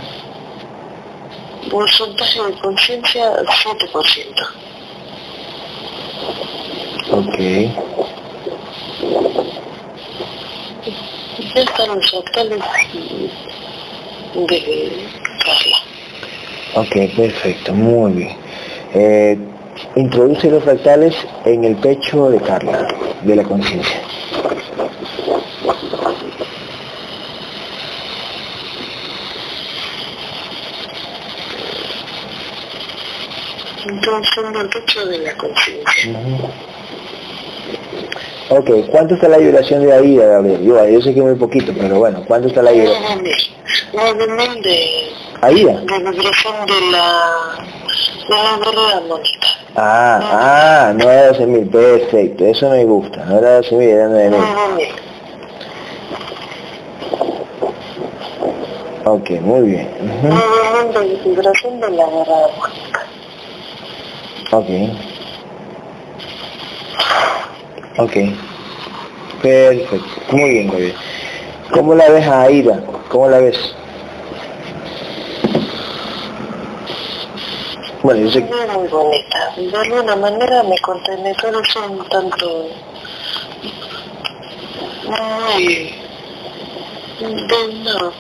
[1.70, 4.48] Porcentaje de conciencia 7%.
[7.10, 7.38] Ok,
[11.54, 12.60] Ya están los actuales
[14.34, 14.92] de
[15.44, 15.78] Carla.
[16.74, 18.36] ok, perfecto, muy bien.
[18.94, 19.38] Eh,
[19.96, 21.14] introduce los fractales
[21.44, 22.86] en el pecho de Carla,
[23.22, 24.00] de la conciencia.
[33.88, 36.12] Entonces son pecho de la conciencia.
[38.50, 40.62] Ok, ¿cuánto está la vibración de Aida, Gabriel?
[40.62, 43.20] Yo, yo sé que muy poquito, pero bueno, ¿cuánto está la vibración?
[43.20, 43.50] 9.000.
[43.92, 45.12] 9.000 de,
[45.42, 45.80] Aida.
[45.80, 47.68] de vibración de la
[48.28, 49.48] de la Mónica.
[49.76, 54.08] Ah, ah, no era 12 mil, perfecto, eso me gusta, no era 12 mil, era
[54.08, 54.40] 9 mil.
[54.40, 54.88] 9.000.
[59.04, 59.88] Ok, muy bien.
[60.22, 63.08] 9.000 de vibración de la Mónica.
[64.50, 64.66] Ok.
[67.98, 68.16] Ok.
[69.42, 70.94] Perfecto, muy bien, Gabriel.
[71.72, 72.82] ¿Cómo la ves a Aida?
[73.08, 73.74] ¿Cómo la ves?
[78.02, 78.54] Bueno, yo sé que...
[78.54, 79.52] Muy, muy bonita.
[79.56, 82.68] De alguna manera mis contenedores son un tanto
[85.04, 85.94] muy
[87.20, 88.12] de no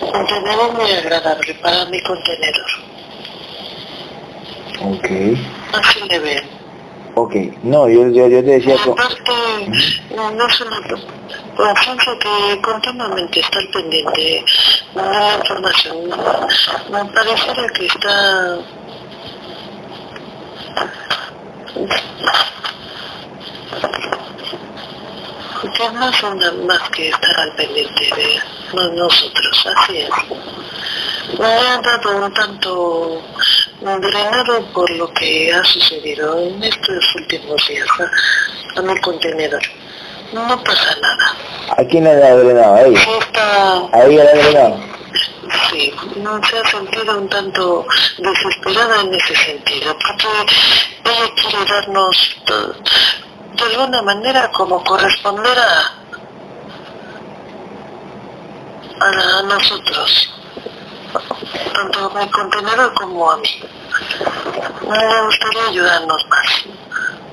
[0.00, 2.89] contenedor muy agradable para mi contenedor.
[4.82, 5.08] Ok.
[5.72, 6.42] Así le veo.
[7.14, 7.34] Ok,
[7.64, 8.76] no, yo, yo, yo te decía...
[8.76, 9.32] Aparte,
[10.14, 10.80] no, no es una
[11.56, 15.96] conciencia que continuamente está al pendiente de la información.
[16.90, 18.58] Me pareciera que está
[25.68, 28.40] que no son nada más que estar al pendiente de
[28.74, 30.08] no- nosotros, así es.
[31.38, 33.22] Me han dado un tanto
[33.80, 37.86] drenado por lo que ha sucedido en estos últimos días
[38.76, 39.62] a, mi contenedor.
[40.32, 41.36] No pasa nada.
[41.76, 42.74] ¿A quién le ha drenado?
[42.74, 43.00] ¿A ella?
[43.00, 44.80] Sí está, ¿A ella le ha drenado?
[45.70, 47.86] sí, no se ha sentido un tanto
[48.18, 50.26] desesperada en ese sentido, porque
[51.04, 52.36] ella quiere darnos
[53.54, 55.92] de, alguna manera como corresponder a,
[59.04, 60.34] a, nosotros,
[61.74, 63.62] tanto a mi contenedor como a mí.
[64.82, 66.64] Me gustaría ayudarnos más.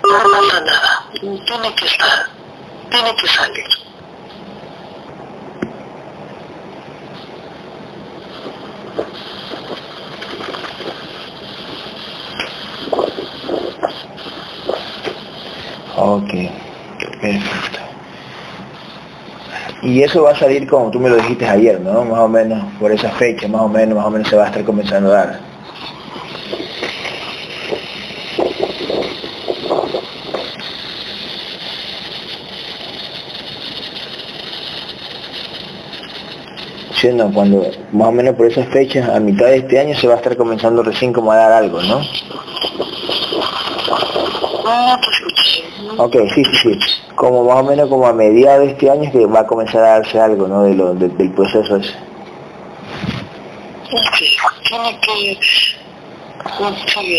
[0.03, 2.29] No pasa nada, tiene que estar,
[2.89, 3.87] tiene que salir.
[15.99, 16.29] Ok,
[17.21, 17.79] perfecto.
[19.81, 22.05] Y eso va a salir como tú me lo dijiste ayer, ¿no?
[22.05, 24.47] Más o menos por esa fecha, más o menos, más o menos se va a
[24.47, 25.39] estar comenzando a dar.
[36.93, 40.07] Sí, no, cuando más o menos por esas fechas, a mitad de este año se
[40.07, 42.01] va a estar comenzando recién como a dar algo, ¿no?
[44.67, 46.17] No te.
[46.19, 46.79] Ok, sí, sí, sí.
[47.15, 49.81] Como más o menos como a mediados de este año es que va a comenzar
[49.83, 50.63] a darse algo, ¿no?
[50.63, 51.93] De lo, de- del proceso ese.
[54.17, 54.35] Sí,
[54.67, 55.39] tiene que.
[56.59, 57.11] No eso,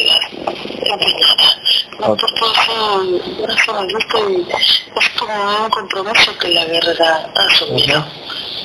[3.49, 8.05] eso me gusta y es como un compromiso que la guerrera ha asumido.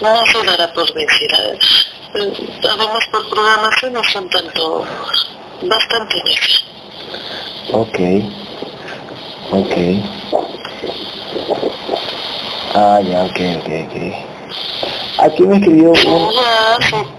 [0.01, 1.37] No se dará por vencida.
[2.13, 4.85] Además por programaciones son tanto,
[5.63, 6.63] bastante necias.
[7.71, 7.99] Ok.
[9.51, 9.75] Ok.
[12.75, 13.95] Ah, ya, ok, ok, ok.
[15.19, 16.31] Aquí me escribió un...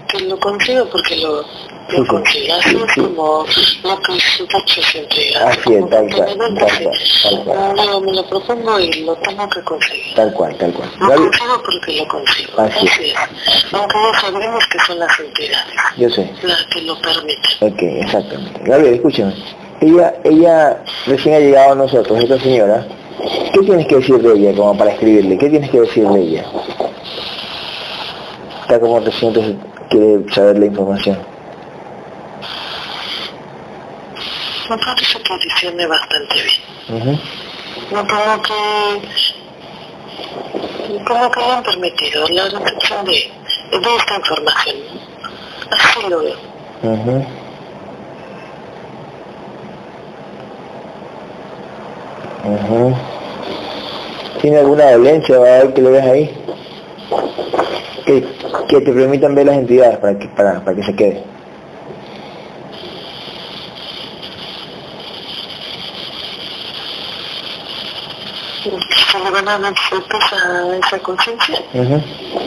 [0.07, 1.41] Que lo consigo porque lo,
[1.89, 3.01] lo sí.
[3.01, 3.45] como
[3.83, 7.75] lo que su pecho siempre Así es, tal cual, tal cual, cual.
[7.77, 10.15] Yo me lo propongo y lo tengo que conseguir.
[10.15, 10.89] Tal cual, tal cual.
[10.99, 12.53] Lo consigo porque lo consigo.
[12.59, 13.15] Así es.
[13.73, 16.33] Aunque ya sabemos que son las entidades yo sé.
[16.43, 17.51] las que lo permiten.
[17.61, 18.61] Ok, exactamente.
[18.63, 19.33] Gabriel, escúchame.
[19.81, 22.85] Ella, ella recién ha llegado a nosotros, esta señora.
[23.53, 25.37] ¿Qué tienes que decir de ella como para escribirle?
[25.37, 26.45] ¿Qué tienes que decir de ella?
[28.61, 31.17] Está como recién quiere saber la información.
[34.69, 37.01] Me parece que diciende bastante bien.
[37.01, 37.19] Ujú.
[37.91, 38.53] No como que
[41.05, 44.75] como que le han permitido la recepción de, de esta información.
[45.69, 46.37] Así lo veo.
[46.83, 47.25] Ujú.
[52.45, 52.95] Ujú.
[54.41, 56.31] ¿Tiene alguna dolencia o algo que le ves ahí?
[58.05, 58.23] Que,
[58.67, 61.23] que te permitan ver las entidades para que, para, para que se quede.
[69.11, 71.55] Se le van a dar a esa conciencia.
[71.73, 72.01] Ujú.
[72.01, 72.44] Sí,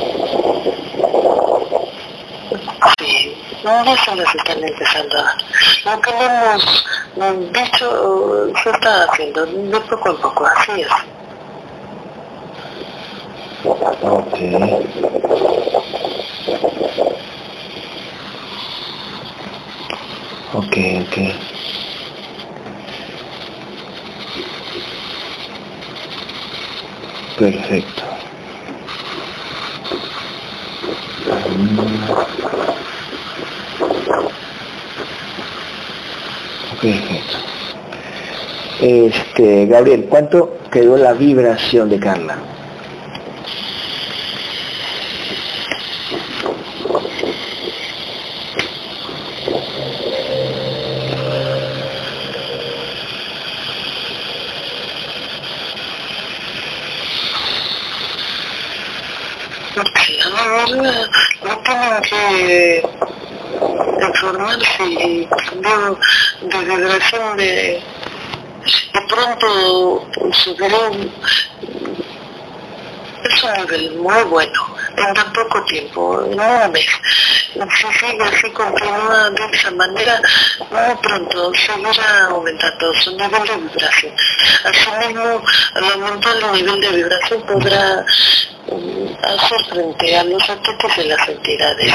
[3.69, 5.17] no, ya se las están empezando
[6.03, 6.85] que le hemos
[7.17, 10.89] mm, dicho se está haciendo de poco a poco, así es.
[13.65, 14.39] Ok.
[20.55, 21.17] Ok, ok.
[27.39, 28.09] Perfecto.
[38.91, 42.39] Este, Gabriel, ¿cuánto quedó la vibración de Carla?
[59.75, 60.65] Porque ahora
[61.45, 62.83] no tienen que
[64.01, 65.29] informarse y
[66.49, 67.83] cambio de vibración de
[68.93, 71.13] de pronto subieron
[73.25, 76.87] es un nivel muy bueno en tan poco tiempo, en un mes.
[77.55, 80.21] Si sigue así, continúa de esa manera,
[80.71, 84.15] muy pronto seguirá aumentando su nivel de vibración.
[84.65, 85.43] Asimismo,
[85.75, 88.05] al aumentar el nivel de vibración podrá
[88.67, 91.93] mm, hacer frente a los ataques de las entidades.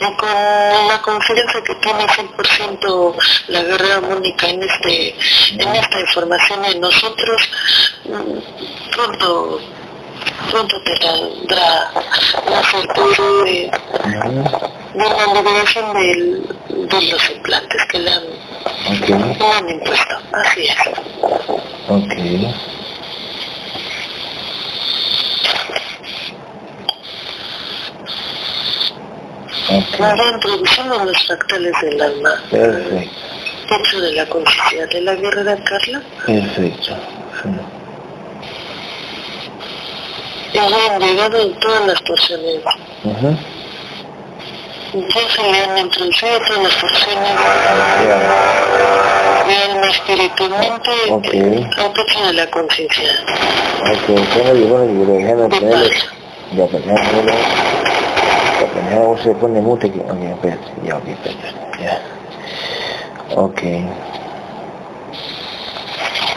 [0.00, 3.14] Y con la confianza que tiene 100%
[3.48, 5.16] la guerrera Mónica en, este,
[5.58, 7.50] en esta información en nosotros,
[8.04, 8.92] mm,
[10.50, 11.90] pronto pronto tendrá
[12.50, 13.70] la certeza de,
[14.94, 19.06] de la liberación del- de los implantes que le han, Ok.
[19.06, 20.14] que le han impuesto.
[20.32, 20.76] Así es.
[21.88, 22.12] Ok.
[30.00, 33.10] Ahora introducimos los fractales del alma, Perfecto.
[33.70, 36.96] dentro de la conciencia de la guerrera Carla, Perfecto.
[37.42, 37.48] Sí.
[40.52, 42.76] Y han llegado en todas las.
[44.94, 47.32] Ya se le han introducido todas las porciones
[48.06, 48.16] Ya.
[49.48, 51.26] de alma espiritualmente Ok.
[51.32, 51.92] eh, al
[52.26, 53.10] de la conciencia.
[53.80, 55.90] Ok, pongo el bueno, yo déjame De paz.
[56.54, 56.66] Ya.
[58.90, 59.98] Ya, se pone mute aquí.
[60.00, 60.66] Ok, espérate.
[60.84, 61.48] Ya, ok, espérate.
[61.82, 62.00] Ya.
[63.36, 63.60] Ok.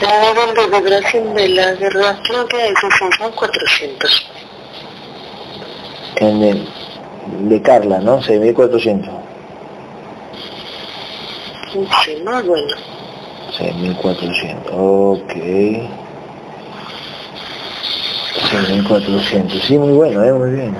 [0.01, 0.67] El nivel de
[1.33, 4.25] de la guerra Claudia es de 6.400.
[6.17, 6.67] En el
[7.49, 8.21] de Carla, ¿no?
[8.21, 9.09] 6.400.
[11.71, 12.75] Sí, muy bueno.
[13.57, 14.57] 6.400.
[14.73, 15.33] Ok.
[18.51, 19.61] 6.400.
[19.61, 20.33] Sí, muy bueno, ¿eh?
[20.33, 20.75] Muy bien.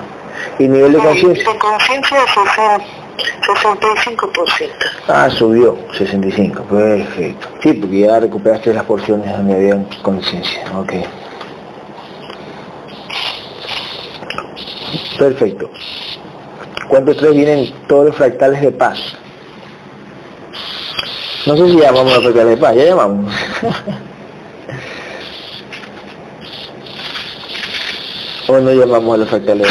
[0.58, 1.52] ¿Y nivel de conciencia?
[1.52, 2.18] De conciencia
[3.46, 4.70] 65%.
[5.08, 7.48] Ah, subió, 65, perfecto.
[7.62, 10.92] Sí, porque ya recuperaste las porciones donde había conciencia, ok.
[15.18, 15.70] Perfecto.
[16.88, 18.98] ¿Cuántos tres vienen todos los fractales de paz?
[21.46, 23.34] No sé si llamamos los fractales de paz, ya llamamos.
[28.48, 29.68] o no llamamos a los fractales.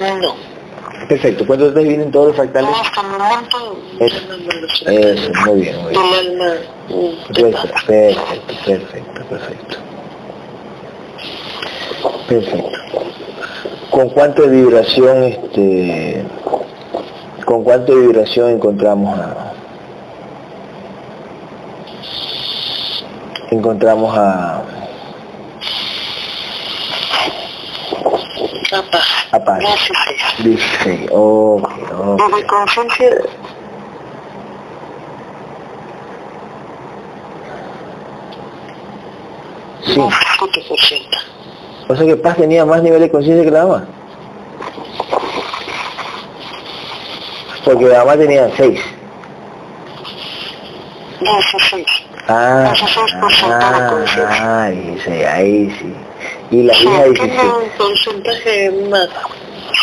[0.00, 0.51] No.
[1.08, 1.46] Perfecto.
[1.46, 2.70] ¿Cuántos ustedes vienen todos los fractales?
[2.80, 6.10] hasta el momento Eso, eso, muy bien, muy bien.
[6.10, 6.54] del alma
[7.34, 9.76] Perfecto, perfecto, perfecto, perfecto.
[12.28, 12.70] Perfecto.
[13.90, 16.24] ¿Con cuánto de vibración, este,
[17.44, 19.52] con cuánto de vibración encontramos a,
[23.50, 24.62] encontramos a,
[28.90, 29.04] paz.
[29.32, 29.58] a Paz?
[29.60, 29.98] Gracias.
[30.42, 32.20] 16, ok, ok.
[32.30, 33.10] Desde conciencia,
[39.84, 39.98] Sí.
[39.98, 41.18] un 7%.
[41.88, 43.84] O sea que Paz tenía más nivel de conciencia que la dama.
[47.64, 48.80] Porque la dama tenía 6.
[51.20, 51.86] 16.
[52.28, 54.28] Ah, 16% de conciencia.
[54.30, 55.94] ah, dice, ahí sí.
[56.50, 57.40] Y la Sí, hija 17.
[57.40, 59.08] un porcentaje más.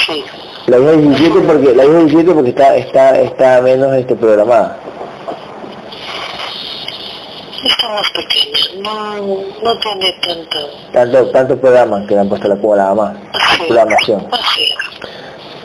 [0.05, 0.23] Sí.
[0.69, 4.77] La hija 17 porque, la hija 17 porque está, está, está menos este programada.
[7.65, 9.15] Está más pequeña, no,
[9.63, 10.57] no tiene tanto.
[10.93, 13.15] Tanto, tanto programas que le han puesto la como la dama.
[13.33, 13.63] Así.
[13.63, 14.27] Programación.
[14.31, 14.69] Así.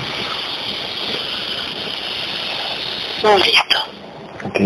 [3.22, 3.78] No, listo.
[4.46, 4.60] Ok.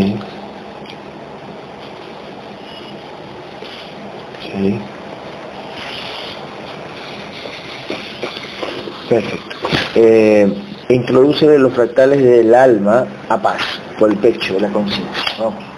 [9.09, 9.57] Perfecto.
[9.97, 10.53] Eh,
[10.89, 13.61] introduce los fractales del alma a paz,
[13.99, 15.25] por el pecho la conciencia.
[15.39, 15.70] ¿no?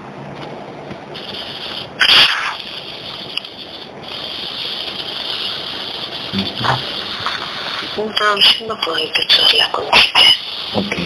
[7.96, 10.34] Introduciendo por el pecho de la conciencia.
[10.74, 10.96] Ok.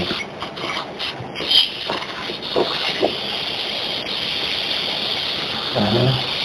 [5.76, 6.36] Ajá.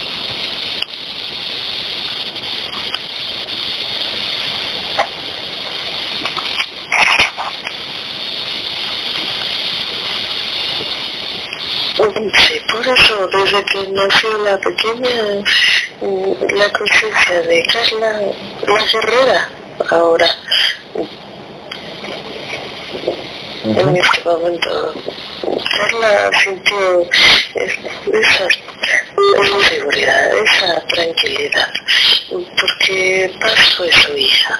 [12.01, 15.43] Sí, por eso, desde que nació la pequeña,
[16.01, 18.21] mm, la conciencia de Carla,
[18.67, 19.49] la guerrera,
[19.89, 20.27] ahora,
[23.63, 24.93] en este momento,
[25.77, 27.01] Carla sintió
[27.55, 27.79] es-
[28.11, 31.67] esa, esa seguridad, esa tranquilidad,
[32.29, 34.59] porque Paz fue su hija,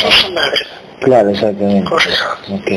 [0.00, 0.66] fue su madre,
[1.00, 1.88] Claro, exactamente.
[1.90, 2.24] correcto.
[2.50, 2.70] Ok.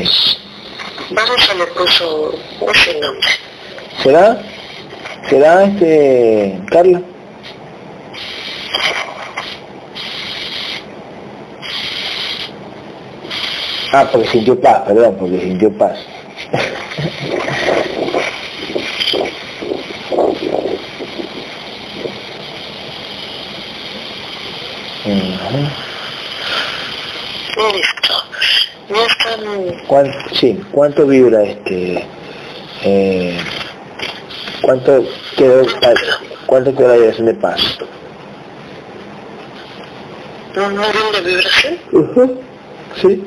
[1.10, 2.34] Vanessa le puso
[2.72, 3.28] ese nombre.
[4.02, 4.42] ¿Será?
[5.30, 7.00] ¿Será este Carla?
[13.92, 15.98] Ah, porque sintió paz, perdón, porque sintió paz.
[27.56, 28.14] Listo.
[28.88, 32.06] Ya están ¿Cuánto, sí, ¿cuánto vibra este?
[32.82, 33.38] Eh,
[34.62, 35.04] ¿Cuánto
[35.36, 35.66] quedó,
[36.46, 37.78] cuánto quedó la vibración de paz?
[40.56, 42.40] un nivel de vibración, Ujú,
[43.00, 43.24] Sí.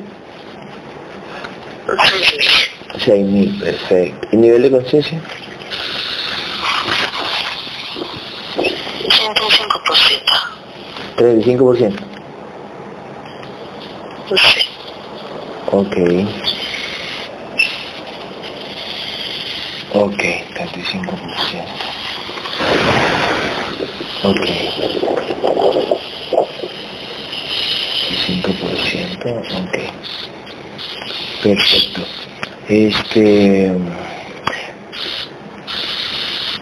[1.96, 2.72] 6.000.
[2.98, 4.28] 6.000, perfecto.
[4.32, 5.20] ¿Y nivel de conciencia?
[9.08, 10.52] 105%.
[11.16, 11.96] 35%.
[14.36, 14.68] Sí.
[15.70, 15.96] Ok.
[19.94, 20.22] Ok,
[20.54, 21.64] 35%.
[24.24, 24.46] Ok.
[28.26, 29.26] 5%,
[29.62, 29.91] ok.
[31.42, 32.00] Perfecto.
[32.68, 33.72] Este...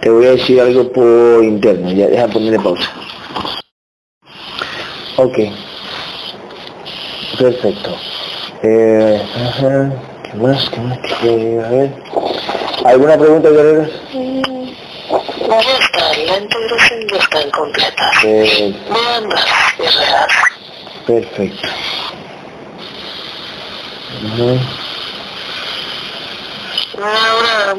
[0.00, 2.90] Te voy a decir algo por interno, ya deja ponerle pausa.
[5.16, 5.38] Ok.
[7.38, 7.96] Perfecto.
[8.62, 9.92] Eh, ajá.
[10.24, 10.70] ¿Qué más?
[10.70, 10.98] ¿Qué más?
[11.20, 11.94] ¿Qué- a ver.
[12.86, 13.90] ¿Alguna pregunta, guerreros?
[14.14, 14.40] Mm,
[15.50, 18.10] Ya está, la integración ya está completa.
[18.24, 18.74] Eh,
[21.06, 21.20] De
[24.20, 24.42] perfecto.
[24.42, 24.60] Ujú.
[27.02, 27.76] Ahora,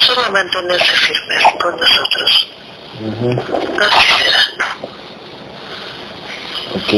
[0.00, 2.48] solo mantenerse firmes con nosotros.
[3.00, 3.30] Ujú.
[3.80, 4.76] Así será.
[6.74, 6.92] Ok.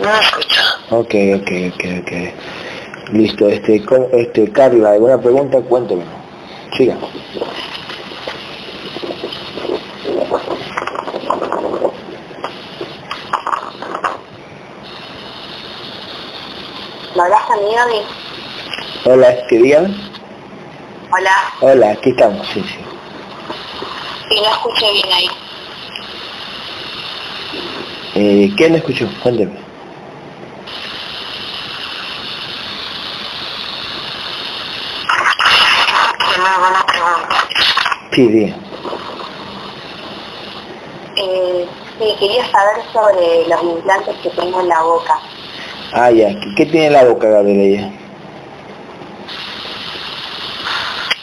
[0.00, 0.60] No escucho.
[0.90, 3.12] Ok, ok, ok, ok.
[3.12, 3.82] Listo, este,
[4.12, 5.60] este, Carla, ¿alguna pregunta?
[5.62, 6.04] Cuéntame.
[6.76, 6.96] Siga.
[19.04, 19.94] Hola, ¿qué digan?
[21.12, 21.30] Hola.
[21.60, 22.78] Hola, aquí estamos, sí, sí.
[24.30, 25.28] Y no escuché bien ahí.
[28.16, 29.06] Eh, ¿Quién escuchó?
[29.22, 29.52] Cuénteme.
[36.36, 37.48] Una buena pregunta.
[38.12, 38.56] Sí, diga.
[41.16, 41.68] Eh,
[41.98, 45.20] sí, quería saber sobre los implantes que tengo en la boca.
[45.96, 46.28] Ah, ya.
[46.40, 47.62] ¿Qué, qué tiene en la boca, Gabriela?
[47.62, 47.90] ella?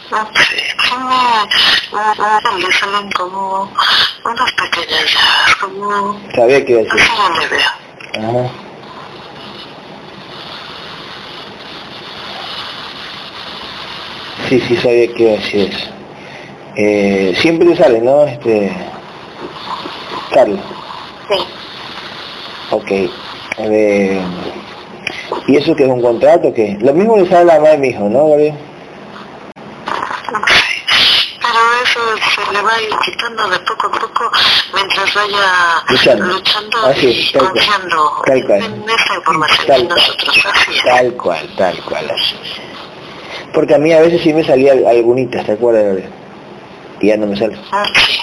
[0.09, 2.57] No sé, como...
[2.57, 3.69] Le salen como
[4.23, 5.17] unas pequeñas
[5.59, 6.17] como...
[6.33, 7.01] Sabía que iba a decir.
[8.17, 8.49] Ajá.
[14.47, 15.89] Sí, sí, sabía que iba a decir eso.
[16.77, 18.23] Eh, siempre sale, ¿no?
[18.23, 18.71] Este...
[20.33, 20.61] Carlos.
[21.29, 21.43] Sí.
[22.71, 22.91] Ok.
[23.57, 24.21] Eh,
[25.47, 26.53] ¿Y eso que es un contrato?
[26.53, 28.55] que Lo mismo le sale a la de mi hijo, ¿no, Gabriel?
[31.41, 31.99] Pero eso
[32.45, 34.31] se le va a ir quitando de poco a poco
[34.73, 36.25] mientras vaya Luchando.
[36.25, 37.53] luchando Así y es, tal cual.
[37.53, 38.63] confiando Tal cual.
[38.63, 40.45] en esa información Tal de nosotros.
[40.53, 40.83] Así es.
[40.83, 42.11] Tal cual, tal cual.
[42.11, 42.61] así es.
[43.53, 46.09] Porque a mí a veces sí me salía algunita, ¿te acuerdas, Gabriel?
[47.01, 47.57] Y ya no me sale.
[47.71, 48.19] Ah, sí.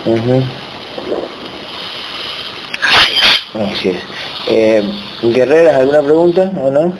[0.00, 0.32] Así
[3.12, 3.54] es.
[3.54, 4.02] Así es.
[4.46, 4.82] Eh,
[5.22, 6.94] Guerreras, ¿alguna pregunta o no?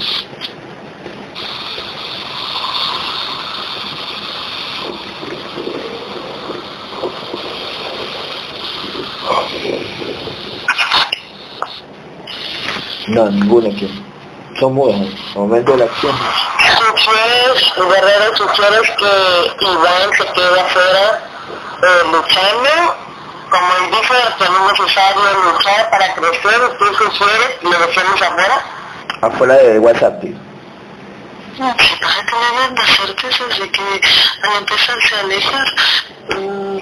[13.08, 13.88] No, ninguna aquí.
[14.58, 15.00] Son mudas.
[15.34, 16.14] Momento de la acción.
[16.96, 21.29] ¿Sugieres, Guerrero, sugieres que Iván se quede afuera
[21.82, 22.96] eh, luchando?
[23.50, 28.22] Como él dice que no es necesario luchar para crecer, ¿tú sugieres y lo dejemos
[28.22, 28.64] afuera?
[29.22, 30.36] Afuera de WhatsApp, tío.
[31.58, 34.00] No, que para que den las certezas de que
[34.42, 35.66] al empezarse a alejar,
[36.28, 36.78] mm,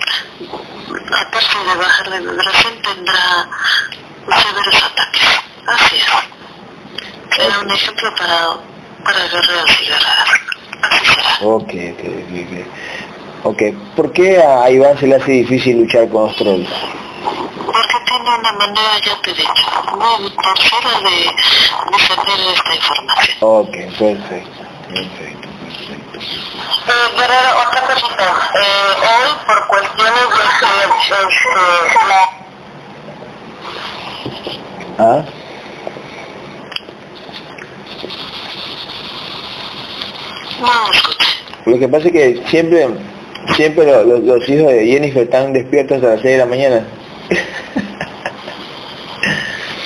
[1.15, 3.49] aparte de bajar de vibración, tendrá
[4.27, 5.41] severos ataques.
[5.67, 7.37] Así es.
[7.37, 8.57] Será un ejemplo para,
[9.05, 10.29] para guerreros y guerreras.
[10.83, 11.39] Así será.
[11.41, 12.67] Ok, ok, ok,
[13.45, 13.63] ok.
[13.97, 16.69] ¿por qué a Iván se le hace difícil luchar con los trolls?
[17.67, 19.53] Porque tiene una manera, ya te he dicho,
[19.93, 23.37] muy torcida de, de esta información.
[23.41, 26.19] Ok, perfecto, perfecto, perfecto.
[26.89, 28.27] Eh, Guerrero, otra cosita.
[28.55, 30.67] Eh, hoy, por cuestiones de que
[31.29, 31.57] este,
[32.09, 32.39] la
[35.01, 35.25] ¿Ah?
[40.61, 41.27] No, escuché.
[41.67, 42.89] Lo que pasa es que siempre,
[43.57, 46.85] siempre lo- lo- los hijos de Jennifer están despiertos hasta las 6 de la mañana.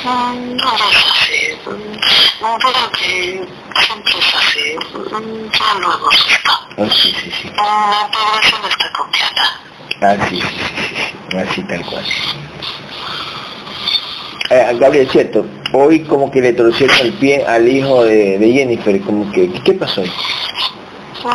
[0.05, 1.59] No así.
[1.67, 1.99] Mm,
[2.59, 3.47] Creo que
[3.87, 4.77] siempre es así.
[5.59, 6.53] Ya lo hemos visto.
[6.79, 7.49] Ah, sí, sí, sí.
[7.57, 9.61] La población está completa.
[10.01, 10.95] Ah, sí, sí, sí,
[11.31, 11.37] sí.
[11.39, 12.05] Así tal cual.
[14.51, 18.53] Eh, Gabriel, es cierto, hoy como que le torcieron el pie al hijo de, de
[18.53, 20.03] Jennifer, como que, ¿qué pasó?
[20.03, 20.09] No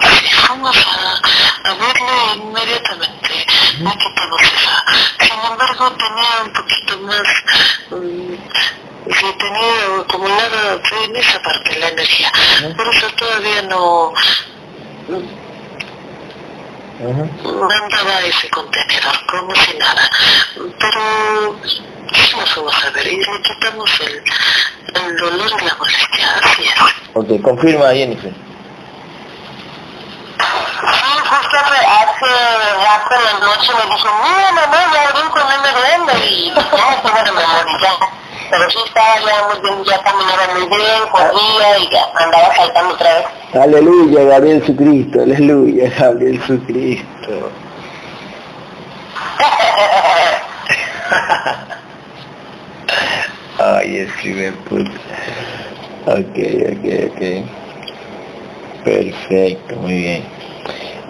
[0.02, 1.20] sé, vamos a,
[1.68, 3.46] a verlo inmediatamente.
[3.80, 4.84] No quitamos esa.
[5.20, 7.24] Sin embargo, tenía un poquito más,
[7.92, 8.34] mm,
[9.14, 12.32] se tenía acumulada en esa parte la energía.
[12.76, 14.14] Por eso todavía no
[15.08, 15.48] mm,
[17.00, 17.26] Ajá.
[17.44, 20.10] mandaba ese contenedor como si nada.
[20.80, 24.24] Pero sí nos vamos a ver y le quitamos el,
[25.04, 26.36] el dolor y la molestia.
[26.42, 26.74] Así es.
[27.14, 28.47] Ok, confirma Jennifer.
[30.38, 32.30] Sí, justo hace,
[32.86, 36.62] rato en la noche me dijo, mira mamá, ya abrí con una duende y ya
[37.02, 37.94] tengo de memoria ya.
[38.50, 42.94] Pero sí estaba ya muy bien, ya caminaba muy bien, corría y ya andaba saltando
[42.94, 43.26] otra vez.
[43.62, 47.52] Aleluya, Gabriel su Cristo, aleluya, Gabriel su Cristo.
[53.60, 54.92] Ay, ese de puta.
[56.06, 56.38] Ok,
[56.72, 57.22] ok, ok.
[58.88, 60.24] Perfecto, muy bien.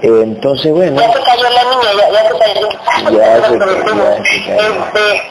[0.02, 2.70] Eh, entonces, bueno, Ya se cayó la niña, ya, ya se cayó.
[2.70, 4.74] Ya se cayó, ya se cayó.
[4.74, 5.22] Este,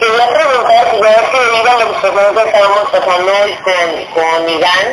[0.00, 3.32] quería preguntar si ya que iban los que estábamos pasando
[3.62, 4.86] con, con Iván,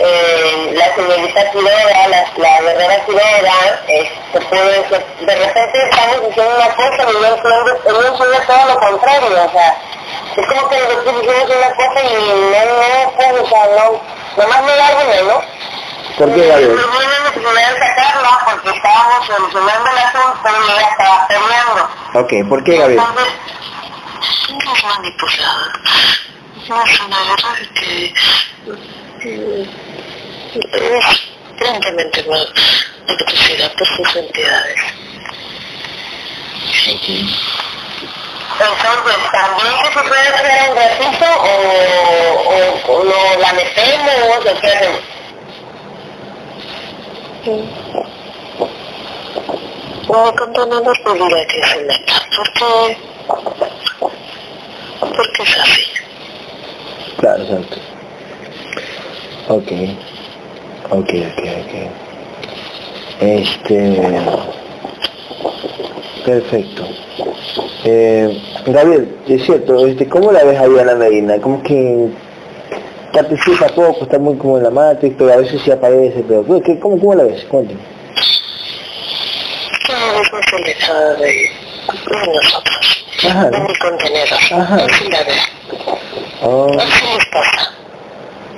[0.00, 6.54] eh, la señorita Quiroga, la, la guerrera Quiroga, este, puede ser, de repente estamos diciendo
[6.56, 9.76] una cosa y yo entiendo, todo lo contrario, o sea,
[10.36, 12.14] es como que nosotros decimos una cosa y
[12.50, 14.00] no, no, pues, o sea, no,
[14.36, 15.60] nomás me da ¿no?
[16.18, 16.76] ¿Por qué, Gabriel?
[16.76, 21.82] No sacarla porque estábamos solucionando el asunto y ella estaba peleando.
[22.14, 23.02] Ok, ¿por qué, Gabriel?
[24.50, 25.72] No es manipulada.
[26.68, 28.12] No es una guerra que
[30.72, 31.06] es
[31.58, 32.46] grandemente mal
[33.06, 34.80] producida por sus entidades.
[38.60, 41.44] Entonces, ¿también que se puede hacer un ratito o,
[42.46, 45.00] o, o lo la metemos o qué hacemos?
[50.08, 52.98] No, contenedor no diré que se meta, porque,
[55.00, 55.82] porque es así.
[57.18, 57.76] Claro, exacto.
[59.48, 59.72] Ok.
[60.90, 61.74] Ok, ok, ok.
[63.20, 64.20] Este...
[66.24, 66.84] Perfecto.
[67.84, 71.40] Eh, Gabriel, es cierto, este, ¿cómo la ves a Diana Medina?
[71.40, 72.08] Como que
[73.12, 76.78] participa poco, está muy como en la matrix, pero a veces sí aparece, pero ¿qué,
[76.78, 77.44] cómo, ¿cómo la ves?
[77.44, 77.80] Cuéntame.
[80.32, 81.50] Vez alejada de,
[82.34, 83.50] nosotros, Ajá.
[83.50, 84.38] de mi contenedor.
[84.52, 84.76] Ajá.
[84.76, 85.34] La veo.
[86.42, 87.72] Oh, Así les pasa.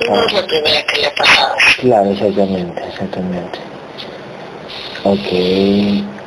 [0.08, 1.54] No es la primera que le ha pasado.
[1.80, 3.58] claro, exactamente, exactamente.
[5.04, 5.28] Ok,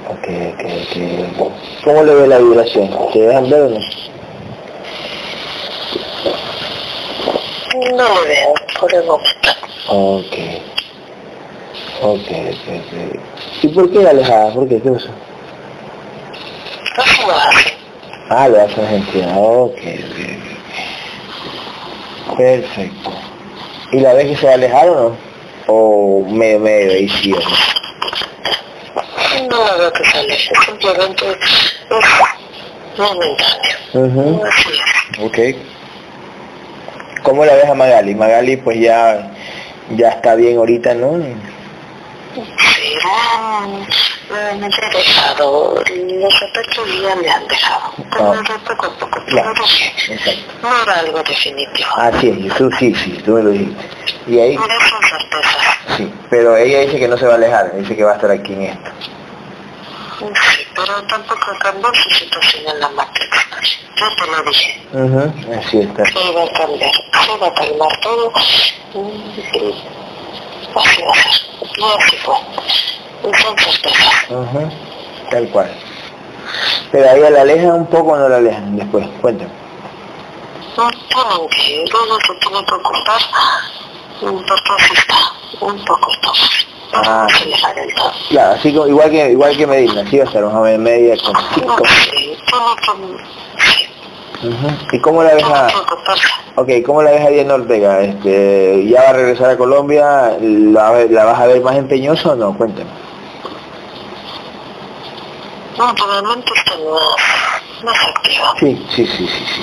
[0.10, 1.52] ok, ok, ok.
[1.84, 2.89] ¿Cómo le ve la vibración?
[3.14, 3.80] ¿Te dejan ver o no?
[7.76, 9.49] No le veo por el momento.
[9.89, 10.35] Ok.
[12.02, 12.93] Ok, ok, ok.
[13.64, 14.53] ¿Y por qué alejada?
[14.53, 14.81] ¿Por qué?
[14.81, 15.10] ¿Qué pasó?
[16.97, 17.77] No se lo hace.
[18.30, 19.26] Ah, le hacen gente.
[19.35, 20.18] Ok, ok,
[22.30, 22.38] ok.
[22.38, 23.11] Perfecto.
[23.91, 25.18] ¿Y la ves que se va a alejar o no?
[25.68, 27.39] O medio medio o
[29.49, 29.65] no?
[29.65, 31.38] La veo que se aleje, simplemente es
[32.97, 33.77] momentáneo.
[34.47, 35.19] Así es.
[35.19, 35.38] Ok.
[37.26, 38.14] ¿Cómo la ves a Magali?
[38.15, 39.31] Magali pues ya
[39.89, 41.18] ya está bien ahorita, ¿no?
[41.18, 41.35] Sí,
[44.60, 47.91] me he dejado, los aspectos ya me han dejado.
[48.11, 48.43] Pero Ah.
[48.68, 49.53] poco a poco, Claro.
[50.61, 51.89] no era algo definitivo.
[51.97, 53.85] Así es, tú sí, sí, tú me lo dijiste.
[54.27, 55.77] Y ahí, No son certezas.
[55.97, 58.31] sí, pero ella dice que no se va a alejar, dice que va a estar
[58.31, 58.91] aquí en esto.
[60.20, 63.30] Sí, pero tampoco cambió su situación en la Matrix.
[63.96, 64.88] Yo te lo dije.
[64.94, 66.06] Ujú, Así está.
[66.06, 68.32] Se iba a cambiar, se iba a calmar todo.
[68.94, 69.76] y Así
[70.76, 71.06] va a ser.
[71.78, 72.36] Y así fue.
[73.24, 74.30] Y son certezas.
[74.30, 74.70] Ujú,
[75.32, 75.72] Tal cual.
[76.92, 79.50] Pero a ella la alejan un poco o no la alejan después, cuéntame.
[80.78, 83.22] No tienen que uno se tiene que ocupar
[84.20, 85.18] porque así está,
[85.62, 86.34] un poco todo.
[87.03, 87.27] Ah.
[88.30, 91.15] Claro, así como, igual que igual que Medina, así va a más o menos media
[91.23, 91.84] con cinco.
[94.91, 96.27] ¿Y cómo la ves a, que ocuparse.
[96.55, 98.01] ok, cómo la ves a Diana Ortega?
[98.01, 100.38] Este, ¿Ya va a regresar a Colombia?
[100.39, 102.55] ¿La, la vas a ver más empeñosa o no?
[102.57, 102.89] Cuéntame.
[105.77, 108.53] No, realmente está más, más activa.
[108.59, 109.61] Sí, sí, sí, sí, sí,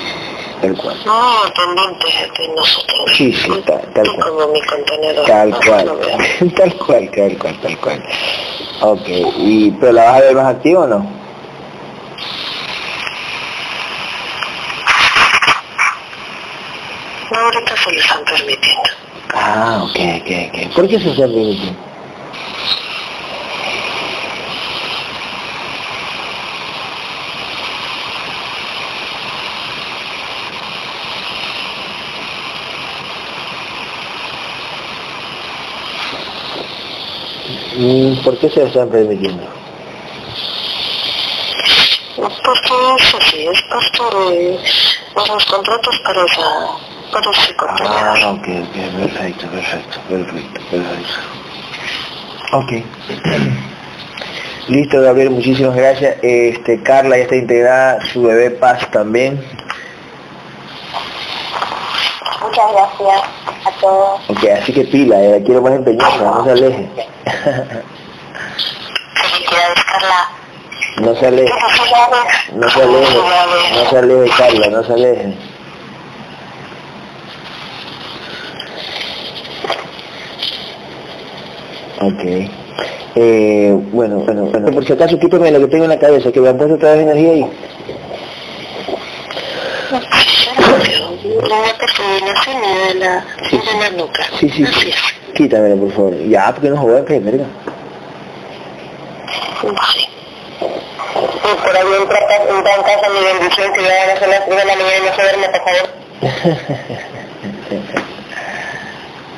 [0.63, 0.95] tal cual.
[1.05, 2.07] No, pendiente
[2.41, 3.11] de nosotros.
[3.17, 4.29] Sí, sí, ta- tal Tú cual.
[4.29, 5.25] como mi contenedor.
[5.25, 5.85] Tal no cual,
[6.55, 8.03] tal cual, tal cual, tal cual.
[8.81, 9.07] Ok,
[9.37, 11.23] y, ¿pero la vas a ver más activa o no?
[17.31, 18.89] No, ahorita se lo están permitiendo.
[19.33, 20.31] Ah, ok, ok,
[20.67, 20.75] ok.
[20.75, 21.92] ¿Por qué se está permitiendo?
[38.23, 39.43] ¿Por qué se lo están permitiendo?
[42.15, 46.41] Porque es así, es parte de, de los contratos para esa,
[47.11, 48.17] para contenedor.
[48.21, 51.13] Ah, ok, ok, perfecto, perfecto, perfecto, perfecto.
[52.53, 52.71] Ok.
[54.67, 56.17] Listo, Gabriel, muchísimas gracias.
[56.21, 59.43] Este, Carla ya está integrada, su bebé Paz también.
[62.41, 63.21] Muchas gracias
[63.65, 64.29] a todos.
[64.29, 66.89] Ok, así que pila, eh, quiero más empeñosa, no se aleje.
[69.15, 70.29] Felicidades, Carla.
[71.01, 71.53] no se aleje,
[72.53, 73.17] no se aleje,
[73.75, 75.33] no se aleje, Carla, no se aleje.
[82.01, 82.23] Ok.
[83.15, 86.41] Eh, bueno, bueno, bueno, por si acaso quítame lo que tengo en la cabeza, que
[86.41, 87.45] me han puesto otra vez energía ahí.
[91.41, 94.23] La coordinación de la, de la nuca.
[94.39, 94.89] Sí, sí, Así sí.
[94.89, 95.33] es.
[95.33, 96.17] Quítamelo, por favor.
[96.27, 97.45] Ya, porque no joder, que verga.
[99.63, 102.19] Y por ahí entra,
[102.49, 104.97] entra en casa mi bendición, que ya van a ser las 3 de la mañana
[104.97, 105.89] y no se duerme, por favor.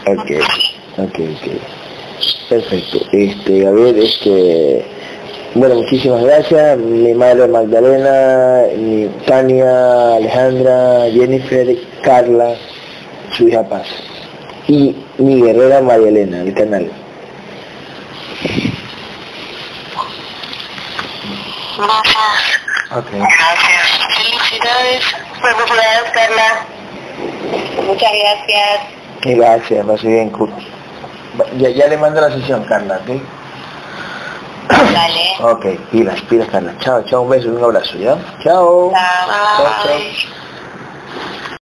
[0.19, 0.31] ok,
[0.97, 1.45] ok, ok.
[2.49, 2.97] Perfecto.
[3.11, 4.85] Este, a ver, este,
[5.55, 6.77] bueno, muchísimas gracias.
[6.77, 12.55] Mi madre Magdalena, mi Tania, Alejandra, Jennifer, Carla,
[13.31, 13.87] su hija Paz.
[14.67, 16.91] Y mi guerrera María Elena, el canal.
[21.77, 22.55] Gracias.
[22.91, 23.11] Ok.
[23.11, 23.85] Gracias.
[24.17, 25.03] Felicidades.
[25.41, 26.65] Felicidades, Carla.
[27.87, 28.79] Muchas gracias.
[29.21, 30.53] Gracias, va bien, Kurt.
[31.57, 33.21] Ya, ya le mando la sesión, Carla, ¿ok?
[34.69, 35.25] Dale.
[35.41, 36.73] Ok, pilas, pilas, Carla.
[36.79, 38.17] Chao, chao, un beso, y un abrazo, ¿ya?
[38.43, 38.91] Chao.
[38.93, 39.83] chao.
[39.83, 39.99] chao.